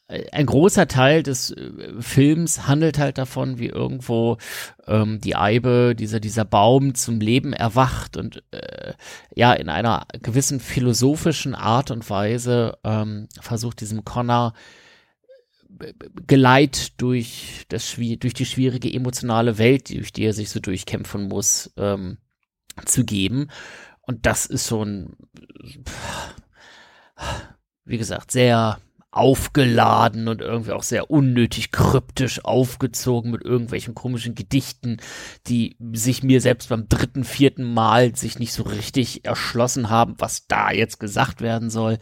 äh, 0.08 0.28
ein 0.30 0.44
großer 0.46 0.86
Teil 0.88 1.22
des 1.22 1.52
äh, 1.52 1.70
Films 2.00 2.66
handelt 2.66 2.98
halt 2.98 3.16
davon, 3.16 3.58
wie 3.58 3.68
irgendwo 3.68 4.36
ähm, 4.86 5.20
die 5.22 5.36
Eibe, 5.36 5.94
dieser, 5.98 6.20
dieser 6.20 6.44
Baum 6.44 6.94
zum 6.94 7.18
Leben 7.18 7.52
erwacht 7.54 8.16
und 8.18 8.42
äh, 8.50 8.92
ja, 9.34 9.54
in 9.54 9.68
einer 9.70 10.06
gewissen 10.20 10.60
philosophischen 10.60 11.54
Art 11.54 11.90
und 11.90 12.08
Weise 12.10 12.76
ähm, 12.84 13.28
versucht 13.40 13.80
diesem 13.80 14.04
Connor 14.04 14.52
Geleit 16.26 17.00
durch, 17.00 17.64
das, 17.68 17.96
durch 17.96 18.34
die 18.34 18.46
schwierige 18.46 18.92
emotionale 18.92 19.58
Welt, 19.58 19.90
durch 19.90 20.12
die 20.12 20.24
er 20.24 20.32
sich 20.32 20.50
so 20.50 20.60
durchkämpfen 20.60 21.28
muss, 21.28 21.72
ähm, 21.76 22.18
zu 22.84 23.04
geben. 23.04 23.48
Und 24.00 24.26
das 24.26 24.46
ist 24.46 24.66
so 24.66 24.84
ein, 24.84 25.16
wie 27.84 27.98
gesagt, 27.98 28.30
sehr 28.30 28.80
aufgeladen 29.12 30.26
und 30.26 30.40
irgendwie 30.40 30.72
auch 30.72 30.82
sehr 30.82 31.10
unnötig 31.10 31.70
kryptisch 31.70 32.42
aufgezogen 32.44 33.30
mit 33.30 33.42
irgendwelchen 33.42 33.94
komischen 33.94 34.34
Gedichten, 34.34 34.96
die 35.46 35.76
sich 35.92 36.22
mir 36.22 36.40
selbst 36.40 36.70
beim 36.70 36.88
dritten, 36.88 37.22
vierten 37.22 37.74
Mal 37.74 38.16
sich 38.16 38.38
nicht 38.38 38.54
so 38.54 38.62
richtig 38.62 39.26
erschlossen 39.26 39.90
haben, 39.90 40.14
was 40.16 40.46
da 40.46 40.72
jetzt 40.72 40.98
gesagt 40.98 41.42
werden 41.42 41.68
soll. 41.68 41.98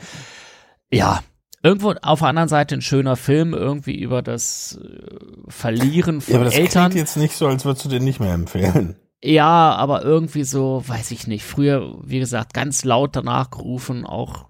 Ja, 0.93 1.25
irgendwo 1.63 1.95
auf 2.03 2.21
der 2.21 2.29
anderen 2.29 2.49
Seite 2.49 2.75
ein 2.77 2.83
schöner 2.83 3.17
Film 3.17 3.53
irgendwie 3.55 3.99
über 3.99 4.23
das 4.23 4.79
äh, 4.83 5.01
Verlieren 5.49 6.21
von 6.21 6.33
Ja, 6.33 6.39
aber 6.41 6.45
das 6.47 6.55
Eltern. 6.55 6.91
klingt 6.91 7.07
jetzt 7.07 7.17
nicht 7.17 7.37
so, 7.37 7.47
als 7.47 7.65
würdest 7.65 7.85
du 7.85 7.89
den 7.89 8.05
nicht 8.05 8.21
mehr 8.21 8.33
empfehlen. 8.35 8.97
Ja, 9.23 9.75
aber 9.75 10.03
irgendwie 10.03 10.45
so, 10.45 10.83
weiß 10.87 11.11
ich 11.11 11.27
nicht. 11.27 11.45
Früher, 11.45 11.95
wie 12.03 12.19
gesagt, 12.21 12.55
ganz 12.55 12.85
laut 12.85 13.15
danach 13.17 13.51
gerufen, 13.51 14.07
auch 14.07 14.49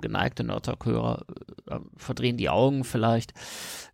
geneigte 0.00 0.42
Nerdtalk-Hörer 0.42 1.24
äh, 1.68 1.78
verdrehen 1.96 2.36
die 2.36 2.48
Augen 2.48 2.84
vielleicht, 2.84 3.34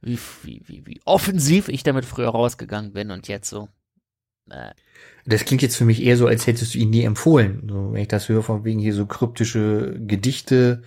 wie, 0.01 0.19
wie, 0.43 0.63
wie, 0.67 0.87
wie 0.87 1.01
offensiv 1.05 1.69
ich 1.69 1.83
damit 1.83 2.05
früher 2.05 2.29
rausgegangen 2.31 2.93
bin 2.93 3.11
und 3.11 3.29
jetzt 3.29 3.51
so. 3.51 3.69
Äh, 4.49 4.71
Das 5.27 5.45
klingt 5.45 5.63
jetzt 5.63 5.77
für 5.77 5.85
mich 5.85 6.03
eher 6.03 6.17
so, 6.17 6.27
als 6.27 6.47
hättest 6.47 6.75
du 6.75 6.79
ihn 6.79 6.91
nie 6.91 7.03
empfohlen. 7.03 7.67
So, 7.69 7.93
wenn 7.93 8.03
ich 8.03 8.09
das 8.09 8.29
höre, 8.29 8.43
von 8.43 8.65
wegen 8.65 8.79
hier 8.79 8.95
so 8.95 9.07
kryptische 9.07 9.97
Gedichte, 9.99 10.83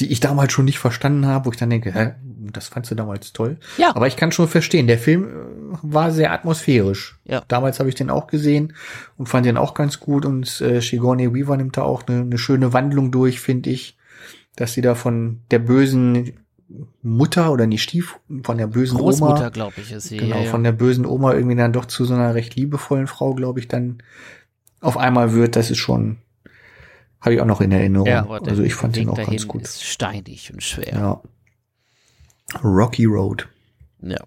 die 0.00 0.10
ich 0.10 0.20
damals 0.20 0.52
schon 0.52 0.64
nicht 0.64 0.78
verstanden 0.78 1.26
habe, 1.26 1.46
wo 1.46 1.50
ich 1.50 1.56
dann 1.56 1.70
denke, 1.70 1.94
hä, 1.94 2.14
das 2.52 2.68
fandst 2.68 2.90
du 2.90 2.94
damals 2.94 3.32
toll. 3.32 3.58
Ja. 3.78 3.94
Aber 3.94 4.06
ich 4.06 4.16
kann 4.16 4.32
schon 4.32 4.48
verstehen, 4.48 4.86
der 4.86 4.98
Film 4.98 5.24
äh, 5.24 5.76
war 5.82 6.10
sehr 6.10 6.32
atmosphärisch. 6.32 7.18
Ja. 7.24 7.42
Damals 7.48 7.78
habe 7.78 7.88
ich 7.88 7.94
den 7.94 8.10
auch 8.10 8.26
gesehen 8.26 8.74
und 9.16 9.28
fand 9.28 9.46
den 9.46 9.56
auch 9.56 9.74
ganz 9.74 10.00
gut 10.00 10.24
und 10.24 10.60
äh, 10.60 10.80
Sigourney 10.80 11.32
Weaver 11.32 11.56
nimmt 11.56 11.76
da 11.76 11.82
auch 11.82 12.02
eine, 12.06 12.22
eine 12.22 12.38
schöne 12.38 12.72
Wandlung 12.72 13.10
durch, 13.10 13.40
finde 13.40 13.70
ich, 13.70 13.96
dass 14.56 14.72
sie 14.72 14.80
da 14.80 14.94
von 14.94 15.42
der 15.50 15.58
bösen 15.58 16.32
Mutter 17.02 17.52
oder 17.52 17.66
nicht 17.66 17.82
Stief, 17.82 18.18
von 18.42 18.58
der 18.58 18.66
bösen 18.66 18.98
Großmutter, 18.98 19.40
Oma, 19.40 19.48
glaube 19.50 19.80
ich, 19.80 19.92
ist 19.92 20.08
sie. 20.08 20.16
genau, 20.16 20.36
ja, 20.36 20.42
ja. 20.42 20.50
von 20.50 20.64
der 20.64 20.72
bösen 20.72 21.06
Oma 21.06 21.34
irgendwie 21.34 21.56
dann 21.56 21.72
doch 21.72 21.84
zu 21.84 22.04
so 22.04 22.14
einer 22.14 22.34
recht 22.34 22.56
liebevollen 22.56 23.06
Frau, 23.06 23.34
glaube 23.34 23.60
ich, 23.60 23.68
dann 23.68 24.02
auf 24.80 24.96
einmal 24.96 25.32
wird. 25.32 25.54
Das 25.54 25.70
ist 25.70 25.78
schon, 25.78 26.18
habe 27.20 27.34
ich 27.34 27.40
auch 27.40 27.46
noch 27.46 27.60
in 27.60 27.70
Erinnerung. 27.70 28.08
ja, 28.08 28.26
also 28.28 28.62
ich 28.62 28.74
fand 28.74 28.96
den 28.96 29.08
auch 29.08 29.16
ganz 29.16 29.46
gut. 29.46 29.62
ist 29.62 29.84
steinig 29.84 30.52
und 30.52 30.62
schwer. 30.62 30.92
Ja. 30.92 31.22
Rocky 32.62 33.04
Road. 33.04 33.48
Ja. 34.00 34.18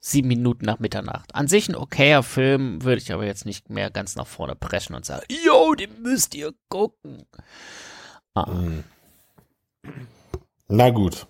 Sieben 0.00 0.28
Minuten 0.28 0.66
nach 0.66 0.80
Mitternacht. 0.80 1.34
An 1.34 1.48
sich 1.48 1.68
ein 1.68 1.76
okayer 1.76 2.22
Film, 2.22 2.82
würde 2.82 3.00
ich 3.00 3.12
aber 3.12 3.24
jetzt 3.24 3.46
nicht 3.46 3.70
mehr 3.70 3.90
ganz 3.90 4.16
nach 4.16 4.26
vorne 4.26 4.54
preschen 4.54 4.94
und 4.94 5.06
sagen, 5.06 5.22
yo, 5.46 5.74
den 5.74 6.02
müsst 6.02 6.34
ihr 6.34 6.52
gucken. 6.68 7.22
Ah. 8.34 8.50
Na 10.68 10.90
gut. 10.90 11.26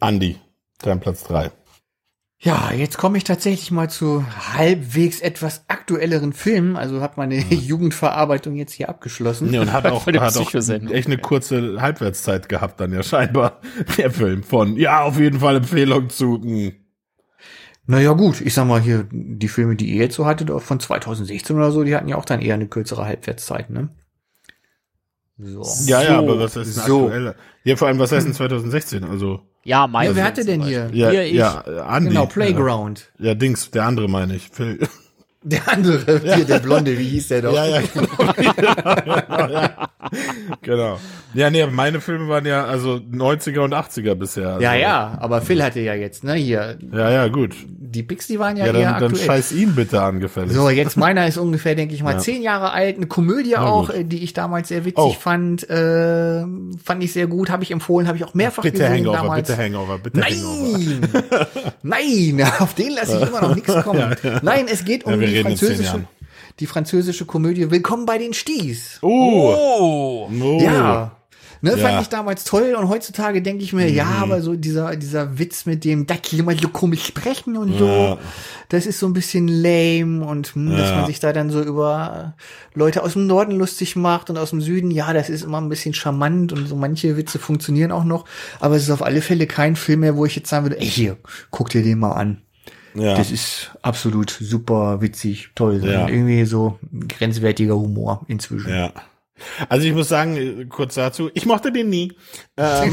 Andi, 0.00 0.38
dein 0.82 1.00
Platz 1.00 1.24
drei. 1.24 1.50
Ja, 2.44 2.72
jetzt 2.72 2.98
komme 2.98 3.16
ich 3.16 3.24
tatsächlich 3.24 3.70
mal 3.70 3.88
zu 3.88 4.22
halbwegs 4.54 5.20
etwas 5.20 5.64
aktuelleren 5.68 6.34
Filmen. 6.34 6.76
Also 6.76 7.00
habe 7.00 7.14
meine 7.16 7.36
Jugendverarbeitung 7.50 8.54
jetzt 8.56 8.72
hier 8.74 8.90
abgeschlossen. 8.90 9.50
Nee, 9.50 9.60
und 9.60 9.72
hat 9.72 9.86
auch, 9.90 10.06
hat 10.06 10.36
auch 10.36 10.54
echt 10.54 11.06
eine 11.06 11.18
kurze 11.18 11.80
Halbwertszeit 11.80 12.50
gehabt 12.50 12.80
dann 12.80 12.92
ja 12.92 13.02
scheinbar. 13.02 13.60
Der 13.96 14.10
Film 14.10 14.42
von, 14.42 14.76
ja, 14.76 15.02
auf 15.02 15.18
jeden 15.18 15.40
Fall 15.40 15.56
Empfehlung 15.56 16.10
zu. 16.10 16.40
hm. 16.42 16.72
Naja, 17.86 18.12
gut, 18.12 18.40
ich 18.40 18.54
sag 18.54 18.66
mal 18.66 18.80
hier, 18.80 19.06
die 19.10 19.48
Filme, 19.48 19.76
die 19.76 19.90
ihr 19.90 20.04
jetzt 20.04 20.14
so 20.14 20.24
hattet, 20.24 20.50
von 20.62 20.80
2016 20.80 21.54
oder 21.54 21.70
so, 21.70 21.84
die 21.84 21.94
hatten 21.94 22.08
ja 22.08 22.16
auch 22.16 22.24
dann 22.24 22.40
eher 22.40 22.54
eine 22.54 22.66
kürzere 22.66 23.04
Halbwertszeit, 23.04 23.68
ne? 23.68 23.90
So. 25.38 25.64
Ja, 25.86 26.02
ja, 26.02 26.18
aber 26.18 26.38
was 26.38 26.54
heißt 26.56 26.76
denn 26.76 26.84
so. 26.84 27.04
aktuelle? 27.06 27.34
Ja, 27.64 27.76
vor 27.76 27.88
allem, 27.88 27.98
was 27.98 28.12
heißt 28.12 28.26
denn 28.26 28.34
2016? 28.34 29.04
Also, 29.04 29.40
Ja, 29.64 29.86
mein 29.86 30.08
Ja, 30.10 30.16
wer 30.16 30.24
hatte 30.24 30.44
denn 30.44 30.62
hier? 30.62 30.90
ja, 30.92 31.10
Hier, 31.10 31.24
ich. 31.24 31.32
ja, 31.34 31.60
Andi. 31.60 32.10
Genau, 32.10 32.26
Playground. 32.26 33.10
Ja, 33.18 33.28
ja, 33.28 33.34
Dings, 33.34 33.70
der 33.70 33.84
andere 33.84 34.08
meine 34.08 34.36
ich. 34.36 34.48
Phil. 34.50 34.86
Der 35.46 35.60
andere, 35.68 36.20
hier, 36.34 36.44
der 36.46 36.58
Blonde, 36.58 36.98
wie 36.98 37.04
hieß 37.08 37.28
der 37.28 37.42
doch? 37.42 37.54
Ja, 37.54 37.66
ja, 37.66 37.80
genau. 37.92 39.50
ja. 39.50 39.88
genau. 40.62 40.98
Ja, 41.34 41.50
nee, 41.50 41.66
meine 41.66 42.00
Filme 42.00 42.28
waren 42.28 42.46
ja 42.46 42.64
also 42.64 42.94
90er 43.12 43.58
und 43.60 43.74
80er 43.74 44.14
bisher. 44.14 44.48
Also. 44.50 44.60
Ja, 44.62 44.74
ja, 44.74 45.18
aber 45.20 45.40
Phil 45.42 45.62
hatte 45.64 45.80
ja 45.80 45.94
jetzt, 45.94 46.22
ne, 46.22 46.34
hier, 46.34 46.78
Ja, 46.92 47.10
ja, 47.10 47.26
gut. 47.28 47.56
die 47.66 48.04
Pix, 48.04 48.28
die 48.28 48.38
waren 48.38 48.56
ja, 48.56 48.66
Ja, 48.66 48.72
eher 48.72 48.92
dann, 48.92 49.00
dann 49.00 49.10
aktuell. 49.10 49.26
scheiß 49.26 49.50
ihn 49.52 49.74
bitte 49.74 50.00
angefällig. 50.00 50.52
So, 50.52 50.70
jetzt 50.70 50.96
meiner 50.96 51.26
ist 51.26 51.36
ungefähr, 51.36 51.74
denke 51.74 51.94
ich 51.94 52.02
mal, 52.04 52.12
Ja. 52.12 52.18
zehn 52.18 52.40
Jahre 52.42 52.72
alt. 52.72 52.96
Eine 52.96 53.06
Komödie 53.06 53.56
auch, 53.56 53.90
die 54.02 54.22
ich 54.22 54.32
damals 54.32 54.68
sehr 54.68 54.84
witzig 54.84 54.94
Oh. 55.02 55.10
fand. 55.12 55.68
Äh, 55.68 56.44
fand 56.84 57.02
ich 57.02 57.12
sehr 57.12 57.26
gut, 57.26 57.50
habe 57.50 57.64
ich 57.64 57.72
empfohlen, 57.72 58.06
habe 58.06 58.16
ich 58.16 58.24
auch 58.24 58.34
mehrfach 58.34 58.62
bitte 58.62 58.78
gesehen 58.78 58.98
Hangover, 58.98 59.16
damals. 59.16 59.48
bitte 59.48 59.60
Hangover, 59.62 59.98
bitte 59.98 60.22
Hangover. 60.22 60.78
Nein, 61.82 62.36
nein, 62.36 62.52
auf 62.60 62.74
den 62.74 62.92
lasse 62.92 63.16
ich 63.20 63.28
immer 63.28 63.40
noch 63.42 63.54
nichts 63.56 63.74
kommen. 63.82 64.14
Nein, 64.42 64.66
es 64.70 64.84
geht 64.84 65.04
um 65.04 65.20
Ja, 65.20 65.26
die 65.26 65.33
reden 65.34 65.50
in 65.50 65.56
zehn 65.56 65.82
Jahren. 65.82 66.08
die 66.60 66.66
französische 66.66 67.24
Komödie 67.26 67.70
Willkommen 67.70 68.06
bei 68.06 68.18
den 68.18 68.32
Sties. 68.32 68.98
Oh. 69.02 70.28
oh. 70.30 70.58
Ja. 70.60 71.16
Ne, 71.60 71.70
Ja. 71.70 71.76
Mhm. 71.76 71.80
fand 71.80 72.02
ich 72.02 72.08
damals 72.10 72.44
toll 72.44 72.74
und 72.78 72.90
heutzutage 72.90 73.40
denke 73.40 73.64
ich 73.64 73.72
mir, 73.72 73.88
ja, 73.90 74.04
aber 74.20 74.42
so 74.42 74.54
dieser, 74.54 74.96
dieser 74.96 75.38
Witz 75.38 75.64
mit 75.64 75.82
dem, 75.84 76.06
da 76.06 76.14
kann 76.16 76.44
man 76.44 76.58
so 76.58 76.68
komisch 76.68 77.06
sprechen 77.06 77.56
und 77.56 77.78
so, 77.78 77.86
Ja. 77.86 78.18
das 78.68 78.84
ist 78.84 78.98
so 78.98 79.06
ein 79.06 79.14
bisschen 79.14 79.48
lame 79.48 80.26
und 80.26 80.48
hm, 80.54 80.76
dass 80.76 80.90
Ja. 80.90 80.96
man 80.96 81.06
sich 81.06 81.20
da 81.20 81.32
dann 81.32 81.48
so 81.48 81.62
über 81.62 82.34
Leute 82.74 83.02
aus 83.02 83.14
dem 83.14 83.26
Norden 83.26 83.52
lustig 83.52 83.96
macht 83.96 84.28
und 84.28 84.36
aus 84.36 84.50
dem 84.50 84.60
Süden, 84.60 84.90
ja, 84.90 85.14
das 85.14 85.30
ist 85.30 85.42
immer 85.42 85.58
ein 85.58 85.70
bisschen 85.70 85.94
charmant 85.94 86.52
und 86.52 86.66
so 86.68 86.76
manche 86.76 87.16
Witze 87.16 87.38
funktionieren 87.38 87.92
auch 87.92 88.04
noch, 88.04 88.26
aber 88.60 88.76
es 88.76 88.82
ist 88.82 88.90
auf 88.90 89.02
alle 89.02 89.22
Fälle 89.22 89.46
kein 89.46 89.74
Film 89.74 90.00
mehr, 90.00 90.16
wo 90.16 90.26
ich 90.26 90.36
jetzt 90.36 90.50
sagen 90.50 90.66
würde, 90.66 90.78
ey, 90.78 90.86
hier, 90.86 91.16
guck 91.50 91.70
dir 91.70 91.82
den 91.82 91.98
mal 91.98 92.12
an. 92.12 92.42
Ja. 92.94 93.16
Das 93.16 93.30
ist 93.30 93.72
absolut 93.82 94.30
super 94.30 95.00
witzig, 95.00 95.50
toll. 95.54 95.82
Ja. 95.84 96.08
Irgendwie 96.08 96.44
so 96.44 96.78
grenzwertiger 97.08 97.76
Humor 97.76 98.24
inzwischen. 98.28 98.70
Ja. 98.70 98.92
Also 99.68 99.84
ich 99.86 99.92
muss 99.92 100.08
sagen, 100.08 100.36
äh, 100.36 100.64
kurz 100.66 100.94
dazu, 100.94 101.28
ich 101.34 101.44
mochte 101.44 101.72
den 101.72 101.88
nie. 101.88 102.12
Ähm, 102.56 102.92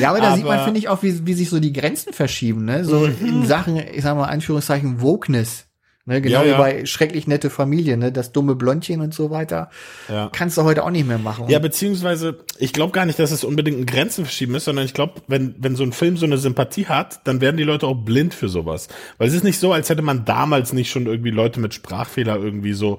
Ja, 0.00 0.08
aber 0.10 0.20
da 0.20 0.34
sieht 0.36 0.44
man, 0.46 0.56
Aber- 0.56 0.64
finde 0.64 0.78
ich, 0.78 0.88
auch, 0.88 1.02
wie, 1.02 1.26
wie 1.26 1.34
sich 1.34 1.50
so 1.50 1.60
die 1.60 1.72
Grenzen 1.72 2.12
verschieben, 2.14 2.64
ne? 2.64 2.84
So 2.84 3.00
Mhm. 3.00 3.26
in 3.26 3.46
Sachen, 3.46 3.76
ich 3.76 4.02
sag 4.02 4.16
mal, 4.16 4.24
Anführungszeichen, 4.24 5.00
Wokeness. 5.02 5.66
Ne? 6.06 6.20
Genau 6.20 6.40
Ja, 6.40 6.44
wie 6.44 6.50
ja. 6.50 6.58
bei 6.58 6.84
Schrecklich 6.84 7.26
nette 7.26 7.48
Familie, 7.48 7.96
ne? 7.96 8.12
Das 8.12 8.32
dumme 8.32 8.54
Blondchen 8.54 9.00
und 9.00 9.14
so 9.14 9.30
weiter. 9.30 9.70
Ja. 10.08 10.28
Kannst 10.32 10.58
du 10.58 10.62
heute 10.64 10.84
auch 10.84 10.90
nicht 10.90 11.08
mehr 11.08 11.18
machen. 11.18 11.48
Ja, 11.48 11.58
beziehungsweise, 11.58 12.40
ich 12.58 12.74
glaube 12.74 12.92
gar 12.92 13.06
nicht, 13.06 13.18
dass 13.18 13.30
es 13.30 13.42
unbedingt 13.42 13.78
ein 13.78 13.86
Grenzen 13.86 14.26
verschieben 14.26 14.54
ist, 14.54 14.64
sondern 14.64 14.84
ich 14.84 14.92
glaube, 14.92 15.14
wenn, 15.28 15.54
wenn 15.58 15.76
so 15.76 15.82
ein 15.82 15.92
Film 15.92 16.18
so 16.18 16.26
eine 16.26 16.36
Sympathie 16.36 16.86
hat, 16.86 17.26
dann 17.26 17.40
werden 17.40 17.56
die 17.56 17.62
Leute 17.62 17.86
auch 17.86 17.94
blind 17.94 18.34
für 18.34 18.50
sowas. 18.50 18.88
Weil 19.16 19.28
es 19.28 19.34
ist 19.34 19.44
nicht 19.44 19.58
so, 19.58 19.72
als 19.72 19.88
hätte 19.88 20.02
man 20.02 20.26
damals 20.26 20.74
nicht 20.74 20.90
schon 20.90 21.06
irgendwie 21.06 21.30
Leute 21.30 21.58
mit 21.58 21.72
Sprachfehler 21.72 22.36
irgendwie 22.36 22.74
so, 22.74 22.98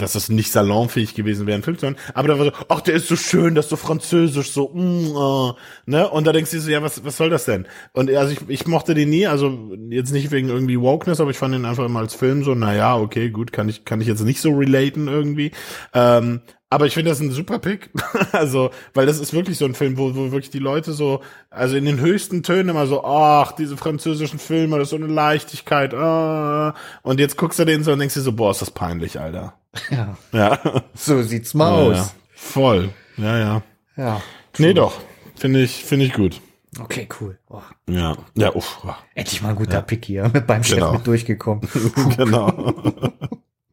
dass 0.00 0.16
es 0.16 0.28
nicht 0.28 0.50
salonfähig 0.50 1.14
gewesen 1.14 1.46
wäre, 1.46 1.56
ein 1.56 1.62
Film 1.62 1.78
zu 1.78 1.86
hören. 1.86 1.96
Aber 2.14 2.26
da 2.26 2.38
war 2.38 2.46
so, 2.46 2.52
ach, 2.68 2.80
der 2.80 2.94
ist 2.94 3.06
so 3.06 3.14
schön, 3.14 3.54
das 3.54 3.66
ist 3.66 3.70
so 3.70 3.76
französisch, 3.76 4.50
so, 4.50 4.70
mm, 4.74 5.06
äh, 5.06 5.90
ne? 5.90 6.08
Und 6.10 6.26
da 6.26 6.32
denkst 6.32 6.50
du 6.50 6.60
so, 6.60 6.68
ja, 6.68 6.82
was, 6.82 7.04
was 7.04 7.16
soll 7.16 7.30
das 7.30 7.44
denn? 7.44 7.66
Und 7.92 8.10
also 8.10 8.32
ich, 8.32 8.40
ich 8.48 8.66
mochte 8.66 8.94
den 8.94 9.10
nie, 9.10 9.28
also 9.28 9.56
jetzt 9.88 10.12
nicht 10.12 10.32
wegen 10.32 10.48
irgendwie 10.48 10.80
Wokeness, 10.80 11.20
aber 11.20 11.30
ich 11.30 11.38
fand 11.38 11.54
ihn 11.54 11.64
einfach 11.64 11.84
immer 11.84 12.00
als 12.00 12.14
Film 12.16 12.39
so, 12.44 12.54
na 12.54 12.74
ja, 12.74 12.96
okay, 12.96 13.30
gut, 13.30 13.52
kann 13.52 13.68
ich, 13.68 13.84
kann 13.84 14.00
ich 14.00 14.06
jetzt 14.08 14.22
nicht 14.24 14.40
so 14.40 14.50
relaten 14.52 15.08
irgendwie. 15.08 15.52
Ähm, 15.94 16.40
aber 16.72 16.86
ich 16.86 16.94
finde 16.94 17.10
das 17.10 17.18
ein 17.20 17.32
super 17.32 17.58
Pick. 17.58 17.90
also, 18.32 18.70
weil 18.94 19.04
das 19.06 19.18
ist 19.18 19.32
wirklich 19.32 19.58
so 19.58 19.64
ein 19.64 19.74
Film, 19.74 19.98
wo, 19.98 20.14
wo 20.14 20.30
wirklich 20.30 20.50
die 20.50 20.60
Leute 20.60 20.92
so, 20.92 21.20
also 21.50 21.76
in 21.76 21.84
den 21.84 21.98
höchsten 22.00 22.42
Tönen 22.44 22.68
immer 22.68 22.86
so, 22.86 23.04
ach, 23.04 23.52
diese 23.52 23.76
französischen 23.76 24.38
Filme, 24.38 24.78
das 24.78 24.86
ist 24.86 24.90
so 24.90 24.96
eine 24.96 25.08
Leichtigkeit. 25.12 25.94
Ah. 25.94 26.74
Und 27.02 27.18
jetzt 27.18 27.36
guckst 27.36 27.58
du 27.58 27.64
den 27.64 27.82
so 27.82 27.92
und 27.92 27.98
denkst 27.98 28.14
dir 28.14 28.20
so, 28.20 28.32
boah, 28.32 28.52
ist 28.52 28.62
das 28.62 28.70
peinlich, 28.70 29.18
Alter. 29.18 29.54
Ja. 29.90 30.16
Ja. 30.32 30.58
So 30.94 31.22
sieht's 31.22 31.54
mal 31.54 31.70
Ja, 31.92 32.00
aus. 32.00 32.14
voll. 32.34 32.90
Ja, 33.16 33.38
ja. 33.38 33.62
Ja. 33.96 34.22
Nee, 34.58 34.72
doch. 34.74 34.94
Finde 35.34 35.60
ich, 35.62 35.84
finde 35.84 36.06
ich 36.06 36.12
gut. 36.12 36.40
Okay, 36.78 37.08
cool. 37.20 37.38
Oh, 37.48 37.62
Ja. 37.88 38.16
Ja, 38.36 38.54
uff. 38.54 38.86
endlich 39.14 39.42
mal 39.42 39.50
ein 39.50 39.56
guter 39.56 39.82
Pick 39.82 40.04
hier. 40.04 40.28
Mit 40.32 40.46
beim 40.46 40.62
Chef 40.62 40.76
Genau. 40.76 40.92
mit 40.92 41.06
durchgekommen. 41.06 41.68
genau. 42.16 42.74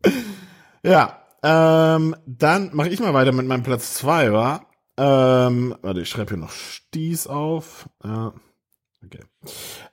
ja, 0.84 1.20
ähm, 1.44 2.16
dann 2.26 2.72
mache 2.74 2.90
ich 2.90 3.00
mal 3.00 3.14
weiter 3.14 3.32
mit 3.32 3.46
meinem 3.46 3.64
Platz 3.64 3.94
zwei 3.94 4.32
war. 4.34 4.66
Ähm, 4.98 5.76
warte, 5.84 6.02
ich 6.02 6.10
schreibe 6.10 6.30
hier 6.30 6.38
noch 6.38 6.50
Stieß 6.52 7.28
auf. 7.28 7.88
Ja, 8.04 8.34
okay. 9.06 9.20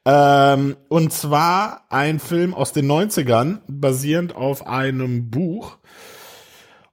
Ähm, 0.07 0.77
und 0.89 1.13
zwar 1.13 1.85
ein 1.91 2.19
Film 2.19 2.55
aus 2.55 2.73
den 2.73 2.91
90ern, 2.91 3.59
basierend 3.69 4.35
auf 4.35 4.67
einem 4.67 5.31
Buch. 5.31 5.77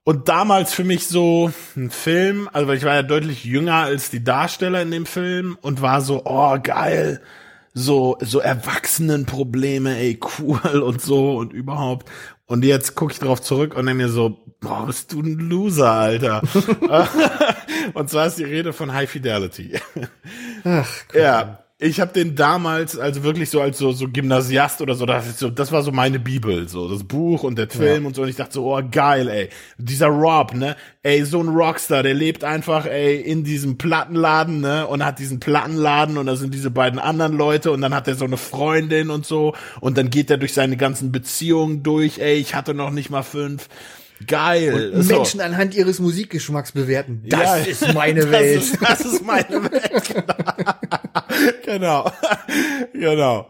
Und 0.04 0.28
damals 0.28 0.74
für 0.74 0.82
mich 0.82 1.06
so 1.06 1.52
ein 1.76 1.90
Film, 1.90 2.48
also 2.52 2.66
weil 2.66 2.76
ich 2.76 2.84
war 2.84 2.94
ja 2.94 3.02
deutlich 3.02 3.44
jünger 3.44 3.76
als 3.76 4.10
die 4.10 4.24
Darsteller 4.24 4.82
in 4.82 4.90
dem 4.90 5.06
Film 5.06 5.56
und 5.62 5.80
war 5.80 6.00
so, 6.00 6.22
oh 6.24 6.58
geil, 6.60 7.22
so 7.72 8.18
so 8.20 8.40
Erwachsenenprobleme, 8.40 9.96
ey 9.96 10.18
cool 10.38 10.82
und 10.82 11.00
so 11.00 11.36
und 11.36 11.52
überhaupt. 11.52 12.10
Und 12.46 12.64
jetzt 12.64 12.96
gucke 12.96 13.12
ich 13.12 13.20
drauf 13.20 13.40
zurück 13.40 13.74
und 13.76 13.86
denke 13.86 14.02
mir 14.02 14.08
so, 14.08 14.40
boah, 14.60 14.86
bist 14.86 15.12
du 15.12 15.20
ein 15.20 15.38
Loser, 15.38 15.92
Alter. 15.92 16.42
und 17.94 18.10
zwar 18.10 18.26
ist 18.26 18.38
die 18.38 18.44
Rede 18.44 18.72
von 18.72 18.92
High 18.92 19.08
Fidelity. 19.08 19.78
Ach, 20.64 20.88
Ja, 21.14 21.61
ich 21.82 22.00
habe 22.00 22.12
den 22.12 22.36
damals, 22.36 22.96
also 22.96 23.24
wirklich 23.24 23.50
so 23.50 23.60
als 23.60 23.78
so, 23.78 23.90
so 23.90 24.08
Gymnasiast 24.08 24.80
oder 24.80 24.94
so 24.94 25.04
das, 25.04 25.38
so, 25.38 25.50
das 25.50 25.72
war 25.72 25.82
so 25.82 25.90
meine 25.90 26.20
Bibel, 26.20 26.68
so 26.68 26.88
das 26.88 27.02
Buch 27.02 27.42
und 27.42 27.58
der 27.58 27.68
Film 27.68 28.06
und 28.06 28.14
so. 28.14 28.22
Und 28.22 28.28
ich 28.28 28.36
dachte 28.36 28.52
so, 28.52 28.72
oh 28.72 28.80
geil, 28.88 29.28
ey, 29.28 29.48
dieser 29.78 30.06
Rob, 30.06 30.54
ne, 30.54 30.76
ey, 31.02 31.24
so 31.24 31.42
ein 31.42 31.48
Rockstar, 31.48 32.04
der 32.04 32.14
lebt 32.14 32.44
einfach, 32.44 32.86
ey, 32.86 33.20
in 33.20 33.42
diesem 33.42 33.78
Plattenladen, 33.78 34.60
ne, 34.60 34.86
und 34.86 35.04
hat 35.04 35.18
diesen 35.18 35.40
Plattenladen 35.40 36.18
und 36.18 36.26
da 36.26 36.36
sind 36.36 36.54
diese 36.54 36.70
beiden 36.70 37.00
anderen 37.00 37.36
Leute 37.36 37.72
und 37.72 37.80
dann 37.80 37.94
hat 37.94 38.06
er 38.06 38.14
so 38.14 38.26
eine 38.26 38.36
Freundin 38.36 39.10
und 39.10 39.26
so. 39.26 39.54
Und 39.80 39.98
dann 39.98 40.08
geht 40.08 40.30
er 40.30 40.38
durch 40.38 40.54
seine 40.54 40.76
ganzen 40.76 41.10
Beziehungen 41.10 41.82
durch, 41.82 42.20
ey, 42.20 42.34
ich 42.34 42.54
hatte 42.54 42.74
noch 42.74 42.90
nicht 42.90 43.10
mal 43.10 43.24
fünf. 43.24 43.68
Geil. 44.26 44.92
so. 45.02 45.14
Menschen 45.16 45.40
anhand 45.40 45.74
ihres 45.74 45.98
Musikgeschmacks 46.00 46.72
bewerten. 46.72 47.24
Das 47.28 47.40
Ja, 47.40 47.56
ist 47.56 47.94
meine 47.94 48.20
das 48.22 48.30
Welt. 48.30 48.62
Ist, 48.62 48.78
das 48.80 49.00
ist 49.00 49.24
meine 49.24 49.70
Welt. 49.70 50.14
Genau. 50.14 50.34
genau. 51.64 52.10
genau. 52.92 53.48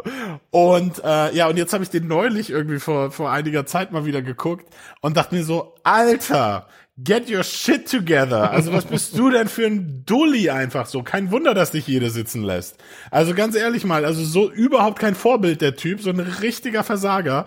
Und 0.51 1.03
äh, 1.05 1.35
ja, 1.35 1.49
und 1.49 1.57
jetzt 1.57 1.73
habe 1.73 1.85
ich 1.85 1.91
den 1.91 2.07
neulich 2.07 2.51
irgendwie 2.51 2.79
vor, 2.79 3.11
vor 3.11 3.31
einiger 3.31 3.66
Zeit 3.66 3.93
mal 3.93 4.05
wieder 4.05 4.23
geguckt 4.23 4.66
und 5.01 5.16
dachte 5.16 5.35
mir 5.35 5.45
so, 5.45 5.75
Alter, 5.83 6.66
get 6.99 7.31
your 7.31 7.43
shit 7.43 7.91
together. 7.91 8.51
Also 8.51 8.73
was 8.73 8.85
bist 8.85 9.16
du 9.18 9.31
denn 9.31 9.49
für 9.49 9.66
ein 9.66 10.05
Dulli 10.07 10.51
einfach 10.51 10.87
so? 10.87 11.03
Kein 11.03 11.31
Wunder, 11.31 11.55
dass 11.55 11.70
dich 11.73 11.87
jede 11.87 12.11
sitzen 12.11 12.43
lässt. 12.43 12.77
Also 13.11 13.35
ganz 13.35 13.57
ehrlich 13.57 13.85
mal, 13.85 14.05
also 14.05 14.23
so 14.25 14.51
überhaupt 14.51 14.99
kein 14.99 15.14
Vorbild 15.14 15.61
der 15.61 15.77
Typ, 15.77 16.01
so 16.01 16.11
ein 16.11 16.20
richtiger 16.20 16.85
Versager. 16.85 17.47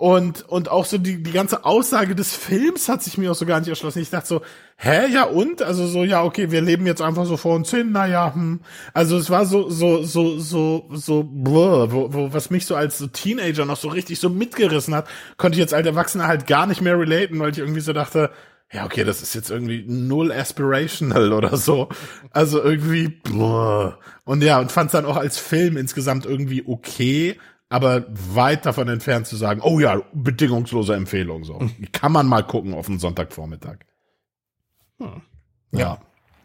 Und, 0.00 0.48
und 0.48 0.70
auch 0.70 0.86
so 0.86 0.96
die, 0.96 1.22
die 1.22 1.30
ganze 1.30 1.66
Aussage 1.66 2.14
des 2.14 2.34
Films 2.34 2.88
hat 2.88 3.02
sich 3.02 3.18
mir 3.18 3.30
auch 3.30 3.34
so 3.34 3.44
gar 3.44 3.60
nicht 3.60 3.68
erschlossen. 3.68 4.00
Ich 4.00 4.08
dachte 4.08 4.28
so, 4.28 4.40
hä, 4.78 5.12
ja 5.12 5.24
und? 5.24 5.60
Also 5.60 5.86
so, 5.86 6.04
ja, 6.04 6.24
okay, 6.24 6.50
wir 6.50 6.62
leben 6.62 6.86
jetzt 6.86 7.02
einfach 7.02 7.26
so 7.26 7.36
vor 7.36 7.54
uns 7.54 7.70
hin, 7.70 7.92
naja, 7.92 8.32
hm. 8.32 8.60
Also 8.94 9.18
es 9.18 9.28
war 9.28 9.44
so, 9.44 9.68
so, 9.68 10.02
so, 10.02 10.38
so, 10.38 10.88
so, 10.90 11.22
blur, 11.22 11.92
wo, 11.92 12.14
wo, 12.14 12.32
was 12.32 12.48
mich 12.48 12.64
so 12.64 12.76
als 12.76 12.96
so 12.96 13.08
Teenager 13.08 13.66
noch 13.66 13.76
so 13.76 13.88
richtig 13.88 14.18
so 14.20 14.30
mitgerissen 14.30 14.94
hat, 14.94 15.06
konnte 15.36 15.56
ich 15.56 15.60
jetzt 15.60 15.74
als 15.74 15.86
Erwachsener 15.86 16.28
halt 16.28 16.46
gar 16.46 16.66
nicht 16.66 16.80
mehr 16.80 16.98
relaten, 16.98 17.38
weil 17.38 17.50
ich 17.50 17.58
irgendwie 17.58 17.80
so 17.80 17.92
dachte, 17.92 18.30
ja, 18.72 18.86
okay, 18.86 19.04
das 19.04 19.20
ist 19.20 19.34
jetzt 19.34 19.50
irgendwie 19.50 19.84
null 19.86 20.32
aspirational 20.32 21.32
oder 21.34 21.58
so. 21.58 21.90
Also 22.30 22.62
irgendwie, 22.62 23.08
blur. 23.08 23.98
Und 24.24 24.42
ja, 24.42 24.60
und 24.60 24.72
fand 24.72 24.94
dann 24.94 25.04
auch 25.04 25.18
als 25.18 25.36
Film 25.36 25.76
insgesamt 25.76 26.24
irgendwie 26.24 26.64
okay, 26.66 27.36
aber 27.70 28.04
weit 28.10 28.66
davon 28.66 28.88
entfernt 28.88 29.26
zu 29.26 29.36
sagen, 29.36 29.62
oh 29.62 29.80
ja, 29.80 30.02
bedingungslose 30.12 30.94
Empfehlung 30.94 31.44
so. 31.44 31.58
Kann 31.92 32.12
man 32.12 32.26
mal 32.26 32.42
gucken 32.42 32.74
auf 32.74 32.88
einen 32.88 32.98
Sonntagvormittag. 32.98 33.78
Ja, 35.72 36.00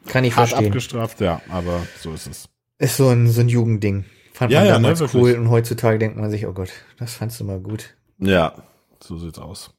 Kann 0.07 0.23
ich 0.23 0.35
hart 0.35 0.49
verstehen. 0.49 0.67
abgestraft, 0.67 1.19
ja, 1.19 1.41
aber 1.49 1.85
so 1.99 2.13
ist 2.13 2.27
es. 2.27 2.49
Ist 2.77 2.97
so 2.97 3.09
ein, 3.09 3.27
so 3.29 3.41
ein 3.41 3.49
Jugendding. 3.49 4.05
Fand 4.33 4.51
Ja, 4.51 4.59
man 4.59 4.67
ja, 4.67 4.73
damals 4.73 4.99
ne, 5.01 5.09
cool 5.13 5.33
und 5.33 5.49
heutzutage 5.49 5.97
denkt 5.99 6.17
man 6.17 6.29
sich, 6.29 6.45
oh 6.45 6.53
Gott, 6.53 6.71
das 6.97 7.15
fandst 7.15 7.39
du 7.39 7.43
mal 7.43 7.59
gut. 7.59 7.95
Ja, 8.19 8.53
so 9.01 9.17
sieht's 9.17 9.39
aus. 9.39 9.71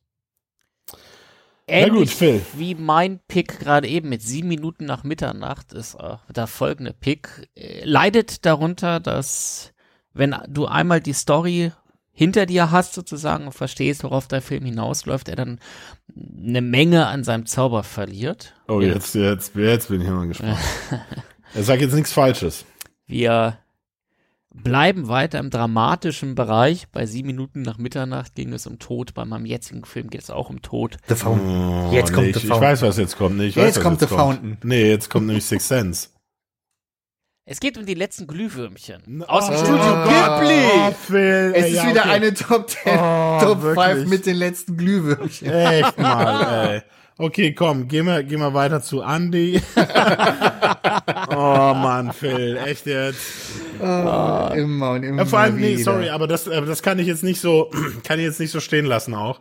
Ähnlich 1.69 2.11
gut, 2.11 2.19
Phil. 2.19 2.47
wie 2.53 2.75
mein 2.75 3.19
Pick 3.27 3.59
gerade 3.59 3.89
eben 3.89 4.09
mit 4.09 4.23
sieben 4.23 4.49
Minuten 4.49 4.85
nach 4.85 5.03
Mitternacht 5.05 5.73
ist 5.73 5.97
auch 5.99 6.21
der 6.31 6.47
folgende 6.47 6.93
Pick. 6.93 7.49
äh, 7.57 7.85
Leidet 7.85 8.47
darunter, 8.47 9.01
dass 9.01 9.73
wenn 10.17 10.35
du 10.49 10.67
einmal 10.67 11.01
die 11.01 11.13
Story 11.13 11.73
hinter 12.13 12.47
dir 12.47 12.71
hast 12.71 12.95
sozusagen 12.95 13.47
und 13.47 13.53
verstehst, 13.53 14.03
worauf 14.03 14.27
der 14.27 14.41
Film 14.41 14.65
hinausläuft, 14.65 15.29
er 15.29 15.37
dann 15.37 15.61
eine 16.17 16.63
Menge 16.63 17.07
an 17.07 17.25
seinem 17.25 17.45
Zauber 17.47 17.83
verliert. 17.83 18.55
Oh, 18.69 18.81
Ja. 18.81 18.95
jetzt, 18.95 19.15
jetzt, 19.15 19.55
jetzt 19.55 19.89
bin 19.89 20.01
ich 20.01 20.09
mal 20.09 20.27
gespannt. 20.27 20.59
Er 21.55 21.63
sagt 21.63 21.81
jetzt 21.81 21.95
nichts 21.95 22.13
Falsches. 22.13 22.65
Wir 23.07 23.57
bleiben 24.53 25.09
weiter 25.09 25.39
im 25.39 25.49
dramatischen 25.51 26.35
Bereich. 26.35 26.89
Bei 26.89 27.07
sieben 27.07 27.29
Minuten 27.29 27.63
nach 27.63 27.79
Mitternacht 27.79 28.35
ging 28.35 28.53
es 28.53 28.67
um 28.67 28.79
Tod. 28.79 29.15
Bei 29.15 29.25
meinem 29.25 29.47
jetzigen 29.47 29.85
Film 29.85 30.11
geht 30.11 30.23
es 30.23 30.31
auch 30.31 30.51
um 30.51 30.61
Tod. 30.61 30.97
The 31.09 31.15
Fountain. 31.15 31.47
Oh, 31.49 31.93
Jetzt 31.93 32.13
kommt 32.13 32.27
nee, 32.27 32.33
The 32.33 32.39
ich, 32.39 32.45
ich 32.45 32.51
Fountain. 32.51 32.69
weiß, 32.71 32.83
was 32.83 32.97
jetzt 32.99 33.17
kommt. 33.17 33.37
Nee, 33.37 33.47
ich 33.47 33.55
Jetzt 33.55 33.65
weiß, 33.67 33.77
was 33.77 33.83
kommt 33.85 34.01
jetzt 34.01 34.11
The 34.11 34.17
Fountain. 34.17 34.59
Nee, 34.65 34.89
jetzt 34.91 35.09
kommt 35.09 35.27
nämlich 35.27 35.45
Six 35.45 35.69
Sense. 35.69 36.09
Es 37.49 37.61
geht 37.61 37.79
um 37.79 37.87
die 37.87 37.95
letzten 37.95 38.27
Glühwürmchen. 38.27 39.23
Aus 39.29 39.47
dem 39.47 39.55
oh, 39.55 39.59
Studio 39.59 40.05
Oh, 40.05 40.91
Phil, 41.07 41.53
Es 41.55 41.65
ey, 41.65 41.71
ist 41.71 41.77
ja, 41.77 41.91
wieder 41.91 42.01
okay. 42.01 42.11
eine 42.11 42.35
Top 42.35 42.69
10, 42.69 42.81
Oh, 42.99 43.39
Top 43.41 43.63
5 43.63 43.77
wirklich. 43.77 44.09
mit 44.09 44.27
den 44.27 44.37
letzten 44.37 44.77
Glühwürmchen. 44.77 45.49
Echt 45.49 45.97
mal, 45.97 46.69
ey. 46.75 46.83
Okay, 47.19 47.55
komm, 47.55 47.87
gehen 47.87 48.07
wir, 48.07 48.25
gehen 48.25 48.41
wir 48.41 48.53
weiter 48.53 48.83
zu 48.83 49.01
Andy. 49.01 49.63
oh 51.31 51.73
Mann, 51.75 52.13
Phil, 52.13 52.59
echt 52.67 52.87
jetzt. 52.87 53.21
Immer 53.79 54.91
und 54.97 55.05
immer 55.05 55.19
Ja, 55.19 55.25
vor 55.25 55.39
allem, 55.39 55.57
nee, 55.57 55.77
sorry, 55.77 56.09
aber 56.09 56.27
das, 56.27 56.49
aber 56.49 56.67
das 56.67 56.83
kann 56.83 56.99
ich 56.99 57.07
jetzt 57.07 57.23
nicht 57.23 57.41
so, 57.41 57.71
kann 58.03 58.19
ich 58.19 58.25
jetzt 58.25 58.41
nicht 58.41 58.51
so 58.51 58.59
stehen 58.59 58.87
lassen 58.87 59.15
auch. 59.15 59.39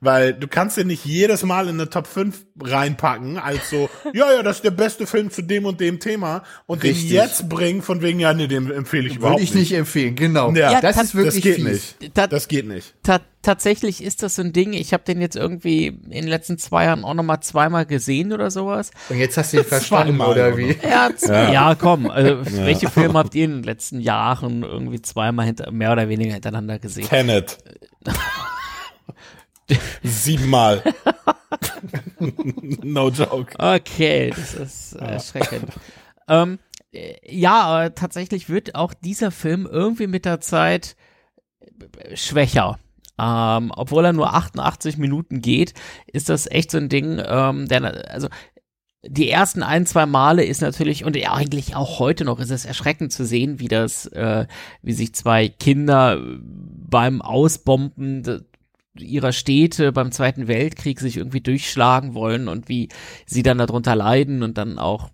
Weil 0.00 0.32
du 0.32 0.46
kannst 0.46 0.76
ja 0.76 0.84
nicht 0.84 1.04
jedes 1.04 1.42
Mal 1.42 1.64
in 1.68 1.74
eine 1.74 1.90
Top 1.90 2.06
5 2.06 2.46
reinpacken, 2.62 3.36
als 3.36 3.68
so, 3.70 3.90
ja, 4.14 4.32
ja, 4.32 4.42
das 4.44 4.56
ist 4.58 4.64
der 4.64 4.70
beste 4.70 5.06
Film 5.08 5.30
zu 5.32 5.42
dem 5.42 5.64
und 5.66 5.80
dem 5.80 5.98
Thema 5.98 6.44
und 6.66 6.84
Richtig. 6.84 7.08
den 7.08 7.16
jetzt 7.16 7.48
bringen 7.48 7.82
von 7.82 8.00
wegen, 8.00 8.20
ja, 8.20 8.32
nee, 8.32 8.46
den 8.46 8.70
empfehle 8.70 9.08
ich 9.08 9.16
überhaupt 9.16 9.40
Würde 9.40 9.44
ich 9.44 9.54
nicht 9.54 9.72
empfehlen, 9.72 10.14
genau. 10.14 10.52
Ja, 10.52 10.70
Ja, 10.72 10.80
das 10.80 10.96
ist 11.02 11.14
wirklich 11.16 11.34
das 11.34 11.42
geht 11.42 11.54
fies. 11.56 11.64
nicht. 12.00 12.14
Ta- 12.14 12.28
Das 12.28 12.46
geht 12.46 12.68
nicht. 12.68 12.94
Ta 13.02 13.20
tatsächlich 13.42 14.02
ist 14.04 14.22
das 14.22 14.34
so 14.36 14.42
ein 14.42 14.52
Ding, 14.52 14.72
ich 14.72 14.92
habe 14.92 15.04
den 15.04 15.20
jetzt 15.20 15.34
irgendwie 15.36 15.86
in 15.86 16.10
den 16.10 16.28
letzten 16.28 16.58
zwei 16.58 16.84
Jahren 16.84 17.02
auch 17.04 17.14
nochmal 17.14 17.40
zweimal 17.40 17.86
gesehen 17.86 18.32
oder 18.32 18.50
sowas. 18.50 18.90
Und 19.08 19.18
jetzt 19.18 19.36
hast 19.36 19.52
du 19.52 19.58
ihn 19.58 19.64
verstanden, 19.64 20.16
Zweimal 20.16 20.28
oder 20.32 20.56
wie? 20.56 20.76
Ja, 20.82 21.10
z- 21.16 21.28
ja. 21.52 21.74
komm, 21.74 22.08
also 22.10 22.36
welche 22.64 22.88
Filme 22.90 23.14
habt 23.18 23.34
ihr 23.34 23.46
in 23.46 23.50
den 23.52 23.62
letzten 23.64 24.00
Jahren 24.00 24.62
irgendwie 24.62 25.00
zweimal 25.02 25.46
hinter, 25.46 25.70
mehr 25.72 25.90
oder 25.92 26.08
weniger 26.08 26.34
hintereinander 26.34 26.78
gesehen? 26.78 27.08
Tenet. 27.08 27.58
Siebenmal. 30.02 30.82
no 32.82 33.10
joke. 33.10 33.54
Okay, 33.58 34.30
das 34.30 34.54
ist 34.54 34.92
äh, 34.94 35.04
erschreckend. 35.04 35.72
ähm, 36.28 36.58
äh, 36.92 37.14
ja, 37.24 37.62
aber 37.62 37.94
tatsächlich 37.94 38.48
wird 38.48 38.74
auch 38.74 38.94
dieser 38.94 39.30
Film 39.30 39.68
irgendwie 39.70 40.06
mit 40.06 40.24
der 40.24 40.40
Zeit 40.40 40.96
äh, 41.98 42.16
schwächer. 42.16 42.78
Ähm, 43.20 43.72
obwohl 43.74 44.04
er 44.04 44.12
nur 44.12 44.32
88 44.32 44.96
Minuten 44.96 45.42
geht, 45.42 45.74
ist 46.06 46.28
das 46.28 46.48
echt 46.48 46.70
so 46.70 46.78
ein 46.78 46.88
Ding, 46.88 47.20
ähm, 47.24 47.66
der, 47.66 48.12
also 48.12 48.28
die 49.04 49.30
ersten 49.30 49.62
ein, 49.62 49.86
zwei 49.86 50.06
Male 50.06 50.44
ist 50.44 50.60
natürlich, 50.60 51.04
und 51.04 51.16
ja, 51.16 51.32
eigentlich 51.32 51.76
auch 51.76 51.98
heute 51.98 52.24
noch, 52.24 52.40
ist 52.40 52.50
es 52.50 52.64
erschreckend 52.64 53.12
zu 53.12 53.24
sehen, 53.24 53.60
wie 53.60 53.68
das, 53.68 54.06
äh, 54.06 54.46
wie 54.82 54.92
sich 54.92 55.14
zwei 55.14 55.48
Kinder 55.48 56.20
beim 56.40 57.22
Ausbomben 57.22 58.46
ihrer 59.00 59.32
Städte 59.32 59.92
beim 59.92 60.12
Zweiten 60.12 60.48
Weltkrieg 60.48 61.00
sich 61.00 61.16
irgendwie 61.16 61.40
durchschlagen 61.40 62.14
wollen 62.14 62.48
und 62.48 62.68
wie 62.68 62.88
sie 63.26 63.42
dann 63.42 63.58
darunter 63.58 63.94
leiden 63.96 64.42
und 64.42 64.58
dann 64.58 64.78
auch 64.78 65.10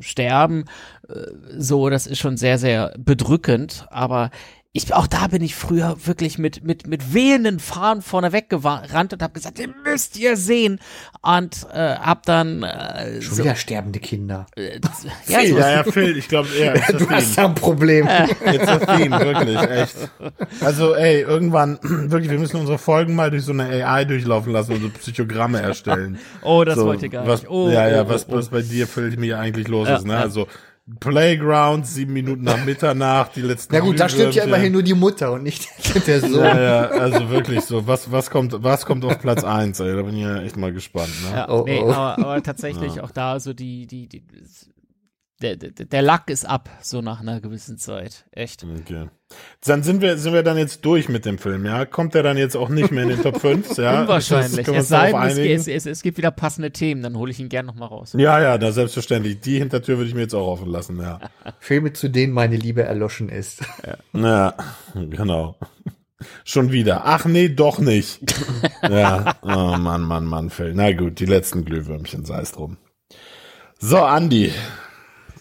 sterben. 0.00 0.64
Äh, 1.08 1.12
So, 1.58 1.90
das 1.90 2.06
ist 2.06 2.18
schon 2.18 2.36
sehr, 2.36 2.58
sehr 2.58 2.94
bedrückend, 2.98 3.86
aber 3.90 4.30
ich, 4.74 4.94
auch 4.94 5.06
da 5.06 5.26
bin 5.26 5.42
ich 5.42 5.54
früher 5.54 5.96
wirklich 6.06 6.38
mit, 6.38 6.64
mit, 6.64 6.86
mit 6.86 7.12
wehenden 7.12 7.60
Fahnen 7.60 8.00
vorneweg 8.00 8.48
gerannt 8.48 9.12
und 9.12 9.22
habe 9.22 9.34
gesagt, 9.34 9.58
ihr 9.58 9.68
müsst 9.84 10.18
ihr 10.18 10.38
sehen. 10.38 10.80
Und 11.20 11.66
äh, 11.74 11.96
hab 11.96 12.24
dann 12.24 12.62
äh, 12.62 13.20
Schon 13.20 13.34
so, 13.34 13.44
wieder 13.44 13.54
sterbende 13.54 14.00
Kinder. 14.00 14.46
äh, 14.56 14.80
ja, 15.28 15.40
Ja, 15.40 15.70
ja, 15.70 15.84
Phil, 15.92 16.16
ich 16.16 16.26
glaube, 16.26 16.48
ja, 16.58 16.72
Du 16.92 17.06
a 17.06 17.10
hast 17.10 17.36
da 17.36 17.48
ein 17.48 17.54
Problem. 17.54 18.08
It's 18.46 18.66
a 18.66 18.78
theme, 18.78 19.20
wirklich, 19.20 19.58
echt. 19.58 19.96
Also, 20.62 20.94
ey, 20.94 21.20
irgendwann, 21.20 21.78
wirklich, 21.82 22.30
wir 22.30 22.38
müssen 22.38 22.56
unsere 22.56 22.78
Folgen 22.78 23.14
mal 23.14 23.30
durch 23.30 23.44
so 23.44 23.52
eine 23.52 23.64
AI 23.64 24.06
durchlaufen 24.06 24.54
lassen 24.54 24.72
und 24.72 24.80
so 24.80 24.88
Psychogramme 24.88 25.60
erstellen. 25.60 26.18
oh, 26.40 26.64
das 26.64 26.76
so, 26.76 26.86
wollte 26.86 27.04
ich 27.06 27.12
gar 27.12 27.26
was, 27.26 27.42
nicht. 27.42 27.50
Oh, 27.50 27.68
ja, 27.68 27.90
ja, 27.90 28.04
oh, 28.04 28.08
was, 28.08 28.26
oh, 28.26 28.32
oh. 28.32 28.36
was 28.36 28.48
bei 28.48 28.62
dir, 28.62 28.86
Phil, 28.86 29.14
mir 29.18 29.38
eigentlich 29.38 29.68
los 29.68 29.86
Ja, 29.86 29.96
ist, 29.96 30.06
ne? 30.06 30.14
ja. 30.14 30.20
Also, 30.20 30.48
Playground, 30.98 31.86
sieben 31.86 32.12
Minuten 32.12 32.42
nach 32.42 32.64
Mitternacht, 32.64 33.36
die 33.36 33.42
letzten 33.42 33.72
Na 33.72 33.80
gut, 33.80 34.00
da 34.00 34.08
stimmt 34.08 34.34
ja 34.34 34.44
immerhin 34.44 34.72
nur 34.72 34.82
die 34.82 34.94
Mutter 34.94 35.30
und 35.32 35.44
nicht 35.44 35.68
der 36.06 36.20
Sohn. 36.20 36.32
Ja, 36.34 36.60
ja, 36.60 36.80
also 36.88 37.30
wirklich 37.30 37.60
so, 37.60 37.86
was, 37.86 38.10
was 38.10 38.30
kommt, 38.30 38.52
was 38.64 38.84
kommt 38.84 39.04
auf 39.04 39.20
Platz 39.20 39.44
eins, 39.44 39.78
ey, 39.78 39.94
da 39.94 40.02
bin 40.02 40.16
ich 40.16 40.22
ja 40.24 40.42
echt 40.42 40.56
mal 40.56 40.72
gespannt, 40.72 41.12
ne? 41.24 41.36
Ja, 41.36 41.48
Oh, 41.48 41.64
nee, 41.64 41.80
oh. 41.80 41.92
Aber, 41.92 42.18
aber 42.18 42.42
tatsächlich 42.42 43.00
auch 43.00 43.12
da 43.12 43.38
so 43.38 43.52
die, 43.52 43.86
die, 43.86 44.08
die 44.08 44.24
der, 45.42 45.56
der, 45.56 45.70
der 45.70 46.02
Lack 46.02 46.30
ist 46.30 46.48
ab, 46.48 46.70
so 46.80 47.00
nach 47.02 47.20
einer 47.20 47.40
gewissen 47.40 47.78
Zeit. 47.78 48.24
Echt. 48.32 48.64
Okay. 48.64 49.08
Dann 49.64 49.82
sind 49.82 50.00
wir, 50.00 50.18
sind 50.18 50.34
wir 50.34 50.42
dann 50.42 50.58
jetzt 50.58 50.84
durch 50.84 51.08
mit 51.08 51.24
dem 51.24 51.38
Film, 51.38 51.64
ja? 51.64 51.84
Kommt 51.84 52.14
der 52.14 52.22
dann 52.22 52.36
jetzt 52.36 52.56
auch 52.56 52.68
nicht 52.68 52.90
mehr 52.90 53.04
in 53.04 53.10
den 53.10 53.22
Top 53.22 53.40
5, 53.40 53.76
ja? 53.78 54.02
Unwahrscheinlich. 54.02 54.66
Das 54.66 54.76
Es 54.76 54.88
sei 54.88 55.10
es, 55.12 55.68
es, 55.68 55.86
es, 55.86 56.02
gibt 56.02 56.18
wieder 56.18 56.30
passende 56.30 56.70
Themen, 56.70 57.02
dann 57.02 57.16
hole 57.16 57.30
ich 57.30 57.40
ihn 57.40 57.48
gern 57.48 57.66
nochmal 57.66 57.88
raus. 57.88 58.14
Ja, 58.16 58.40
ja, 58.40 58.58
da 58.58 58.72
selbstverständlich. 58.72 59.40
Die 59.40 59.58
Hintertür 59.58 59.96
würde 59.96 60.08
ich 60.08 60.14
mir 60.14 60.22
jetzt 60.22 60.34
auch 60.34 60.46
offen 60.46 60.68
lassen, 60.68 61.00
ja. 61.00 61.20
Filme, 61.58 61.92
zu 61.92 62.08
denen 62.08 62.32
meine 62.32 62.56
Liebe 62.56 62.82
erloschen 62.82 63.28
ist. 63.28 63.62
Ja, 64.14 64.54
genau. 64.94 65.56
Schon 66.44 66.70
wieder. 66.70 67.02
Ach 67.04 67.24
nee, 67.24 67.48
doch 67.48 67.78
nicht. 67.78 68.20
ja, 68.82 69.34
oh 69.42 69.76
Mann, 69.76 70.02
Mann, 70.02 70.24
Mann, 70.24 70.50
Phil. 70.50 70.72
Na 70.74 70.92
gut, 70.92 71.18
die 71.18 71.26
letzten 71.26 71.64
Glühwürmchen, 71.64 72.24
sei 72.24 72.40
es 72.40 72.52
drum. 72.52 72.76
So, 73.78 73.98
Andi, 73.98 74.52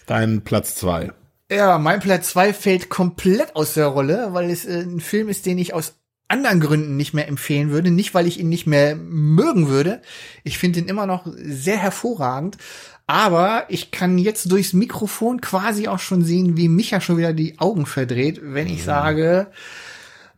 dein 0.06 0.42
Platz 0.42 0.76
zwei. 0.76 1.12
Ja, 1.52 1.78
mein 1.78 2.00
Platz 2.00 2.30
zwei 2.30 2.54
fällt 2.54 2.90
komplett 2.90 3.56
aus 3.56 3.74
der 3.74 3.88
Rolle, 3.88 4.30
weil 4.32 4.50
es 4.50 4.66
äh, 4.66 4.82
ein 4.82 5.00
Film 5.00 5.28
ist, 5.28 5.46
den 5.46 5.58
ich 5.58 5.74
aus 5.74 5.96
anderen 6.30 6.62
Gründen 6.62 6.96
nicht 6.96 7.14
mehr 7.14 7.28
empfehlen 7.28 7.72
würde. 7.72 7.92
Nicht, 7.92 8.14
weil 8.14 8.26
ich 8.26 8.40
ihn 8.40 8.48
nicht 8.50 8.66
mehr 8.66 8.96
mögen 8.96 9.68
würde. 9.68 10.02
Ich 10.44 10.58
finde 10.58 10.80
ihn 10.80 10.88
immer 10.88 11.06
noch 11.06 11.28
sehr 11.36 11.78
hervorragend. 11.78 12.58
Aber 13.06 13.66
ich 13.68 13.92
kann 13.92 14.18
jetzt 14.18 14.50
durchs 14.50 14.72
Mikrofon 14.72 15.42
quasi 15.42 15.90
auch 15.90 16.00
schon 16.00 16.24
sehen, 16.24 16.56
wie 16.56 16.70
Micha 16.70 17.02
schon 17.02 17.18
wieder 17.18 17.34
die 17.34 17.60
Augen 17.60 17.86
verdreht, 17.86 18.40
wenn 18.42 18.68
ich 18.68 18.86
sage, 18.86 19.48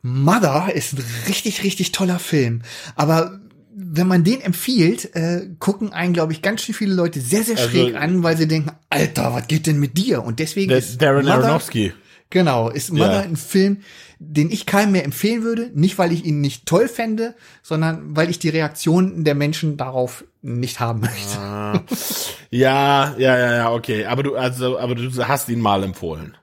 Mother 0.01 0.71
ist 0.73 0.93
ein 0.93 1.03
richtig, 1.27 1.63
richtig 1.63 1.91
toller 1.91 2.17
Film. 2.17 2.63
Aber 2.95 3.39
wenn 3.75 4.07
man 4.07 4.23
den 4.23 4.41
empfiehlt, 4.41 5.15
äh, 5.15 5.47
gucken 5.59 5.93
einen, 5.93 6.13
glaube 6.13 6.33
ich, 6.33 6.41
ganz 6.41 6.61
schön 6.61 6.75
viele 6.75 6.93
Leute 6.93 7.19
sehr, 7.19 7.43
sehr 7.43 7.57
Also- 7.57 7.69
schräg 7.69 7.95
an, 7.95 8.23
weil 8.23 8.37
sie 8.37 8.47
denken, 8.47 8.71
Alter, 8.89 9.33
was 9.33 9.47
geht 9.47 9.67
denn 9.67 9.79
mit 9.79 9.97
dir? 9.97 10.23
Und 10.23 10.39
deswegen 10.39 10.71
ist 10.71 11.01
Darren 11.01 11.25
Mother, 11.25 11.43
Aronofsky. 11.45 11.93
Genau, 12.29 12.69
ist 12.69 12.91
Mother 12.91 13.13
Ja. 13.13 13.19
ein 13.21 13.35
Film, 13.35 13.77
den 14.19 14.49
ich 14.49 14.65
keinem 14.65 14.93
mehr 14.93 15.05
empfehlen 15.05 15.43
würde. 15.43 15.69
Nicht, 15.75 15.97
weil 15.99 16.11
ich 16.11 16.25
ihn 16.25 16.41
nicht 16.41 16.65
toll 16.65 16.87
fände, 16.87 17.35
sondern 17.61 18.15
weil 18.15 18.29
ich 18.29 18.39
die 18.39 18.49
Reaktion 18.49 19.23
der 19.23 19.35
Menschen 19.35 19.77
darauf 19.77 20.23
nicht 20.41 20.79
haben 20.79 21.01
möchte. 21.01 21.37
Ah. 21.37 21.83
Ja, 22.49 23.15
ja, 23.17 23.37
ja, 23.37 23.55
ja, 23.55 23.71
okay. 23.71 24.05
Aber 24.05 24.23
du, 24.23 24.35
also, 24.35 24.79
aber 24.79 24.95
du 24.95 25.09
hast 25.27 25.49
ihn 25.49 25.59
mal 25.61 25.83
empfohlen. 25.83 26.35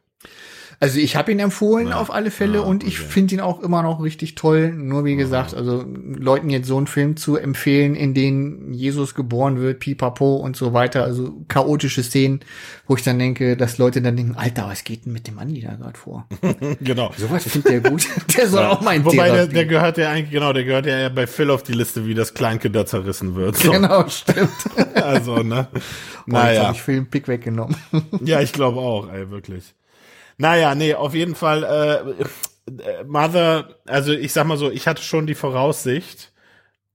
Also 0.83 0.99
ich 0.99 1.15
habe 1.15 1.31
ihn 1.31 1.39
empfohlen 1.41 1.89
Ja. 1.89 2.01
auf 2.01 2.11
alle 2.11 2.31
Fälle 2.31 2.61
Ah, 2.61 2.63
und 2.63 2.85
ich 2.85 2.99
okay. 2.99 3.09
finde 3.11 3.35
ihn 3.35 3.41
auch 3.43 3.61
immer 3.61 3.83
noch 3.83 4.03
richtig 4.03 4.35
toll. 4.35 4.73
Nur 4.73 5.05
wie 5.05 5.15
gesagt, 5.15 5.53
also 5.55 5.85
Leuten 5.87 6.49
jetzt 6.49 6.67
so 6.69 6.79
einen 6.79 6.87
Film 6.87 7.19
zu 7.19 7.37
empfehlen, 7.37 7.95
in 7.95 8.15
den 8.15 8.73
Jesus 8.73 9.15
geboren 9.15 9.61
wird, 9.61 9.79
pipapo 9.81 10.37
und 10.37 10.57
so 10.57 10.73
weiter, 10.73 11.05
also 11.05 11.45
chaotische 11.49 12.03
Szenen, 12.03 12.41
wo 12.87 12.97
ich 12.97 13.03
dann 13.03 13.19
denke, 13.19 13.59
dass 13.59 13.77
Leute 13.77 14.01
dann 14.01 14.17
denken, 14.17 14.37
Alter, 14.37 14.69
was 14.69 14.83
geht 14.83 15.05
denn 15.05 15.13
mit 15.13 15.27
dem 15.29 15.39
Andi 15.39 15.61
da 15.61 15.75
gerade 15.75 15.99
vor? 15.99 16.27
genau. 16.81 17.13
Sowas 17.19 17.45
findet 17.45 17.71
der 17.85 17.91
gut. 17.91 18.07
der 18.39 18.49
soll 18.49 18.65
auch 18.65 18.81
mal 18.81 18.97
in 18.97 19.05
Wobei 19.05 19.17
der, 19.27 19.35
Therapie. 19.35 19.53
der 19.55 19.67
gehört 19.67 19.99
ja 19.99 20.11
eigentlich, 20.11 20.31
genau, 20.31 20.55
der 20.55 20.65
gehört 20.65 20.87
ja 20.87 21.11
bei 21.11 21.27
Phil 21.27 21.51
auf 21.51 21.63
die 21.63 21.73
Liste, 21.75 22.07
wie 22.07 22.15
das 22.15 22.33
Kleinkind 22.33 22.75
da 22.75 22.87
zerrissen 22.87 23.35
wird. 23.35 23.57
So. 23.59 23.71
Genau, 23.71 24.09
stimmt. 24.09 24.49
Also, 24.95 25.43
ne? 25.43 25.69
Boah, 25.73 25.77
jetzt 25.77 26.27
Naja. 26.27 26.63
habe 26.65 26.75
ich 26.75 26.83
Film 26.83 27.07
Pick 27.07 27.29
weggenommen. 27.29 27.77
Ja, 28.25 28.41
ich 28.41 28.53
glaube 28.55 28.81
auch, 28.81 29.13
ey, 29.13 29.31
wirklich. 29.31 29.75
Naja, 30.41 30.75
nee, 30.75 30.95
auf 30.95 31.15
jeden 31.15 31.35
Fall, 31.35 31.65
äh, 31.65 32.73
äh, 32.83 33.05
Mother, 33.05 33.77
also 33.87 34.13
ich 34.13 34.33
sag 34.33 34.47
mal 34.47 34.57
so, 34.57 34.71
ich 34.71 34.87
hatte 34.87 35.03
schon 35.03 35.27
die 35.27 35.35
Voraussicht, 35.35 36.33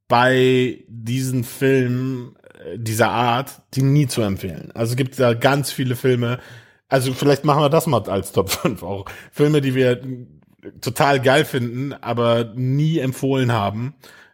bei 0.08 0.84
diesen 0.88 1.44
Filmen 1.44 2.36
äh, 2.66 2.80
dieser 2.80 3.12
Art, 3.12 3.62
die 3.76 3.84
nie 3.84 4.08
zu 4.08 4.24
empfehlen. 4.24 4.72
Also 4.74 4.94
es 4.94 4.98
gibt 4.98 5.20
da 5.20 5.36
ganz 5.36 5.72
viele 5.72 5.96
Filme, 5.96 6.40
also 6.90 7.14
vielleicht 7.14 7.46
machen 7.46 7.62
wir 7.62 7.70
das 7.70 7.86
mal 7.86 8.02
als 8.10 8.32
Top 8.32 8.50
5 8.50 8.82
auch. 8.82 9.06
Filme, 9.32 9.62
die 9.62 9.76
wir 9.76 10.02
total 10.82 11.22
geil 11.22 11.46
finden, 11.46 11.94
aber 11.94 12.52
nie 12.56 12.98
empfohlen 12.98 13.52
haben. 13.52 13.94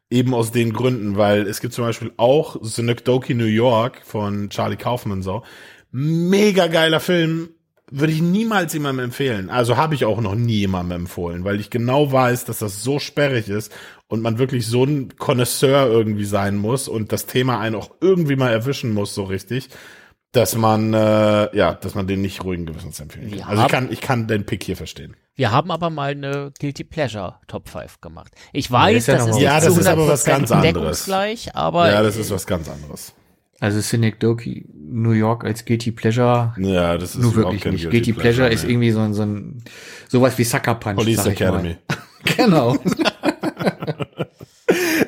Eben 0.09 0.33
aus 0.33 0.53
den 0.53 0.71
Gründen, 0.71 1.17
weil 1.17 1.47
es 1.47 1.59
gibt 1.59 1.73
zum 1.73 1.83
Beispiel 1.83 2.13
auch 2.15 2.55
Synecdoche 2.61 3.35
New 3.35 3.43
York 3.43 4.03
von 4.05 4.49
Charlie 4.49 4.77
Kaufman 4.77 5.21
so. 5.21 5.43
Mega 5.91 6.67
geiler 6.67 7.01
Film, 7.01 7.49
würde 7.91 8.13
ich 8.13 8.21
niemals 8.21 8.73
jemandem 8.73 9.05
empfehlen. 9.05 9.49
Also 9.49 9.77
habe 9.77 9.95
ich 9.95 10.05
auch 10.05 10.21
noch 10.21 10.33
nie 10.33 10.59
jemandem 10.59 11.01
empfohlen, 11.01 11.43
weil 11.43 11.59
ich 11.59 11.69
genau 11.69 12.11
weiß, 12.11 12.45
dass 12.45 12.59
das 12.59 12.81
so 12.81 12.99
sperrig 12.99 13.49
ist 13.49 13.71
und 14.07 14.21
man 14.21 14.39
wirklich 14.39 14.65
so 14.65 14.85
ein 14.85 15.15
Connoisseur 15.17 15.87
irgendwie 15.87 16.25
sein 16.25 16.55
muss 16.55 16.87
und 16.87 17.11
das 17.11 17.25
Thema 17.25 17.59
einen 17.59 17.75
auch 17.75 17.91
irgendwie 17.99 18.37
mal 18.37 18.51
erwischen 18.51 18.93
muss, 18.93 19.13
so 19.13 19.25
richtig, 19.25 19.69
dass 20.31 20.55
man, 20.55 20.93
äh, 20.93 21.55
ja, 21.55 21.73
dass 21.73 21.93
man 21.93 22.07
den 22.07 22.21
nicht 22.21 22.43
ruhigen 22.45 22.65
Gewissens 22.65 22.99
empfehlen 23.01 23.29
kann. 23.29 23.39
Wir 23.39 23.47
Also 23.47 23.63
ich 23.63 23.67
kann, 23.69 23.91
ich 23.91 24.01
kann 24.01 24.27
den 24.27 24.45
Pick 24.45 24.63
hier 24.63 24.77
verstehen. 24.77 25.17
Wir 25.35 25.51
haben 25.51 25.69
aber 25.69 25.89
mal 25.89 26.11
eine 26.11 26.53
Guilty 26.59 26.85
Pleasure 26.85 27.35
Top 27.47 27.67
5 27.67 27.99
gemacht. 27.99 28.33
Ich 28.53 28.71
weiß, 28.71 28.97
ist 28.97 29.07
ja 29.07 29.17
das 29.17 29.27
ist 29.27 29.39
Ja, 29.39 29.59
das 29.59 29.77
ist 29.77 29.87
aber 29.87 30.07
was 30.07 30.25
100% 30.25 30.29
ganz 30.29 30.51
anderes. 30.51 31.09
aber 31.53 31.91
Ja, 31.91 32.03
das 32.03 32.15
ist 32.15 32.31
was 32.31 32.47
ganz 32.47 32.69
anderes. 32.69 33.13
Also 33.61 33.79
Synecdoche 33.79 34.63
New 34.73 35.11
York 35.11 35.45
als 35.45 35.65
Guilty 35.65 35.91
Pleasure 35.91 36.55
Ja, 36.57 36.97
das 36.97 37.15
ist 37.15 37.21
nur 37.21 37.35
wirklich 37.35 37.63
nicht. 37.63 37.89
Guilty 37.91 38.11
Pleasure 38.11 38.49
ist 38.49 38.65
nee. 38.65 38.71
irgendwie 38.71 38.89
so 38.89 38.99
ein, 39.01 39.13
so 39.13 39.21
ein 39.21 39.63
sowas 40.09 40.35
wie 40.39 40.43
Sucker 40.43 40.73
Punch. 40.75 40.95
Police 40.97 41.25
Academy. 41.25 41.77
Genau. 42.37 42.77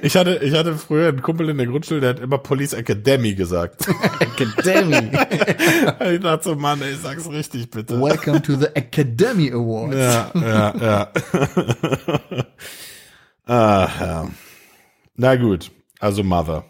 Ich 0.02 0.18
hatte, 0.18 0.42
ich 0.44 0.54
hatte 0.54 0.76
früher 0.76 1.08
einen 1.08 1.22
Kumpel 1.22 1.48
in 1.48 1.58
der 1.58 1.66
Grundschule, 1.66 2.02
der 2.02 2.10
hat 2.10 2.20
immer 2.20 2.38
Police 2.38 2.74
Academy 2.74 3.36
gesagt. 3.36 3.88
Academy. 4.20 5.10
ich 6.14 6.20
dachte 6.20 6.44
so, 6.44 6.56
Mann, 6.56 6.82
ey, 6.82 6.94
sag's 6.96 7.30
richtig, 7.30 7.72
bitte. 7.72 8.02
Welcome 8.02 8.42
to 8.42 8.56
the 8.58 8.66
Academy 8.76 9.50
Awards. 9.52 9.96
Ja, 9.96 10.32
ja, 10.36 10.76
ja. 10.82 11.12
ah, 13.46 13.90
ja. 14.02 14.30
Na 15.16 15.36
gut, 15.38 15.72
also 16.02 16.22
Mother. 16.22 16.66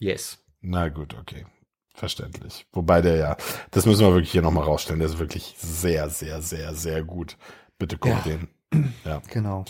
Yes. 0.00 0.43
Na 0.66 0.88
gut, 0.88 1.14
okay. 1.20 1.44
Verständlich. 1.94 2.66
Wobei 2.72 3.02
der 3.02 3.16
ja, 3.16 3.36
das 3.70 3.84
müssen 3.86 4.00
wir 4.00 4.12
wirklich 4.14 4.32
hier 4.32 4.42
nochmal 4.42 4.64
rausstellen, 4.64 4.98
der 4.98 5.08
ist 5.08 5.18
wirklich 5.18 5.54
sehr, 5.58 6.08
sehr, 6.08 6.40
sehr, 6.40 6.74
sehr 6.74 7.04
gut. 7.04 7.36
Bitte 7.78 7.98
guck 7.98 8.10
Ja. 8.12 8.22
den. 8.24 8.48
Ja, 9.04 9.20
Genau. 9.30 9.64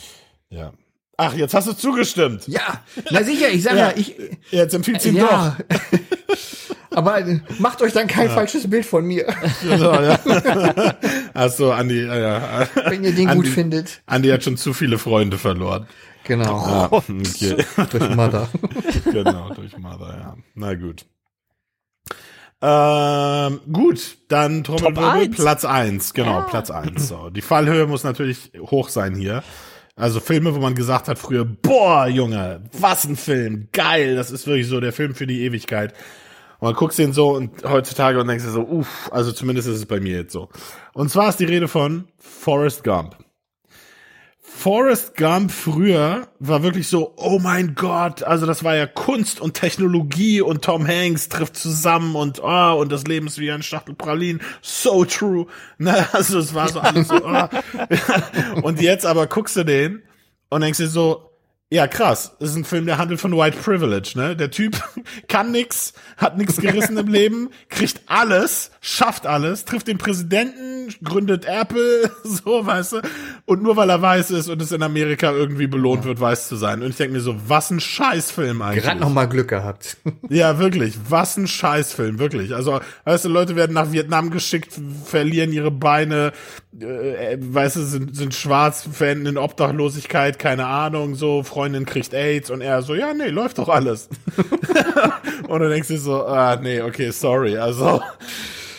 ja. 0.49 0.73
Ach, 1.17 1.35
jetzt 1.35 1.53
hast 1.55 1.69
du 1.69 1.73
zugestimmt. 1.75 2.49
Ja, 2.49 2.83
na 3.11 3.23
sicher, 3.23 3.49
ich 3.51 3.63
sag 3.63 3.73
ja, 3.77 3.91
Ja. 3.91 3.97
ich, 3.97 4.15
Jetzt 4.51 4.75
empfiehlst 4.75 5.05
du 5.05 5.11
ihn 5.11 5.17
ja. 5.17 5.57
Aber 6.91 7.19
äh, 7.19 7.41
macht 7.59 7.83
euch 7.83 7.93
dann 7.93 8.07
kein 8.07 8.31
falsches 8.31 8.71
Bild 8.71 8.87
von 8.87 9.05
mir, 9.05 9.27
doch. 9.63 9.63
Genau, 9.63 10.01
ja. 10.01 10.19
Ach 11.35 11.51
so, 11.51 11.73
Andi, 11.73 12.05
ja, 12.07 12.17
ja. 12.17 12.69
wenn 12.87 13.03
ihr 13.05 13.13
den 13.13 13.29
Andi, 13.29 13.45
gut 13.45 13.53
findet. 13.53 14.01
Andi 14.07 14.29
hat 14.31 14.45
schon 14.45 14.57
zu 14.57 14.73
viele 14.73 14.99
Freunde 14.99 15.37
verloren. 15.39 15.87
Genau. 16.25 16.57
Ah, 16.59 16.89
okay. 16.91 17.65
Durch 17.91 18.11
Mother. 18.17 18.49
genau, 19.05 19.51
durch 19.55 19.77
Mother, 19.79 20.19
ja. 20.19 20.37
Na 20.55 20.75
gut. 20.75 21.07
Ähm, 22.63 23.61
gut, 23.71 24.17
dann 24.29 24.65
Trommelwirbel. 24.65 25.29
Platz 25.31 25.65
eins, 25.65 26.15
genau, 26.15 26.39
Ja. 26.39 26.41
Platz 26.43 26.71
eins. 26.71 27.09
So. 27.09 27.29
Die 27.31 27.43
Fallhöhe 27.43 27.87
muss 27.87 28.05
natürlich 28.05 28.53
hoch 28.59 28.89
sein 28.89 29.15
hier. 29.15 29.43
Also 29.97 30.19
Filme, 30.19 30.55
wo 30.55 30.59
man 30.61 30.75
gesagt 30.75 31.09
hat 31.09 31.19
früher, 31.19 31.45
boah, 31.45 32.07
Junge, 32.09 32.63
was 32.73 33.05
ein 33.05 33.17
Film, 33.17 33.69
geil, 33.73 34.17
das 34.17 34.31
ist 34.31 34.47
wirklich 34.47 34.67
so 34.67 34.81
der 34.81 34.93
Film 34.93 35.15
für 35.15 35.27
die 35.27 35.43
Ewigkeit. 35.43 35.93
Und 36.59 36.69
man 36.69 36.75
guckt 36.75 36.97
den 36.99 37.13
so 37.13 37.33
und 37.35 37.63
heutzutage 37.65 38.19
und 38.19 38.27
denkst 38.27 38.45
dir 38.45 38.51
so, 38.51 38.63
uff, 38.63 39.11
also 39.13 39.31
zumindest 39.31 39.69
ist 39.69 39.77
es 39.77 39.87
bei 39.87 40.01
mir 40.01 40.17
jetzt 40.17 40.33
so. 40.33 40.49
Und 40.95 41.11
zwar 41.11 41.29
ist 41.29 41.39
die 41.39 41.45
Rede 41.45 41.69
von 41.69 42.09
Forrest 42.19 42.83
Gump. 42.83 43.17
Forrest 44.57 45.17
Gump 45.17 45.51
früher 45.51 46.29
war 46.39 46.63
wirklich 46.63 46.89
so, 46.89 47.13
oh 47.17 47.39
mein 47.39 47.75
Gott, 47.75 48.23
also 48.23 48.47
das 48.47 48.63
war 48.65 48.77
ja 48.77 48.87
Kunst 48.87 49.41
und 49.41 49.55
Technologie 49.55 50.41
und 50.41 50.65
Tom 50.65 50.87
Hanks 50.87 51.29
trifft 51.29 51.57
zusammen 51.57 52.15
und 52.15 52.41
oh, 52.43 52.81
und 52.81 52.91
das 52.91 53.05
Leben 53.05 53.27
ist 53.27 53.39
wie 53.39 53.51
ein 53.51 53.63
Schachtel 53.63 53.95
Pralinen, 53.95 54.41
so 54.63 55.05
true. 55.05 55.47
Ne, 55.77 56.07
also 56.13 56.39
es 56.39 56.55
war 56.55 56.69
so 56.69 56.81
alles 56.81 57.09
so, 57.09 57.17
oh. 57.17 57.49
Und 58.63 58.81
jetzt 58.81 59.05
aber 59.05 59.27
guckst 59.27 59.57
du 59.57 59.65
den 59.65 60.03
und 60.49 60.63
denkst 60.63 60.79
dir 60.79 60.89
so, 60.89 61.35
ja, 61.69 61.89
krass. 61.89 62.37
Das 62.39 62.51
ist 62.51 62.57
ein 62.57 62.65
Film, 62.65 62.87
der 62.87 62.99
handelt 62.99 63.21
von 63.21 63.37
White 63.37 63.59
Privilege, 63.59 64.13
ne? 64.15 64.37
Der 64.37 64.51
Typ 64.53 64.81
kann 65.29 65.51
nix, 65.51 65.93
hat 66.17 66.39
nix 66.39 66.57
gerissen 66.57 66.97
im 66.97 67.09
Leben, 67.09 67.51
kriegt 67.69 68.03
alles, 68.07 68.71
schafft 68.85 69.27
alles, 69.27 69.65
trifft 69.65 69.89
den 69.89 69.97
Präsidenten, 69.97 70.95
gründet 71.03 71.47
Apple, 71.47 72.11
so, 72.23 72.67
weißt 72.67 72.93
du? 72.93 73.01
Und 73.47 73.63
nur 73.63 73.77
weil 73.77 73.89
er 73.89 74.03
weiß 74.03 74.31
ist 74.31 74.51
und 74.51 74.61
es 74.61 74.73
in 74.73 74.83
Amerika 74.83 75.33
irgendwie 75.33 75.67
belohnt 75.67 76.05
wird, 76.05 76.21
weiß 76.21 76.49
zu 76.49 76.57
sein. 76.57 76.83
Und 76.83 76.91
ich 76.91 76.97
denke 76.97 77.15
mir 77.15 77.21
so, 77.21 77.35
was 77.49 77.71
ein 77.71 77.81
Scheißfilm 77.81 78.61
eigentlich. 78.61 78.85
Gerade 78.85 79.01
noch 79.01 79.11
mal 79.11 79.25
Glück 79.25 79.49
gehabt. 79.49 79.97
Ja, 80.31 80.59
wirklich. 80.59 80.97
Was 81.09 81.37
ein 81.37 81.47
Scheißfilm, 81.47 82.19
wirklich. 82.19 82.55
Also, 82.55 82.81
weißt 83.05 83.27
du, 83.27 83.29
Leute 83.29 83.57
werden 83.57 83.73
nach 83.75 83.93
Vietnam 83.93 84.31
geschickt, 84.31 84.73
verlieren 85.05 85.53
ihre 85.53 85.71
Beine, 85.71 86.33
äh, 86.81 87.37
weißt 87.39 87.77
du, 87.77 87.83
sind, 87.83 88.17
sind 88.17 88.35
schwarz, 88.35 88.89
verenden 88.91 89.27
in 89.27 89.39
Obdachlosigkeit, 89.39 90.39
keine 90.39 90.67
Ahnung, 90.67 91.15
so, 91.15 91.43
Freundin 91.43 91.85
kriegt 91.85 92.15
AIDS 92.15 92.51
und 92.51 92.63
er 92.63 92.83
so, 92.83 92.95
ja, 92.95 93.13
nee, 93.13 93.29
läuft 93.29 93.59
doch 93.59 93.69
alles. 93.69 94.09
und 95.49 95.61
du 95.61 95.69
denkst 95.69 95.89
dir 95.89 95.99
so, 95.99 96.25
ah, 96.27 96.59
nee, 96.61 96.81
okay, 96.81 97.11
sorry, 97.11 97.57
also, 97.59 98.01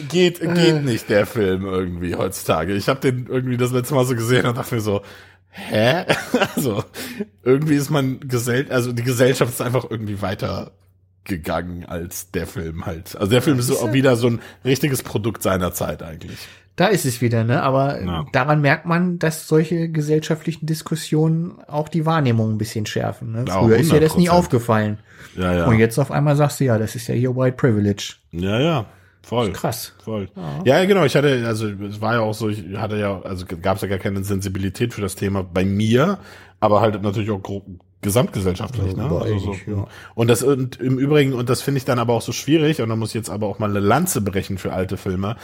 geht, 0.10 0.40
geht 0.40 0.84
nicht 0.84 1.10
der 1.10 1.26
Film 1.26 1.66
irgendwie 1.66 2.16
heutzutage. 2.16 2.74
Ich 2.74 2.88
habe 2.90 3.00
den 3.00 3.28
irgendwie 3.28 3.58
das 3.58 3.72
letzte 3.72 3.94
Mal 3.96 4.06
so 4.06 4.16
gesehen 4.16 4.46
und 4.46 4.58
dachte 4.58 4.76
mir 4.76 4.82
so, 4.82 5.02
hä? 5.50 6.06
Also, 6.56 6.84
irgendwie 7.44 7.76
ist 7.76 7.90
man 7.90 8.20
gesell, 8.22 8.68
also 8.72 8.92
die 8.92 9.04
Gesellschaft 9.04 9.52
ist 9.54 9.62
einfach 9.62 9.86
irgendwie 9.90 10.22
weiter 10.22 10.72
gegangen 11.24 11.86
als 11.86 12.32
der 12.32 12.46
Film 12.48 12.86
halt. 12.86 13.16
Also 13.16 13.32
der 13.32 13.42
Film 13.42 13.58
ist 13.58 13.68
so 13.68 13.94
wieder 13.94 14.16
so 14.16 14.28
ein 14.28 14.42
richtiges 14.64 15.02
Produkt 15.02 15.42
seiner 15.42 15.74
Zeit 15.74 16.04
eigentlich. 16.04 16.38
Da 16.76 16.88
ist 16.88 17.06
es 17.06 17.22
wieder, 17.22 17.44
ne? 17.46 17.64
Aber 17.64 18.02
Ja. 18.02 18.26
daran 18.34 18.62
merkt 18.62 18.86
man, 18.86 19.18
dass 19.18 19.48
solche 19.48 19.90
gesellschaftlichen 19.90 20.66
Diskussionen 20.68 21.58
auch 21.68 21.88
die 21.90 22.06
Wahrnehmung 22.06 22.52
ein 22.54 22.58
bisschen 22.58 22.86
schärfen. 22.86 23.32
Ne? 23.32 23.46
Ja, 23.48 23.60
Früher 23.60 23.78
ist 23.78 23.92
dir 23.92 24.02
das 24.02 24.18
nie 24.18 24.30
100%. 24.30 24.32
aufgefallen. 24.34 25.00
Ja, 25.38 25.54
ja. 25.56 25.66
Und 25.66 25.80
jetzt 25.80 25.98
auf 25.98 26.12
einmal 26.12 26.36
sagst 26.36 26.60
du, 26.60 26.66
ja, 26.66 26.78
das 26.78 26.96
ist 26.96 27.08
ja 27.08 27.16
hier 27.16 27.36
White 27.36 27.56
Privilege. 27.58 28.16
Ja, 28.32 28.60
ja. 28.60 28.86
Voll. 29.26 29.54
Krass. 29.54 29.94
Voll. 30.04 30.30
Ja. 30.66 30.80
ja, 30.80 30.86
genau. 30.86 31.04
Ich 31.04 31.16
hatte, 31.16 31.44
also 31.48 31.68
es 31.68 32.00
war 32.00 32.14
ja 32.14 32.20
auch 32.20 32.36
so, 32.36 32.50
ich 32.50 32.64
hatte 32.78 32.98
ja, 32.98 33.22
also 33.22 33.46
gab 33.46 33.78
es 33.78 33.82
ja 33.82 33.88
gar 33.88 33.98
keine 33.98 34.24
Sensibilität 34.24 34.94
für 34.94 35.02
das 35.02 35.16
Thema 35.16 35.44
bei 35.44 35.66
mir, 35.66 36.20
aber 36.60 36.80
halt 36.80 37.02
natürlich 37.02 37.32
auch 37.32 37.42
gesamtgesellschaftlich. 38.06 38.96
Ne? 38.96 39.04
Also 39.04 39.40
so, 39.40 39.56
ja. 39.68 39.88
Und 40.14 40.30
das 40.30 40.44
und 40.44 40.80
im 40.80 40.98
Übrigen, 40.98 41.34
und 41.34 41.50
das 41.50 41.62
finde 41.62 41.80
ich 41.80 41.86
dann 41.86 42.00
aber 42.00 42.14
auch 42.14 42.22
so 42.22 42.32
schwierig, 42.32 42.82
und 42.82 42.88
da 42.88 42.96
muss 42.96 43.10
ich 43.10 43.16
jetzt 43.16 43.30
aber 43.30 43.48
auch 43.48 43.60
mal 43.60 43.70
eine 43.70 43.82
Lanze 43.82 44.22
brechen 44.22 44.58
für 44.58 44.72
alte 44.72 44.96
Filme. 44.96 45.36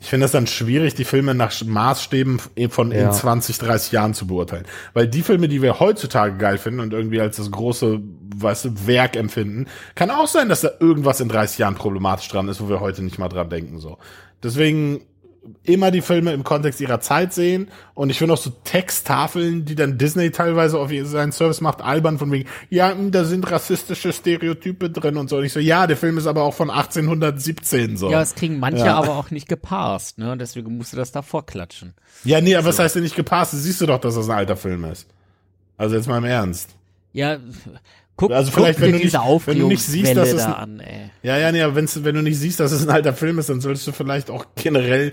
Ich 0.00 0.08
finde 0.08 0.24
das 0.24 0.30
dann 0.30 0.46
schwierig, 0.46 0.94
die 0.94 1.04
Filme 1.04 1.34
nach 1.34 1.52
Maßstäben 1.64 2.40
von 2.68 2.92
in 2.92 3.00
Ja. 3.00 3.10
20, 3.10 3.58
30 3.58 3.90
Jahren 3.90 4.14
zu 4.14 4.28
beurteilen. 4.28 4.66
Weil 4.92 5.08
die 5.08 5.22
Filme, 5.22 5.48
die 5.48 5.62
wir 5.62 5.80
heutzutage 5.80 6.36
geil 6.36 6.58
finden 6.58 6.78
und 6.78 6.92
irgendwie 6.92 7.20
als 7.20 7.38
das 7.38 7.50
große, 7.50 8.00
weißt 8.36 8.66
du, 8.66 8.86
Werk 8.86 9.16
empfinden, 9.16 9.66
kann 9.96 10.10
auch 10.10 10.28
sein, 10.28 10.48
dass 10.48 10.60
da 10.60 10.70
irgendwas 10.78 11.20
in 11.20 11.28
30 11.28 11.58
Jahren 11.58 11.74
problematisch 11.74 12.28
dran 12.28 12.48
ist, 12.48 12.60
wo 12.60 12.68
wir 12.68 12.80
heute 12.80 13.02
nicht 13.02 13.18
mal 13.18 13.28
dran 13.28 13.50
denken, 13.50 13.78
so. 13.78 13.98
Deswegen 14.42 15.00
immer 15.64 15.90
die 15.90 16.00
Filme 16.02 16.32
im 16.32 16.44
Kontext 16.44 16.80
ihrer 16.80 17.00
Zeit 17.00 17.32
sehen 17.32 17.68
und 17.94 18.10
ich 18.10 18.18
finde 18.18 18.34
auch 18.34 18.38
so 18.38 18.50
Texttafeln, 18.64 19.64
die 19.64 19.74
dann 19.74 19.96
Disney 19.98 20.30
teilweise 20.30 20.78
auf 20.78 20.90
seinen 21.04 21.32
Service 21.32 21.60
macht, 21.60 21.80
albern 21.80 22.18
von 22.18 22.30
wegen, 22.30 22.48
ja, 22.68 22.94
mh, 22.94 23.10
da 23.10 23.24
sind 23.24 23.50
rassistische 23.50 24.12
Stereotype 24.12 24.90
drin 24.90 25.16
und 25.16 25.30
so. 25.30 25.38
Und 25.38 25.44
ich 25.44 25.52
so, 25.52 25.60
ja, 25.60 25.86
der 25.86 25.96
Film 25.96 26.18
ist 26.18 26.26
aber 26.26 26.42
auch 26.42 26.54
von 26.54 26.70
1817 26.70 27.96
so. 27.96 28.06
Ja, 28.06 28.12
Ja, 28.18 28.22
es 28.22 28.34
kriegen 28.34 28.58
manche 28.58 28.84
Ja. 28.84 28.96
aber 28.96 29.16
auch 29.16 29.30
nicht 29.30 29.48
gepasst, 29.48 30.18
ne? 30.18 30.36
Deswegen 30.36 30.76
musst 30.76 30.92
du 30.92 30.96
das 30.96 31.12
davor 31.12 31.46
klatschen. 31.46 31.94
nee, 32.40 32.54
aber 32.54 32.68
was 32.68 32.78
heißt 32.78 32.96
denn 32.96 33.02
nicht 33.02 33.16
gepasst? 33.16 33.52
Das 33.54 33.62
siehst 33.62 33.80
du 33.80 33.86
doch, 33.86 33.98
dass 34.00 34.14
das 34.16 34.28
ein 34.28 34.36
alter 34.36 34.56
Film 34.56 34.84
ist. 34.84 35.06
Also 35.78 35.96
jetzt 35.96 36.06
mal 36.08 36.18
im 36.18 36.24
Ernst. 36.24 36.70
Ja, 37.12 37.38
guck, 38.20 38.30
Also 38.32 38.50
guck 38.52 38.60
vielleicht, 38.64 38.78
dir 38.78 38.82
wenn 38.82 38.92
du 38.92 38.98
nicht- 38.98 39.46
wenn 39.46 39.58
du 39.58 39.66
nicht 39.68 39.82
siehst, 39.82 40.16
dass 40.16 40.28
es 40.32 40.36
da 40.44 40.52
ein- 40.54 40.80
an. 40.80 40.82
Ja, 41.22 41.36
ja, 41.38 41.50
nee, 41.52 41.62
aber 41.62 41.74
wenn's, 41.74 42.04
wenn 42.04 42.14
du 42.14 42.22
nicht 42.22 42.38
siehst, 42.38 42.60
dass 42.60 42.72
es 42.72 42.82
ein 42.82 42.90
alter 42.90 43.12
Film 43.12 43.38
ist, 43.38 43.48
dann 43.48 43.60
solltest 43.60 43.86
du 43.86 43.92
vielleicht 43.92 44.30
auch 44.30 44.46
generell 44.54 45.12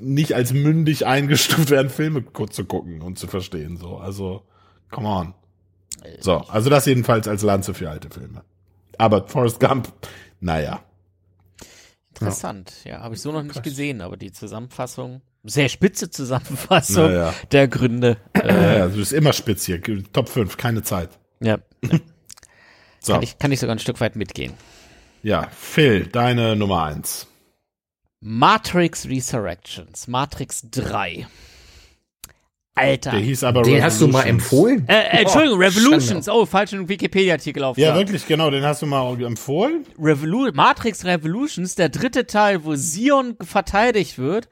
nicht 0.00 0.34
als 0.34 0.52
mündig 0.52 1.06
eingestuft 1.06 1.70
werden, 1.70 1.88
Filme 1.90 2.22
gu- 2.22 2.46
zu 2.46 2.64
gucken 2.64 3.00
und 3.02 3.18
zu 3.18 3.26
verstehen. 3.26 3.76
So, 3.76 3.96
also, 3.98 4.42
come 4.90 5.08
on. 5.08 5.34
So, 6.20 6.38
also 6.38 6.68
das 6.70 6.86
jedenfalls 6.86 7.28
als 7.28 7.42
Lanze 7.42 7.74
für 7.74 7.88
alte 7.88 8.10
Filme. 8.10 8.42
Aber 8.98 9.26
Forrest 9.28 9.60
Gump, 9.60 9.92
naja. 10.40 10.80
Interessant. 12.10 12.72
Ja, 12.84 13.00
habe 13.00 13.14
ich 13.14 13.20
so 13.20 13.32
noch 13.32 13.42
nicht 13.42 13.62
gesehen, 13.62 14.00
aber 14.00 14.16
die 14.16 14.32
Zusammenfassung, 14.32 15.22
sehr 15.44 15.68
spitze 15.68 16.10
Zusammenfassung 16.10 17.06
Naja. 17.06 17.34
der 17.50 17.68
Gründe. 17.68 18.16
Ja, 18.36 18.76
ja, 18.78 18.86
du 18.88 18.96
bist 18.96 19.12
immer 19.12 19.32
spitz 19.32 19.64
hier. 19.64 19.80
Top 20.12 20.28
5, 20.28 20.56
keine 20.56 20.82
Zeit. 20.82 21.08
Ja, 21.40 21.58
So, 23.02 23.14
kann 23.14 23.22
ich, 23.22 23.38
kann 23.38 23.52
ich 23.52 23.60
sogar 23.60 23.74
ein 23.74 23.78
Stück 23.80 24.00
weit 24.00 24.16
mitgehen. 24.16 24.52
ja, 25.22 25.48
Phil, 25.56 26.06
deine 26.06 26.54
Nummer 26.56 26.84
1. 26.84 27.26
Matrix 28.20 29.06
Resurrections, 29.08 30.06
Matrix 30.06 30.62
3. 30.70 31.26
Alter. 32.74 33.10
Der 33.10 33.20
hieß 33.20 33.44
aber 33.44 33.62
Den 33.62 33.82
hast 33.82 34.00
du 34.00 34.08
mal 34.08 34.20
Revolutions. 34.20 34.42
empfohlen? 34.44 34.88
Äh, 34.88 34.92
äh, 34.94 35.20
Entschuldigung, 35.22 35.58
Oh, 35.58 35.62
Revolutions. 35.62 36.24
Schande. 36.26 36.30
Oh, 36.40 36.46
falschen 36.46 36.88
Wikipedia-Artikel 36.88 37.64
auf. 37.64 37.76
Ja, 37.76 37.94
wirklich, 37.94 38.26
genau, 38.26 38.50
den 38.50 38.64
hast 38.64 38.80
du 38.80 38.86
mal 38.86 39.20
empfohlen. 39.22 39.84
Revolu 40.00 40.50
Matrix 40.54 41.04
Revolutions, 41.04 41.74
der 41.74 41.90
dritte 41.90 42.26
Teil, 42.26 42.64
wo 42.64 42.74
Sion 42.74 43.36
verteidigt 43.42 44.16
wird. 44.18 44.48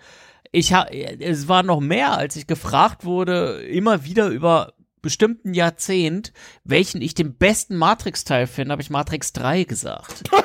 Ich 0.52 0.74
ha 0.74 0.86
es 0.90 1.48
war 1.48 1.62
noch 1.62 1.80
mehr, 1.80 2.12
als 2.18 2.36
ich 2.36 2.46
gefragt 2.46 3.04
wurde, 3.06 3.62
immer 3.62 4.04
wieder 4.04 4.26
über 4.28 4.74
bestimmten 5.02 5.54
Jahrzehnt, 5.54 6.32
welchen 6.64 7.02
ich 7.02 7.14
den 7.14 7.34
besten 7.34 7.76
Matrix-Teil 7.76 8.46
finde, 8.46 8.72
habe 8.72 8.82
ich 8.82 8.90
Matrix 8.90 9.32
3 9.32 9.64
gesagt. 9.64 10.24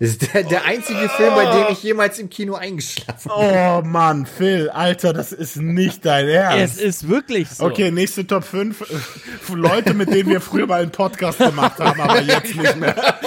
Das 0.00 0.10
ist 0.10 0.32
der, 0.32 0.44
der 0.44 0.64
einzige 0.64 1.08
Film, 1.08 1.34
bei 1.34 1.44
dem 1.46 1.72
ich 1.72 1.82
jemals 1.82 2.20
im 2.20 2.30
Kino 2.30 2.54
eingeschlafen 2.54 3.32
bin. 3.36 3.48
Oh 3.50 3.82
Mann, 3.84 4.26
Phil, 4.26 4.70
Alter, 4.70 5.12
das 5.12 5.32
ist 5.32 5.56
nicht 5.56 6.06
dein 6.06 6.28
Ernst. 6.28 6.76
es 6.76 6.80
ist 6.80 7.08
wirklich 7.08 7.48
so. 7.50 7.64
Okay, 7.64 7.90
nächste 7.90 8.24
Top 8.24 8.44
5. 8.44 8.80
äh, 8.82 9.54
Leute, 9.54 9.94
mit 9.94 10.08
denen 10.14 10.30
wir 10.30 10.40
früher 10.40 10.68
mal 10.68 10.82
einen 10.82 10.92
Podcast 10.92 11.38
gemacht 11.38 11.80
haben, 11.80 12.00
aber 12.00 12.20
jetzt 12.22 12.54
nicht 12.54 12.76
mehr. 12.76 12.94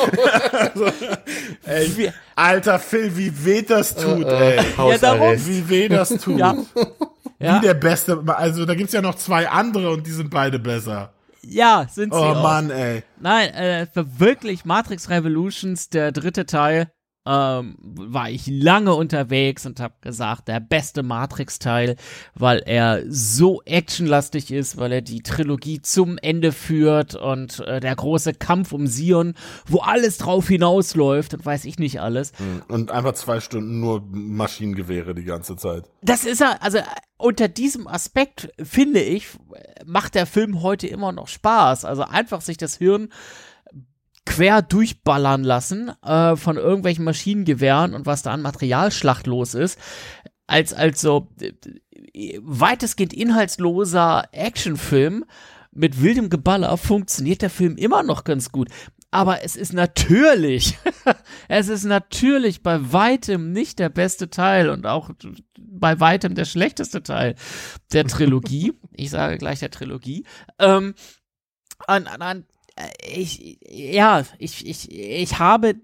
Wie- 1.98 2.10
Alter, 2.36 2.80
Phil, 2.80 3.18
wie 3.18 3.46
weh 3.46 3.62
das 3.64 3.94
tut, 3.94 4.26
ey. 4.26 4.58
Ja, 4.78 4.98
darum. 4.98 5.46
Wie 5.46 5.68
weh 5.70 5.90
das 5.90 6.10
tut. 6.10 6.40
Ja. 6.40 6.56
Ja. 7.42 7.58
Wie 7.58 7.66
der 7.66 7.74
Beste. 7.74 8.22
Also, 8.28 8.66
da 8.66 8.76
gibt's 8.76 8.94
ja 8.94 9.02
noch 9.02 9.16
zwei 9.16 9.50
andere 9.50 9.92
und 9.92 10.06
die 10.06 10.12
sind 10.12 10.30
beide 10.30 10.60
besser. 10.60 11.12
Ja, 11.44 11.88
sind 11.90 12.14
sie 12.14 12.20
Oh 12.20 12.24
auch. 12.24 12.44
Mann, 12.44 12.70
ey. 12.70 13.04
Nein, 13.20 13.50
äh, 13.54 13.88
für 13.88 14.20
wirklich 14.20 14.64
Matrix 14.64 15.10
Revolutions, 15.10 15.90
der 15.90 16.12
dritte 16.12 16.46
Teil, 16.46 16.92
ähm, 17.26 17.76
war 17.80 18.30
ich 18.30 18.48
lange 18.48 18.96
unterwegs 18.96 19.66
und 19.66 19.80
habe 19.80 19.94
gesagt, 20.02 20.48
der 20.48 20.60
beste 20.60 21.04
Matrix-Teil, 21.04 21.96
weil 22.34 22.64
er 22.66 23.04
so 23.08 23.62
actionlastig 23.64 24.52
ist, 24.52 24.78
weil 24.78 24.92
er 24.92 25.02
die 25.02 25.22
Trilogie 25.22 25.82
zum 25.82 26.18
Ende 26.18 26.52
führt 26.52 27.16
und 27.16 27.60
äh, 27.60 27.80
der 27.80 27.96
große 27.96 28.34
Kampf 28.34 28.72
um 28.72 28.88
Sion, 28.88 29.36
wo 29.68 29.80
alles 29.80 30.18
drauf 30.18 30.48
hinausläuft 30.48 31.36
und 31.36 31.46
weiß 31.46 31.66
ich 31.66 31.78
nicht 31.78 32.02
alles. 32.02 32.32
Und 32.68 32.92
einfach 32.92 33.14
zwei 33.14 33.40
Stunden 33.40 33.80
nur 33.80 34.04
Maschinengewehre 34.12 35.14
die 35.14 35.24
ganze 35.24 35.56
Zeit. 35.56 35.90
Das 36.02 36.26
ist 36.26 36.42
er, 36.42 36.64
also 36.64 36.80
unter 37.18 37.48
diesem 37.48 37.88
Aspekt 37.88 38.52
finde 38.62 39.02
ich, 39.02 39.28
macht 39.86 40.16
der 40.16 40.26
Film 40.26 40.64
heute 40.64 40.88
immer 40.88 41.12
noch 41.12 41.28
Spaß. 41.28 41.86
Also 41.86 42.04
einfach 42.04 42.42
sich 42.42 42.58
das 42.58 42.78
Hirn 42.78 43.10
quer 44.26 44.62
durchballern 44.62 45.44
lassen 45.44 45.92
äh, 46.04 46.36
von 46.36 46.58
irgendwelchen 46.58 47.06
Maschinengewehren 47.06 47.94
und 47.94 48.06
was 48.06 48.22
da 48.24 48.32
an 48.32 48.42
Materialschlacht 48.42 49.28
los 49.28 49.54
ist, 49.54 49.80
als, 50.48 50.74
als 50.74 51.02
so 51.02 51.30
äh, 51.42 52.40
weitestgehend 52.42 53.14
inhaltsloser 53.14 54.26
Actionfilm 54.32 55.26
mit 55.72 56.02
wildem 56.02 56.30
Geballer 56.30 56.78
funktioniert 56.78 57.42
der 57.42 57.50
Film 57.50 57.78
immer 57.78 58.04
noch 58.04 58.24
ganz 58.24 58.52
gut. 58.52 58.70
Aber 59.10 59.44
es 59.44 59.56
ist 59.58 59.74
natürlich, 59.74 60.78
es 61.50 61.68
ist 61.68 61.84
natürlich 61.84 62.64
bei 62.64 62.94
weitem 62.94 63.52
nicht 63.52 63.80
der 63.80 63.90
beste 63.90 64.30
Teil 64.30 64.70
und 64.70 64.86
auch 64.86 65.12
bei 65.58 66.00
weitem 66.00 66.34
der 66.36 66.46
schlechteste 66.46 67.04
Teil 67.04 67.36
der 67.92 68.06
Trilogie. 68.06 68.74
ich 68.94 69.10
sage 69.10 69.38
gleich 69.38 69.60
der 69.60 69.72
Trilogie. 69.72 70.26
Ähm, 70.60 70.96
an, 71.88 72.08
an, 72.08 72.22
an, 72.22 72.46
ich, 73.02 73.60
ja, 73.70 74.24
ich, 74.38 74.66
ich, 74.66 74.92
ich 74.92 75.40
habe 75.40 75.76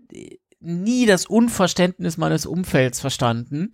nie 0.59 1.05
das 1.05 1.25
Unverständnis 1.25 2.17
meines 2.17 2.45
Umfelds 2.45 2.99
verstanden, 2.99 3.71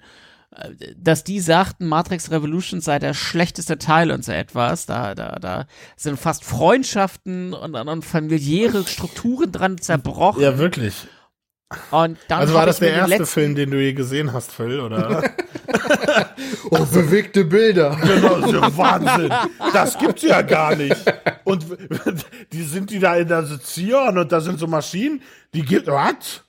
äh, 0.51 0.69
dass 0.97 1.23
die 1.23 1.39
sagten, 1.39 1.87
Matrix 1.87 2.31
Revolutions 2.31 2.85
sei 2.85 2.99
der 2.99 3.13
schlechteste 3.13 3.77
Teil 3.77 4.11
und 4.11 4.23
so 4.23 4.31
etwas. 4.31 4.85
Da, 4.85 5.15
da, 5.15 5.37
da 5.39 5.65
sind 5.95 6.19
fast 6.19 6.43
Freundschaften 6.43 7.53
und, 7.53 7.75
und 7.75 8.05
familiäre 8.05 8.85
Strukturen 8.85 9.51
dran 9.51 9.77
zerbrochen. 9.77 10.41
Ja, 10.41 10.57
wirklich. 10.57 11.07
Und 11.91 12.19
dann 12.27 12.39
Also 12.41 12.53
war 12.53 12.65
das 12.67 12.77
der 12.79 12.93
erste 12.93 13.09
letzten- 13.09 13.25
Film, 13.25 13.55
den 13.55 13.71
du 13.71 13.81
je 13.81 13.93
gesehen 13.93 14.31
hast, 14.33 14.51
Phil, 14.51 14.79
oder? 14.79 15.23
Oh, 16.69 16.85
bewegte 16.85 17.45
Bilder. 17.45 17.97
Genau, 18.01 18.37
das 18.39 18.45
ist 18.47 18.53
ja 18.53 18.77
Wahnsinn. 18.77 19.33
Das 19.73 19.97
gibt's 19.97 20.21
ja 20.23 20.41
gar 20.41 20.75
nicht. 20.75 20.95
Und 21.43 21.65
die 22.51 22.63
sind 22.63 22.89
die 22.89 22.99
da 22.99 23.15
in 23.15 23.27
der 23.27 23.45
Zion 23.61 24.17
und 24.17 24.31
da 24.31 24.39
sind 24.41 24.59
so 24.59 24.67
Maschinen, 24.67 25.21
die 25.53 25.63
gibt, 25.63 25.87
what? 25.87 26.43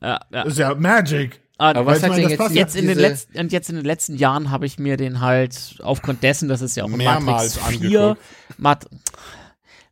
Ja, 0.00 0.08
ja. 0.08 0.44
Das 0.44 0.46
ist 0.52 0.58
ja 0.58 0.74
Magic. 0.74 1.40
Aber 1.58 1.86
was 1.86 2.02
hat 2.02 2.10
meine, 2.10 2.28
jetzt, 2.28 2.50
jetzt 2.54 2.76
in 2.76 2.86
den 2.86 2.98
letzten 2.98 3.38
und 3.38 3.52
jetzt 3.52 3.70
in 3.70 3.76
den 3.76 3.84
letzten 3.84 4.16
Jahren 4.16 4.50
habe 4.50 4.66
ich 4.66 4.78
mir 4.78 4.96
den 4.96 5.20
halt 5.20 5.76
aufgrund 5.82 6.22
dessen, 6.22 6.48
dass 6.48 6.60
es 6.60 6.74
ja 6.74 6.84
auch 6.84 6.88
Matrix 6.88 7.56
4 7.58 8.00
angeguckt. 8.00 8.20
Mat 8.58 8.86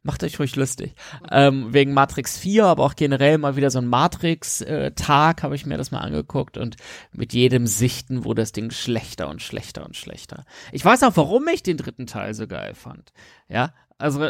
Macht 0.07 0.23
euch 0.23 0.39
ruhig 0.39 0.55
lustig. 0.55 0.95
Ähm, 1.31 1.73
wegen 1.73 1.95
Matrix 1.95 2.37
4, 2.37 2.67
aber 2.67 2.85
auch 2.85 2.95
generell 2.95 3.39
mal 3.39 3.57
wieder 3.57 3.71
so 3.71 3.79
ein 3.79 3.87
Matrix-Tag 3.87 5.43
habe 5.43 5.55
ich 5.55 5.65
mir 5.65 5.79
das 5.79 5.93
mal 5.93 6.01
angeguckt 6.01 6.59
und 6.59 6.77
mit 7.13 7.33
jedem 7.33 7.67
Sichten 7.67 8.23
wurde 8.23 8.43
das 8.43 8.53
Ding 8.53 8.71
schlechter 8.71 9.31
und 9.31 9.41
schlechter 9.41 9.83
und 9.87 9.97
schlechter. 9.97 10.45
Ich 10.73 10.85
weiß 10.85 11.03
auch, 11.05 11.17
warum 11.17 11.49
ich 11.49 11.63
den 11.63 11.79
dritten 11.79 12.07
Teil 12.07 12.35
so 12.35 12.47
geil 12.47 12.75
fand. 12.75 13.15
Ja, 13.49 13.73
also 13.97 14.29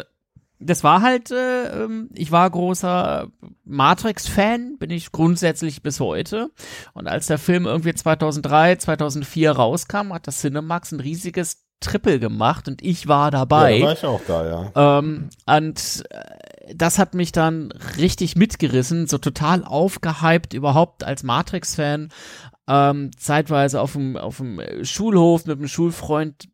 das 0.59 0.83
war 0.85 1.01
halt, 1.01 1.31
äh, 1.31 1.83
ähm, 1.83 2.09
ich 2.13 2.31
war 2.31 2.49
großer 2.49 3.27
Matrix-Fan, 3.65 4.77
bin 4.77 4.91
ich 4.91 5.11
grundsätzlich 5.11 5.83
bis 5.83 5.99
heute. 5.99 6.51
Und 6.93 7.07
als 7.07 7.27
der 7.27 7.37
Film 7.37 7.65
irgendwie 7.65 7.93
2003, 7.93 8.77
2004 8.77 9.51
rauskam, 9.51 10.13
hat 10.13 10.27
das 10.27 10.39
Cinemax 10.39 10.93
ein 10.93 11.01
riesiges 11.01 11.64
Triple 11.79 12.19
gemacht 12.19 12.67
und 12.67 12.81
ich 12.83 13.07
war 13.07 13.31
dabei. 13.31 13.77
Ja, 13.77 13.85
war 13.85 13.93
ich 13.93 14.05
auch 14.05 14.21
da, 14.27 14.71
ja. 14.73 14.99
Ähm, 14.99 15.29
und 15.45 16.03
äh, 16.09 16.73
das 16.75 16.97
hat 16.97 17.13
mich 17.13 17.31
dann 17.31 17.71
richtig 17.97 18.35
mitgerissen, 18.35 19.07
so 19.07 19.17
total 19.17 19.63
aufgehypt 19.63 20.53
überhaupt 20.53 21.03
als 21.03 21.23
Matrix-Fan. 21.23 22.09
Ähm, 22.67 23.11
zeitweise 23.17 23.81
auf 23.81 23.93
dem, 23.93 24.17
auf 24.17 24.37
dem 24.37 24.59
Schulhof 24.83 25.45
mit 25.45 25.57
einem 25.59 25.67
Schulfreund 25.67 26.47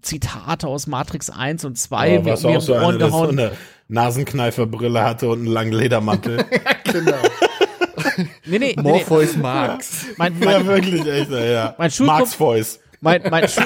Zitate 0.00 0.66
aus 0.66 0.86
Matrix 0.86 1.30
1 1.30 1.64
und 1.64 1.78
2 1.78 2.18
oh, 2.20 2.24
was 2.24 2.42
mir 2.42 2.56
auch 2.56 2.60
so 2.60 2.74
eine, 2.74 2.98
das 2.98 3.10
so 3.10 3.18
gehauen. 3.20 3.38
eine 3.38 3.52
Nasenkneiferbrille 3.88 5.02
hatte 5.02 5.28
und 5.28 5.40
einen 5.40 5.48
langen 5.48 5.72
Ledermantel. 5.72 6.44
genau. 6.84 7.12
Nee, 8.44 8.58
nee, 8.58 8.58
nee, 8.58 8.74
nee. 8.76 8.82
Morpheus 8.82 9.36
Marx. 9.36 10.06
Mein, 10.16 10.38
ja, 10.40 10.58
mein, 10.58 10.66
wirklich, 10.66 11.06
echt, 11.06 11.30
ja. 11.30 11.74
Mein 11.78 11.90
Schulkumpel- 11.90 12.06
Marx 12.06 12.34
Voice. 12.34 12.80
Mein, 13.02 13.20
mein, 13.30 13.48
Schul 13.48 13.64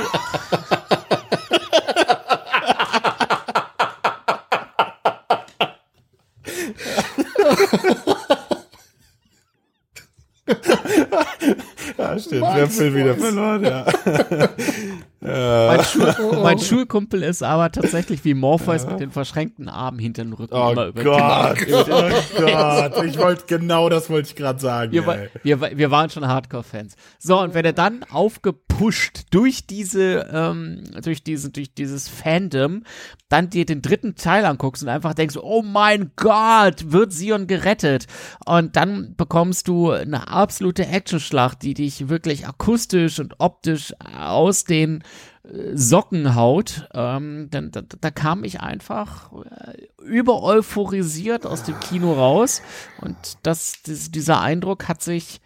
Ja, 11.98 12.18
stimmt. 12.18 12.42
Wir 12.42 12.62
haben 12.62 12.94
wieder 12.94 13.14
verloren, 13.14 13.64
ja. 13.64 13.84
Mein, 15.26 15.84
Schul 15.84 16.40
mein 16.42 16.58
Schulkumpel 16.58 17.22
ist 17.22 17.42
aber 17.42 17.72
tatsächlich 17.72 18.24
wie 18.24 18.34
Morpheus 18.34 18.86
mit 18.86 19.00
den 19.00 19.10
verschränkten 19.10 19.68
Armen 19.68 19.98
hinter 19.98 20.24
den 20.24 20.32
Rücken 20.32 20.54
Oh 20.54 20.70
immer 20.70 20.86
über 20.86 21.02
Gott, 21.04 21.58
oh 21.68 21.84
Gott. 22.40 23.04
Ich 23.04 23.18
wollte, 23.18 23.44
genau 23.46 23.88
das 23.88 24.08
wollte 24.08 24.28
ich 24.28 24.36
gerade 24.36 24.60
sagen. 24.60 24.92
Wir, 24.92 25.06
wa- 25.06 25.14
ey. 25.14 25.28
wir, 25.42 25.60
wir 25.60 25.90
waren 25.90 26.10
schon 26.10 26.26
Hardcore-Fans. 26.26 26.94
So, 27.18 27.40
und 27.40 27.54
wenn 27.54 27.64
er 27.64 27.72
dann 27.72 28.04
aufgepusht 28.04 29.24
durch 29.30 29.66
diese, 29.66 30.28
ähm, 30.32 30.84
durch 31.02 31.22
diese, 31.24 31.50
durch 31.50 31.74
dieses 31.74 32.08
Fandom, 32.08 32.84
dann 33.28 33.50
dir 33.50 33.66
den 33.66 33.82
dritten 33.82 34.14
Teil 34.14 34.44
anguckst 34.44 34.82
und 34.82 34.88
einfach 34.88 35.14
denkst, 35.14 35.36
oh 35.42 35.62
mein 35.62 36.12
Gott, 36.16 36.92
wird 36.92 37.12
Sion 37.12 37.46
gerettet. 37.46 38.06
Und 38.44 38.76
dann 38.76 39.14
bekommst 39.16 39.66
du 39.68 39.90
eine 39.90 40.28
absolute 40.28 40.86
Actionschlacht, 40.86 41.62
die 41.62 41.74
dich 41.74 42.08
wirklich 42.08 42.46
akustisch 42.46 43.18
und 43.18 43.34
optisch 43.38 43.92
aus 44.16 44.64
den 44.64 45.02
äh, 45.52 45.76
Socken 45.76 46.34
haut, 46.34 46.88
ähm, 46.94 47.48
dann, 47.50 47.70
da, 47.70 47.82
da 47.82 48.10
kam 48.10 48.44
ich 48.44 48.60
einfach 48.60 49.32
äh, 49.32 50.04
über 50.04 50.42
euphorisiert 50.42 51.46
aus 51.46 51.64
dem 51.64 51.78
Kino 51.80 52.12
raus 52.12 52.62
und 53.00 53.16
das, 53.42 53.82
das, 53.84 54.10
dieser 54.10 54.40
Eindruck 54.40 54.88
hat 54.88 55.02
sich 55.02 55.40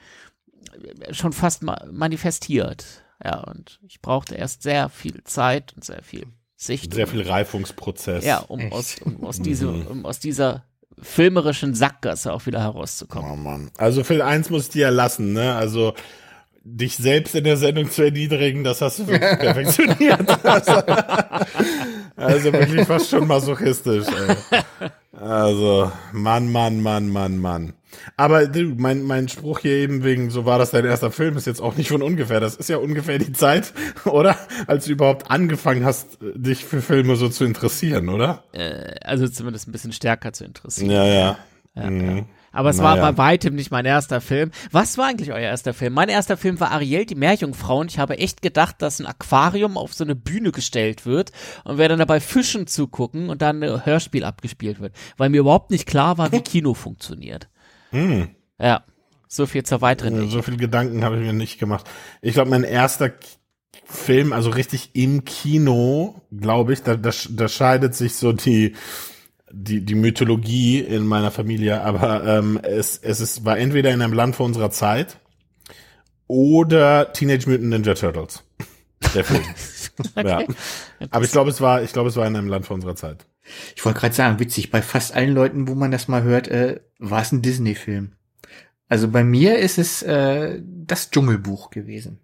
äh, 0.73 1.13
schon 1.13 1.33
fast 1.33 1.63
ma 1.63 1.85
manifestiert. 1.91 3.05
Ja, 3.23 3.41
und 3.41 3.81
ich 3.87 4.01
brauchte 4.01 4.35
erst 4.35 4.63
sehr 4.63 4.89
viel 4.89 5.23
Zeit 5.25 5.75
und 5.75 5.85
sehr 5.85 6.03
viel 6.03 6.27
Sicht. 6.57 6.95
Sehr 6.95 7.07
viel 7.07 7.23
Reifungsprozess. 7.23 8.25
ja, 8.25 8.39
um 8.39 8.61
Echt? 8.61 8.73
aus, 8.73 8.97
um, 9.03 9.25
aus, 9.25 9.39
diese, 9.43 9.69
um 9.69 10.07
aus 10.07 10.19
dieser 10.19 10.65
filmerischen 11.03 11.75
Sackgasse 11.75 12.33
auch 12.33 12.47
wieder 12.47 12.61
herauszukommen. 12.61 13.31
Oh 13.31 13.37
Mann. 13.37 13.71
Also 13.77 14.05
Phil, 14.05 14.23
eins 14.23 14.51
muss 14.51 14.65
ich 14.65 14.69
dir 14.71 14.83
ja 14.83 14.89
lassen, 14.91 15.33
ne? 15.33 15.55
Also 15.55 15.95
dich 16.63 16.97
selbst 16.97 17.35
in 17.35 17.45
der 17.45 17.57
Sendung 17.57 17.91
zu 17.91 18.03
erniedrigen, 18.03 18.65
das 18.65 18.81
hast 18.81 18.99
du 19.01 19.07
wirklich 19.09 19.39
perfektioniert. 19.39 20.39
Also, 20.43 20.73
also 22.17 22.53
wirklich 22.53 22.87
fast 22.87 23.09
schon 23.11 23.27
masochistisch. 23.27 24.07
Ey. 24.07 24.61
Also, 25.19 25.91
Mann, 26.13 26.53
Mann, 26.53 26.83
Mann, 26.83 27.09
Mann, 27.09 27.39
Mann. 27.39 27.73
Aber 28.17 28.47
du, 28.47 28.75
mein, 28.77 29.03
mein 29.03 29.29
Spruch 29.29 29.61
hier 29.61 29.73
eben 29.73 30.05
wegen, 30.05 30.31
so 30.31 30.45
war 30.45 30.59
das 30.59 30.71
dein 30.71 30.85
erster 30.85 31.11
Film, 31.11 31.37
ist 31.37 31.47
jetzt 31.47 31.61
auch 31.61 31.77
nicht 31.77 31.89
von 31.89 32.03
ungefähr. 32.03 32.41
Das 32.41 32.57
ist 32.57 32.69
ja 32.69 32.77
ungefähr 32.77 33.19
die 33.19 33.33
Zeit, 33.33 33.73
oder? 34.05 34.37
Als 34.67 34.85
du 34.85 34.93
überhaupt 34.93 35.31
angefangen 35.31 35.85
hast, 35.85 36.19
dich 36.35 36.65
für 36.65 36.83
Filme 36.83 37.17
so 37.17 37.29
zu 37.29 37.45
interessieren, 37.45 38.09
oder? 38.09 38.45
Äh, 38.53 38.95
also 39.03 39.27
zumindest 39.29 39.69
ein 39.69 39.73
bisschen 39.73 39.93
stärker 39.93 40.33
zu 40.33 40.45
interessieren. 40.45 40.91
Ja, 40.91 41.05
ja. 41.07 41.39
Ja, 41.75 41.91
Mhm. 41.91 42.17
ja. 42.19 42.25
Aber 42.53 42.71
es 42.71 42.79
Naja. 42.79 43.01
war 43.03 43.13
bei 43.13 43.19
weitem 43.19 43.55
nicht 43.55 43.71
mein 43.71 43.85
erster 43.85 44.21
Film. 44.21 44.51
Was 44.73 44.99
war 44.99 45.07
eigentlich 45.07 45.31
euer 45.33 45.39
erster 45.39 45.73
Film? 45.75 45.95
Mein 45.95 46.09
erster 46.09 46.37
Film 46.37 46.59
war 46.61 46.71
Ariel, 46.73 47.07
die 47.07 47.15
Meerjungfrau. 47.15 47.79
Und 47.81 47.91
ich 47.91 47.99
habe 47.99 48.19
echt 48.19 48.43
gedacht, 48.43 48.77
dass 48.83 48.99
ein 49.01 49.07
Aquarium 49.07 49.77
auf 49.79 49.95
so 49.95 50.05
eine 50.05 50.17
Bühne 50.17 50.51
gestellt 50.53 51.07
wird 51.07 51.33
und 51.65 51.79
wir 51.79 51.89
dann 51.89 51.99
dabei 52.01 52.21
Fischen 52.21 52.67
zugucken 52.67 53.29
und 53.29 53.41
dann 53.43 53.63
ein 53.63 53.87
Hörspiel 53.87 54.25
abgespielt 54.25 54.81
wird. 54.81 54.95
Weil 55.17 55.31
mir 55.31 55.41
überhaupt 55.41 55.71
nicht 55.71 55.87
klar 55.87 56.19
war, 56.19 56.33
wie 56.33 56.41
Kino 56.41 56.75
funktioniert. 56.75 57.49
Hm. 57.91 58.31
Ja, 58.59 58.85
so 59.29 59.47
viel 59.47 59.63
zur 59.63 59.81
weiteren. 59.81 60.29
So 60.29 60.43
viel 60.43 60.57
Gedanken 60.57 61.05
habe 61.05 61.17
ich 61.17 61.23
mir 61.23 61.33
nicht 61.33 61.59
gemacht. 61.59 61.89
Ich 62.21 62.35
glaube, 62.35 62.51
mein 62.51 62.65
erster 62.65 63.13
Film, 63.85 64.33
also 64.33 64.51
richtig 64.51 64.91
im 64.95 65.25
Kino, 65.25 66.21
glaube 66.37 66.73
ich, 66.73 66.83
da, 66.83 66.97
da, 66.97 67.11
da 67.31 67.49
scheidet 67.49 67.95
sich 67.95 68.15
so 68.17 68.33
die, 68.33 68.75
die, 69.53 69.85
die 69.85 69.95
Mythologie 69.95 70.81
in 70.81 71.07
meiner 71.07 71.31
Familie, 71.31 71.83
aber 71.83 72.25
ähm, 72.25 72.59
es, 72.63 72.99
es 72.99 73.21
ist, 73.21 73.45
war 73.45 73.59
entweder 73.59 73.91
in 73.91 74.03
einem 74.03 74.13
Land 74.13 74.37
vor 74.37 74.47
unserer 74.47 74.71
Zeit 74.71 75.19
oder 76.27 77.13
Teenage 77.13 77.49
Mutant 77.49 77.71
Ninja 77.71 77.95
Turtles. 77.95 78.45
Der 79.15 79.25
Film. 79.25 79.43
Ja. 80.17 80.43
Aber 81.11 81.27
ich 81.27 81.31
glaube, 81.31 81.51
es 81.51 81.61
war, 81.61 81.83
ich 81.83 81.93
glaube, 81.93 82.09
es 82.09 82.17
war 82.17 82.27
in 82.27 82.35
einem 82.35 82.49
Land 82.49 82.65
vor 82.65 82.75
unserer 82.75 82.97
Zeit. 82.97 83.27
Ich 83.77 83.85
wollte 83.85 84.01
gerade 84.01 84.15
sagen, 84.15 84.39
witzig, 84.41 84.71
bei 84.71 84.81
fast 84.81 85.15
allen 85.15 85.35
Leuten, 85.35 85.69
wo 85.69 85.75
man 85.75 85.91
das 85.91 86.09
mal 86.09 86.23
hört, 86.23 86.49
äh, 86.49 86.81
war 86.99 87.21
es 87.21 87.31
ein 87.31 87.43
Disney-Film. 87.43 88.13
Also 88.89 89.09
bei 89.09 89.23
mir 89.23 89.59
ist 89.59 89.77
es 89.77 90.03
äh, 90.03 90.63
das 90.65 91.11
Dschungelbuch 91.11 91.69
gewesen. 91.69 92.19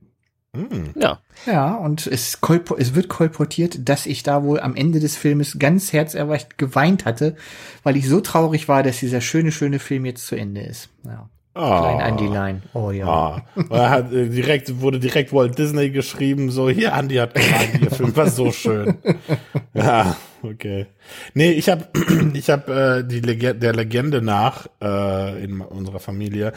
Hm. 0.57 0.91
Ja, 1.01 1.21
Ja, 1.47 1.75
und 1.75 2.07
es, 2.07 2.39
es 2.79 2.95
wird 2.95 3.09
kolportiert, 3.09 3.89
dass 3.89 4.07
ich 4.07 4.23
da 4.23 4.43
wohl 4.43 4.61
am 4.61 4.75
Ende 4.75 5.01
des 5.01 5.17
Filmes 5.17 5.59
ganz 5.59 5.93
herzerweicht 5.93 6.59
geweint 6.59 7.05
hatte, 7.05 7.37
weil 7.83 7.97
ich 7.97 8.09
so 8.09 8.21
traurig 8.21 8.69
war, 8.69 8.83
dass 8.83 8.99
dieser 9.01 9.21
schöne, 9.21 9.53
schöne 9.53 9.79
Film 9.79 10.05
jetzt 10.07 10.27
zu 10.27 10.37
Ende 10.37 10.63
ist. 10.63 10.89
Ja. 11.05 11.29
Klein 11.55 12.01
Ah. 12.01 12.09
Andy 12.09 12.27
Line. 12.27 12.63
Oh 12.75 12.91
ja. 12.91 13.07
Ah, 13.09 13.43
er 13.71 13.89
hat 13.89 14.13
äh, 14.13 14.29
direkt 14.29 14.79
wurde 14.83 15.01
direkt 15.01 15.33
Walt 15.33 15.57
Disney 15.57 15.89
geschrieben, 15.89 16.51
so 16.51 16.69
hier 16.69 16.93
Andy 16.93 17.15
hat 17.15 17.35
gemeint, 17.35 17.81
ihr 17.81 17.91
Film 17.91 18.15
war 18.15 18.29
so 18.29 18.53
schön. 18.53 18.97
Ja, 19.73 20.17
okay. 20.43 20.87
Nee, 21.35 21.53
ich 21.53 21.69
habe 21.71 21.87
ich 22.35 22.51
habe 22.51 23.03
äh, 23.05 23.09
die 23.09 23.21
Lege 23.21 23.55
der 23.55 23.73
Legende 23.75 24.21
nach 24.21 24.67
äh, 24.83 25.43
in 25.43 25.61
unserer 25.63 25.99
Familie 25.99 26.53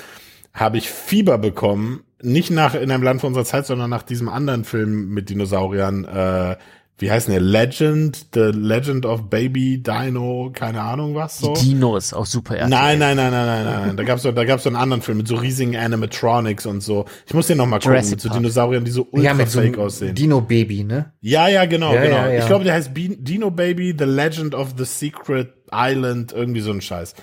habe 0.54 0.78
ich 0.78 0.90
Fieber 0.90 1.38
bekommen, 1.38 2.04
nicht 2.22 2.52
nach 2.52 2.76
in 2.76 2.92
einem 2.92 3.04
Land 3.04 3.22
von 3.22 3.30
unserer 3.30 3.46
Zeit, 3.46 3.66
sondern 3.66 3.90
nach 3.90 4.04
diesem 4.04 4.30
anderen 4.30 4.64
Film 4.64 5.10
mit 5.10 5.30
Dinosauriern 5.30 6.06
äh, 6.06 6.56
wie 7.00 7.10
heißt 7.10 7.30
der? 7.30 7.40
Legend, 7.40 8.28
The 8.34 8.52
Legend 8.54 9.06
of 9.06 9.30
Baby 9.30 9.82
Dino, 9.82 10.52
keine 10.54 10.82
Ahnung 10.82 11.16
was 11.16 11.40
so. 11.40 11.54
die 11.54 11.70
Dinos, 11.70 12.14
auch 12.14 12.26
super 12.26 12.56
RTL. 12.56 12.70
Nein, 12.70 13.00
nein, 13.00 13.16
nein, 13.16 13.32
nein, 13.32 13.46
nein, 13.46 13.66
nein, 13.66 13.88
nein. 13.88 13.98
Da 13.98 14.04
gab's 14.04 14.24
so, 14.24 14.32
da 14.34 14.44
gab's 14.44 14.64
so 14.64 14.70
einen 14.70 14.76
anderen 14.76 15.02
Film 15.02 15.20
mit 15.20 15.28
so 15.28 15.36
riesigen 15.36 15.78
Animatronics 15.78 16.66
und 16.66 16.82
so. 16.82 17.06
Ich 17.26 17.34
muss 17.34 17.48
den 17.48 17.58
noch 17.58 17.66
mal 17.66 17.78
gucken 17.78 17.94
Jurassic 17.94 18.12
mit 18.12 18.22
so. 18.22 18.30
Dinosauriern, 18.30 18.84
die 18.84 18.92
so 18.92 19.08
ultra 19.12 19.30
ja, 19.30 19.34
mit 19.34 19.50
so 19.50 19.62
fake 19.62 19.78
aussehen. 19.78 20.14
Dino-Baby, 20.14 20.84
ne? 20.84 21.14
ja, 21.22 21.48
ja, 21.48 21.66
genau, 21.66 21.94
Ja, 21.94 22.02
genau. 22.02 22.16
ja, 22.18 22.30
ja. 22.34 22.40
Ich 22.40 22.48
glaube, 22.48 22.66
der 22.66 22.74
heißt 22.74 22.92
Dino 22.94 23.50
Baby, 23.50 23.96
The 23.98 24.06
Legend 24.06 24.54
of 24.54 24.74
the 24.78 24.86
Secret 24.86 25.54
Island, 25.72 26.34
irgendwie 26.34 26.62
so 26.62 26.72
ein 26.72 26.82
Scheiß. 26.82 27.16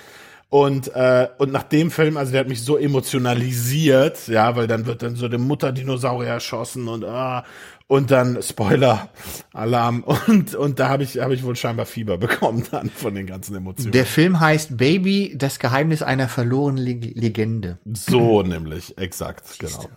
Und 0.49 0.95
äh, 0.95 1.29
und 1.39 1.51
nach 1.51 1.65
dem 1.65 1.91
Film, 1.91 2.17
also 2.17 2.31
der 2.31 2.43
hat 2.43 2.49
mich 2.49 2.63
so 2.63 2.77
emotionalisiert, 2.77 4.29
ja, 4.29 4.55
weil 4.55 4.69
dann 4.69 4.87
wird 4.87 5.03
dann 5.03 5.17
so 5.17 5.29
der 5.29 5.41
Mutterdinosaurier 5.41 6.31
erschossen 6.31 6.87
und 6.87 7.05
ah 7.05 7.45
und 7.89 8.11
dann 8.11 8.43
Spoiler 8.43 9.09
Alarm 9.53 10.03
und 10.27 10.55
und 10.55 10.79
da 10.79 10.89
habe 10.89 11.03
ich 11.03 11.19
habe 11.19 11.35
ich 11.35 11.43
wohl 11.45 11.57
scheinbar 11.57 11.87
Fieber 11.87 12.19
bekommen 12.19 12.65
dann 12.71 12.91
von 12.91 13.15
den 13.15 13.27
ganzen 13.27 13.57
Emotionen. 13.57 13.93
Der 13.93 14.07
Film 14.07 14.39
heißt 14.39 14.77
Baby, 14.77 15.35
das 15.37 15.59
Geheimnis 15.59 16.03
einer 16.03 16.29
verlorenen 16.29 16.83
Leg 16.83 17.17
Legende. 17.17 17.79
So 17.85 18.43
nämlich, 18.45 18.97
exakt, 18.99 19.59
genau. 19.59 19.89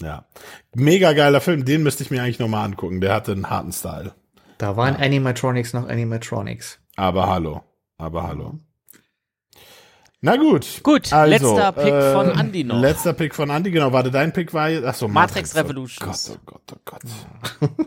Ja. 0.00 0.24
Mega 0.74 1.12
geiler 1.12 1.42
Film, 1.42 1.66
den 1.66 1.82
müsste 1.82 2.02
ich 2.02 2.10
mir 2.10 2.22
eigentlich 2.22 2.38
nochmal 2.38 2.64
angucken. 2.64 3.02
Der 3.02 3.14
hatte 3.14 3.32
einen 3.32 3.50
harten 3.50 3.72
Style. 3.72 4.14
Da 4.56 4.76
waren 4.76 4.96
Animatronics 4.96 5.74
noch 5.74 5.88
Animatronics. 5.88 6.78
Aber 6.96 7.28
hallo. 7.28 7.62
Aber 7.98 8.26
hallo. 8.26 8.58
Na 10.22 10.36
gut. 10.36 10.80
Gut, 10.82 11.12
also, 11.12 11.30
letzter 11.30 11.72
Pick 11.72 11.92
äh, 11.92 12.12
von 12.12 12.30
Andy 12.30 12.64
noch. 12.64 12.80
Letzter 12.80 13.12
Pick 13.14 13.34
von 13.34 13.48
Andy, 13.50 13.70
genau. 13.70 13.92
Warte, 13.92 14.10
dein 14.10 14.32
Pick 14.32 14.52
war 14.52 14.68
jetzt, 14.68 14.84
ach 14.84 14.94
so, 14.94 15.08
Matrix 15.08 15.54
Matrix 15.54 15.56
Revolutions. 15.56 16.32
Oh 16.34 16.38
Gott, 16.44 16.62
oh 16.72 16.76
Gott, 16.84 17.02
oh 17.04 17.66
Gott. 17.66 17.70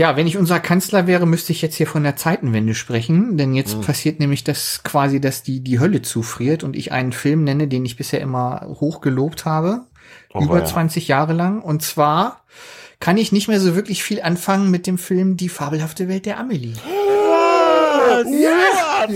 Ja, 0.00 0.14
wenn 0.16 0.28
ich 0.28 0.36
unser 0.36 0.60
Kanzler 0.60 1.08
wäre, 1.08 1.26
müsste 1.26 1.50
ich 1.50 1.60
jetzt 1.60 1.74
hier 1.74 1.88
von 1.88 2.04
der 2.04 2.14
Zeitenwende 2.14 2.76
sprechen, 2.76 3.36
denn 3.36 3.52
jetzt 3.52 3.80
passiert 3.80 4.20
nämlich 4.20 4.44
das 4.44 4.84
quasi, 4.84 5.20
dass 5.20 5.42
die, 5.42 5.58
die 5.58 5.80
Hölle 5.80 6.02
zufriert 6.02 6.62
und 6.62 6.76
ich 6.76 6.92
einen 6.92 7.10
Film 7.10 7.42
nenne, 7.42 7.66
den 7.66 7.84
ich 7.84 7.96
bisher 7.96 8.20
immer 8.20 8.64
hoch 8.78 9.00
gelobt 9.00 9.44
habe, 9.44 9.86
Oh, 10.32 10.40
über 10.40 10.60
ja. 10.60 10.64
20 10.64 11.08
Jahre 11.08 11.32
lang. 11.32 11.62
Und 11.62 11.82
zwar 11.82 12.44
kann 13.00 13.16
ich 13.16 13.32
nicht 13.32 13.48
mehr 13.48 13.60
so 13.60 13.74
wirklich 13.74 14.02
viel 14.02 14.22
anfangen 14.22 14.70
mit 14.70 14.86
dem 14.86 14.98
Film 14.98 15.36
Die 15.36 15.48
fabelhafte 15.48 16.08
Welt 16.08 16.26
der 16.26 16.38
Amelie. 16.38 16.74
Alter. 18.08 19.08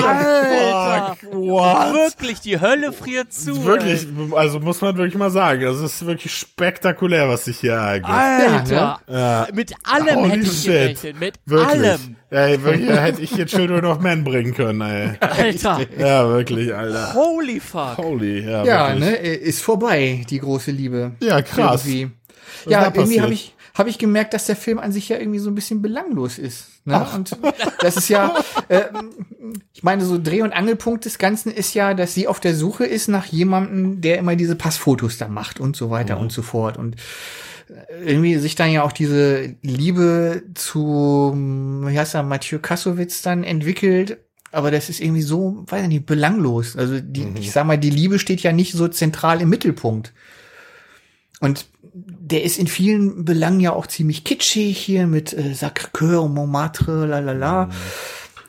Fuck, 0.00 1.32
what? 1.32 1.92
Wirklich, 1.94 2.40
die 2.40 2.60
Hölle 2.60 2.92
friert 2.92 3.32
zu. 3.32 3.64
Wirklich, 3.64 4.06
also 4.34 4.60
muss 4.60 4.80
man 4.80 4.96
wirklich 4.96 5.16
mal 5.16 5.30
sagen, 5.30 5.62
das 5.62 5.80
ist 5.80 6.04
wirklich 6.06 6.32
spektakulär, 6.34 7.28
was 7.28 7.44
sich 7.44 7.58
hier 7.60 7.72
Ey. 7.74 8.00
ergibt. 8.00 8.10
Alter. 8.10 9.00
Ja. 9.08 9.48
Mit 9.52 9.72
allem 9.84 10.16
Holy 10.16 10.30
hätte 10.30 10.42
ich 10.42 10.52
shit. 10.62 10.64
gerechnet. 10.66 11.20
Mit 11.20 11.38
Wirklich. 11.46 11.68
allem. 11.68 12.16
Ey, 12.30 12.62
wirklich, 12.62 12.88
da 12.88 12.96
hätte 12.96 13.22
ich 13.22 13.30
hier 13.34 13.46
Children 13.46 13.84
of 13.86 13.98
Men 14.00 14.22
bringen 14.22 14.54
können, 14.54 14.80
ey. 14.82 15.10
Alter. 15.20 15.80
Ja, 15.98 16.28
wirklich, 16.28 16.72
Alter. 16.74 17.14
Holy 17.14 17.58
fuck. 17.60 17.96
Holy, 17.98 18.48
ja, 18.48 18.64
Ja, 18.64 18.88
wirklich. 18.94 19.10
ne, 19.10 19.16
ist 19.16 19.62
vorbei, 19.62 20.24
die 20.30 20.38
große 20.38 20.70
Liebe. 20.70 21.12
Ja, 21.20 21.42
krass. 21.42 21.84
Irgendwie. 21.86 22.10
Ja, 22.68 22.84
irgendwie 22.94 23.20
habe 23.20 23.32
ich 23.32 23.54
habe 23.74 23.88
ich 23.90 23.98
gemerkt, 23.98 24.34
dass 24.34 24.46
der 24.46 24.56
Film 24.56 24.78
an 24.78 24.92
sich 24.92 25.08
ja 25.08 25.18
irgendwie 25.18 25.38
so 25.38 25.50
ein 25.50 25.54
bisschen 25.54 25.80
belanglos 25.82 26.38
ist. 26.38 26.66
Ne? 26.84 27.06
Und 27.14 27.36
das 27.80 27.96
ist 27.96 28.08
ja, 28.08 28.34
äh, 28.68 28.82
ich 29.72 29.82
meine, 29.82 30.04
so 30.04 30.18
Dreh- 30.22 30.42
und 30.42 30.52
Angelpunkt 30.52 31.04
des 31.04 31.18
Ganzen 31.18 31.50
ist 31.52 31.74
ja, 31.74 31.94
dass 31.94 32.14
sie 32.14 32.26
auf 32.28 32.40
der 32.40 32.54
Suche 32.54 32.84
ist 32.84 33.08
nach 33.08 33.26
jemandem, 33.26 34.00
der 34.00 34.18
immer 34.18 34.36
diese 34.36 34.56
Passfotos 34.56 35.18
da 35.18 35.28
macht 35.28 35.60
und 35.60 35.76
so 35.76 35.90
weiter 35.90 36.16
Mhm. 36.16 36.22
und 36.22 36.32
so 36.32 36.42
fort. 36.42 36.76
Und 36.76 36.96
äh, 37.68 38.04
irgendwie 38.12 38.36
sich 38.38 38.54
dann 38.54 38.70
ja 38.72 38.82
auch 38.82 38.92
diese 38.92 39.54
Liebe 39.62 40.42
zu, 40.54 41.32
wie 41.86 41.98
heißt 41.98 42.14
er, 42.14 42.22
Mathieu 42.22 42.58
Kassowitz 42.58 43.22
dann 43.22 43.44
entwickelt. 43.44 44.18
Aber 44.52 44.72
das 44.72 44.88
ist 44.88 45.00
irgendwie 45.00 45.22
so, 45.22 45.62
weiß 45.68 45.82
ich 45.84 45.88
nicht, 45.88 46.06
belanglos. 46.06 46.76
Also 46.76 46.98
die, 47.00 47.20
Mhm. 47.24 47.36
ich 47.36 47.52
sag 47.52 47.66
mal, 47.66 47.78
die 47.78 47.90
Liebe 47.90 48.18
steht 48.18 48.40
ja 48.42 48.50
nicht 48.52 48.72
so 48.72 48.88
zentral 48.88 49.40
im 49.40 49.48
Mittelpunkt. 49.48 50.12
Und 51.40 51.66
der 51.92 52.44
ist 52.44 52.58
in 52.58 52.68
vielen 52.68 53.24
Belangen 53.24 53.60
ja 53.60 53.72
auch 53.72 53.86
ziemlich 53.86 54.24
kitschig 54.24 54.78
hier 54.78 55.06
mit 55.06 55.32
äh, 55.32 55.52
Sacré-Cœur 55.52 56.18
und 56.18 56.34
Montmartre, 56.34 57.06
la 57.06 57.18
la 57.18 57.32
la. 57.32 57.70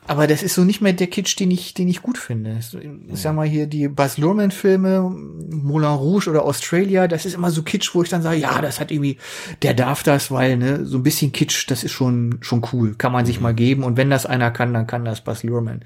Aber 0.07 0.27
das 0.27 0.43
ist 0.43 0.55
so 0.55 0.63
nicht 0.63 0.81
mehr 0.81 0.93
der 0.93 1.07
Kitsch, 1.07 1.39
den 1.39 1.51
ich, 1.51 1.73
den 1.73 1.87
ich 1.87 2.01
gut 2.01 2.17
finde. 2.17 2.59
Ich 2.59 3.21
sag 3.21 3.33
mal 3.33 3.47
hier 3.47 3.67
die 3.67 3.87
Baz 3.87 4.17
Luhrmann-Filme, 4.17 5.01
Moulin 5.09 5.89
Rouge 5.89 6.29
oder 6.29 6.43
Australia, 6.43 7.07
das 7.07 7.25
ist 7.25 7.35
immer 7.35 7.49
so 7.49 7.63
Kitsch, 7.63 7.95
wo 7.95 8.03
ich 8.03 8.09
dann 8.09 8.21
sage, 8.21 8.39
ja, 8.39 8.61
das 8.61 8.79
hat 8.79 8.91
irgendwie, 8.91 9.17
der 9.61 9.73
darf 9.73 10.03
das, 10.03 10.29
weil 10.29 10.57
ne, 10.57 10.85
so 10.85 10.97
ein 10.97 11.03
bisschen 11.03 11.31
Kitsch, 11.31 11.69
das 11.69 11.83
ist 11.83 11.91
schon 11.91 12.39
schon 12.41 12.65
cool, 12.73 12.95
kann 12.95 13.11
man 13.13 13.25
sich 13.25 13.39
mal 13.39 13.53
geben. 13.53 13.83
Und 13.83 13.95
wenn 13.95 14.09
das 14.09 14.25
einer 14.25 14.51
kann, 14.51 14.73
dann 14.73 14.87
kann 14.87 15.05
das 15.05 15.21
Baz 15.21 15.43
Luhrmann. 15.43 15.85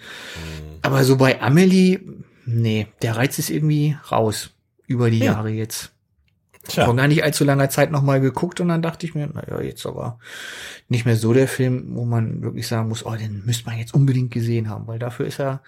Aber 0.81 1.03
so 1.03 1.17
bei 1.17 1.41
Amelie, 1.41 1.99
nee, 2.45 2.87
der 3.01 3.17
Reiz 3.17 3.37
ist 3.37 3.49
irgendwie 3.49 3.95
raus 4.11 4.51
über 4.87 5.11
die 5.11 5.19
Jahre 5.19 5.49
jetzt 5.49 5.94
Tja. 6.67 6.85
vor 6.85 6.95
gar 6.95 7.07
nicht 7.07 7.23
allzu 7.23 7.43
langer 7.43 7.69
Zeit 7.69 7.91
nochmal 7.91 8.21
geguckt 8.21 8.59
und 8.59 8.69
dann 8.69 8.81
dachte 8.81 9.05
ich 9.05 9.13
mir, 9.13 9.27
naja, 9.27 9.61
jetzt 9.61 9.85
aber 9.85 10.19
nicht 10.87 11.05
mehr 11.05 11.15
so 11.15 11.33
der 11.33 11.47
Film, 11.47 11.95
wo 11.95 12.05
man 12.05 12.41
wirklich 12.43 12.67
sagen 12.67 12.89
muss, 12.89 13.05
oh, 13.05 13.15
den 13.15 13.43
müsste 13.45 13.65
man 13.65 13.79
jetzt 13.79 13.93
unbedingt 13.93 14.31
gesehen 14.31 14.69
haben, 14.69 14.87
weil 14.87 14.99
dafür 14.99 15.25
ist 15.25 15.39
er 15.39 15.61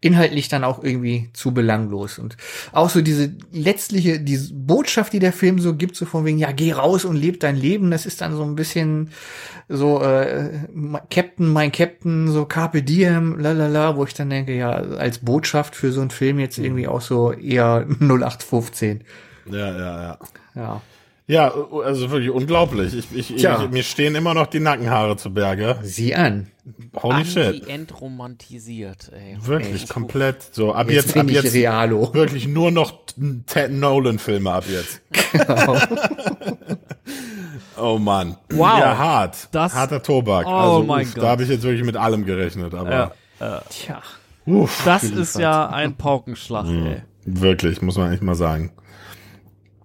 inhaltlich 0.00 0.48
dann 0.48 0.62
auch 0.62 0.82
irgendwie 0.82 1.28
zu 1.32 1.52
belanglos. 1.52 2.18
Und 2.18 2.36
auch 2.72 2.88
so 2.88 3.00
diese 3.00 3.32
letztliche, 3.52 4.20
diese 4.20 4.54
Botschaft, 4.54 5.12
die 5.12 5.18
der 5.18 5.32
Film 5.32 5.58
so 5.58 5.74
gibt, 5.74 5.96
so 5.96 6.06
von 6.06 6.24
wegen, 6.24 6.38
ja, 6.38 6.52
geh 6.52 6.72
raus 6.72 7.04
und 7.04 7.16
leb 7.16 7.40
dein 7.40 7.56
Leben, 7.56 7.90
das 7.90 8.06
ist 8.06 8.20
dann 8.20 8.36
so 8.36 8.44
ein 8.44 8.54
bisschen 8.54 9.10
so, 9.68 10.02
äh, 10.02 10.50
Captain, 11.10 11.48
mein 11.48 11.72
Captain, 11.72 12.28
so 12.28 12.44
Carpe 12.44 12.82
Diem, 12.82 13.38
lalala, 13.38 13.96
wo 13.96 14.04
ich 14.04 14.14
dann 14.14 14.30
denke, 14.30 14.56
ja, 14.56 14.70
als 14.70 15.18
Botschaft 15.18 15.74
für 15.74 15.92
so 15.92 16.00
einen 16.00 16.10
Film 16.10 16.38
jetzt 16.38 16.58
irgendwie 16.58 16.88
auch 16.88 17.00
so 17.00 17.32
eher 17.32 17.86
0815. 18.00 19.04
Ja, 19.46 19.58
ja, 19.78 20.02
ja. 20.02 20.18
Ja. 20.54 20.82
Ja, 21.30 21.52
also 21.84 22.10
wirklich 22.10 22.30
unglaublich. 22.30 22.92
Ich, 22.92 23.16
ich, 23.16 23.36
ich, 23.36 23.70
mir 23.70 23.84
stehen 23.84 24.16
immer 24.16 24.34
noch 24.34 24.48
die 24.48 24.58
Nackenhaare 24.58 25.16
zu 25.16 25.32
Berge. 25.32 25.78
Sieh 25.82 26.12
an. 26.16 26.48
Holy 27.00 27.24
shit. 27.24 27.68
entromantisiert, 27.68 29.12
ey. 29.12 29.38
Wirklich, 29.40 29.88
komplett. 29.88 30.42
So, 30.52 30.74
ab 30.74 30.90
Jetzt, 30.90 31.14
jetzt, 31.14 31.16
ab 31.18 31.30
jetzt 31.30 31.54
Realo. 31.54 32.12
wirklich 32.14 32.48
nur 32.48 32.72
noch 32.72 33.04
Ted 33.46 33.70
Nolan-Filme 33.70 34.50
ab 34.50 34.64
jetzt. 34.68 35.02
oh 37.76 37.98
Mann. 37.98 38.36
Wow. 38.50 38.78
Ja, 38.80 38.98
hart. 38.98 39.48
Das- 39.52 39.72
Harter 39.72 40.02
Tobak. 40.02 40.46
Oh 40.46 40.50
also, 40.50 40.82
mein 40.82 41.06
uff, 41.06 41.14
Gott. 41.14 41.22
Da 41.22 41.28
habe 41.28 41.44
ich 41.44 41.48
jetzt 41.48 41.62
wirklich 41.62 41.84
mit 41.84 41.96
allem 41.96 42.24
gerechnet, 42.24 42.74
aber 42.74 43.12
Tja. 43.70 44.02
uff, 44.46 44.82
Das 44.84 45.04
ist 45.04 45.38
ja 45.38 45.68
ein 45.68 45.94
Paukenschlag, 45.96 46.66
ey. 46.66 47.02
wirklich, 47.24 47.80
muss 47.82 47.96
man 47.96 48.12
echt 48.12 48.22
mal 48.22 48.34
sagen. 48.34 48.72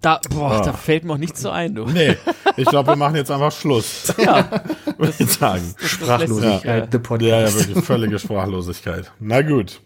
Da, 0.05 0.21
boah, 0.29 0.51
Ah. 0.51 0.61
da 0.61 0.73
fällt 0.73 1.03
mir 1.03 1.13
auch 1.13 1.17
nichts 1.17 1.41
so 1.41 1.49
ein, 1.49 1.73
du. 1.75 1.85
Nee, 1.85 2.15
ich 2.57 2.65
glaube, 2.65 2.91
wir 2.91 2.95
machen 2.95 3.15
jetzt 3.15 3.31
einfach 3.31 3.51
Schluss. 3.51 4.13
Ja, 4.23 4.49
Würde 4.97 5.13
ich 5.17 5.29
sagen. 5.31 5.73
Sprachlosigkeit, 5.79 6.89
the 6.91 6.97
Ja, 6.97 7.03
Podcast. 7.03 7.57
ja, 7.57 7.67
wirklich 7.67 7.83
völlige 7.85 8.19
Sprachlosigkeit. 8.19 9.11
Na 9.19 9.41
gut. 9.41 9.81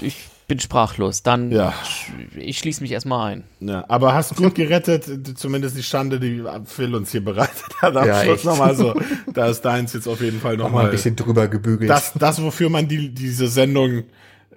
ich 0.00 0.16
bin 0.48 0.58
sprachlos. 0.58 1.22
Dann, 1.22 1.50
Ja. 1.52 1.72
ich 2.36 2.58
schließe 2.58 2.82
mich 2.82 2.90
erstmal 2.92 3.32
ein. 3.34 3.44
Ja, 3.60 3.84
aber 3.88 4.12
hast 4.14 4.34
gut 4.36 4.54
gerettet, 4.56 5.04
zumindest 5.38 5.76
die 5.78 5.82
Schande, 5.82 6.18
die 6.18 6.42
Phil 6.64 6.94
uns 6.94 7.10
hier 7.12 7.24
bereitet 7.24 7.62
hat. 7.80 7.96
Am 7.96 8.06
Ja, 8.06 8.22
Schluss 8.22 8.34
echt. 8.38 8.44
nochmal 8.44 8.74
so. 8.74 8.94
Da 9.32 9.46
ist 9.46 9.60
deins 9.62 9.92
jetzt 9.92 10.08
auf 10.08 10.20
jeden 10.20 10.40
Fall 10.40 10.56
Noch 10.56 10.64
mal 10.64 10.68
ein 10.70 10.72
nochmal 10.74 10.90
bisschen 10.90 11.14
drüber 11.16 11.46
gebügelt. 11.48 11.88
das, 11.88 12.12
das, 12.14 12.42
wofür 12.42 12.68
man 12.68 12.88
die, 12.88 13.10
diese 13.14 13.46
Sendung 13.46 14.02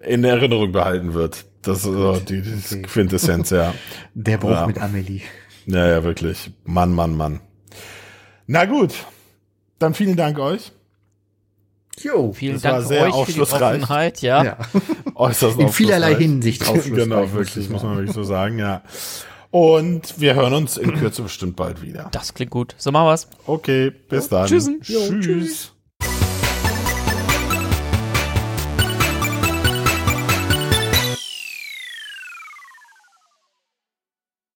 in 0.01 0.24
Erinnerung 0.24 0.72
behalten 0.72 1.14
wird. 1.14 1.45
Das 1.66 1.78
ist 1.80 1.84
so 1.84 2.20
die, 2.20 2.41
die 2.41 2.82
Quintessenz, 2.84 3.49
ja. 3.49 3.74
Der 4.13 4.38
Bruch 4.38 4.51
Ja. 4.51 4.68
mit 4.68 4.80
Amelie. 4.80 5.22
Ja, 5.66 5.88
ja, 5.88 6.03
wirklich. 6.03 6.51
Mann, 6.63 6.93
Mann, 6.93 7.16
Mann. 7.18 7.39
Na 8.47 8.66
gut. 8.66 8.93
Dann 9.80 9.93
vielen 9.93 10.16
Dank 10.16 10.38
euch. 10.39 10.72
Jo. 12.01 12.34
Vielen 12.34 12.53
Das 12.55 12.63
war 12.66 12.72
Dank 12.74 12.86
sehr 12.88 13.01
euch 13.03 13.07
für 13.07 13.11
die 13.11 13.41
aufschlussreich. 13.41 13.82
Offenheit, 13.84 14.22
ja. 14.22 14.43
Ja. 14.43 14.57
Äußerst 15.16 15.59
In 15.59 15.70
vielerlei. 15.70 16.16
Hinsicht 16.16 16.61
aufschlussreich. 16.68 16.93
Genau, 16.93 17.32
wirklich, 17.34 17.57
ich 17.66 17.70
muss 17.70 17.84
man 17.84 17.95
wirklich 17.97 18.13
so 18.16 18.24
sagen, 18.24 18.59
ja. 18.59 18.84
Und 19.51 20.20
wir 20.20 20.36
hören 20.36 20.53
uns 20.53 20.78
in 20.78 20.93
Kürze 20.93 21.22
bestimmt 21.24 21.55
bald 21.55 21.82
wieder. 21.82 22.09
Das 22.11 22.34
klingt 22.34 22.51
gut. 22.51 22.76
So 22.78 22.91
machen 22.91 23.07
wir's. 23.07 23.28
Okay, 23.47 23.89
bis 23.89 24.28
dann. 24.30 24.47
Tschüssen. 24.47 24.82
Tschüss. 24.82 25.72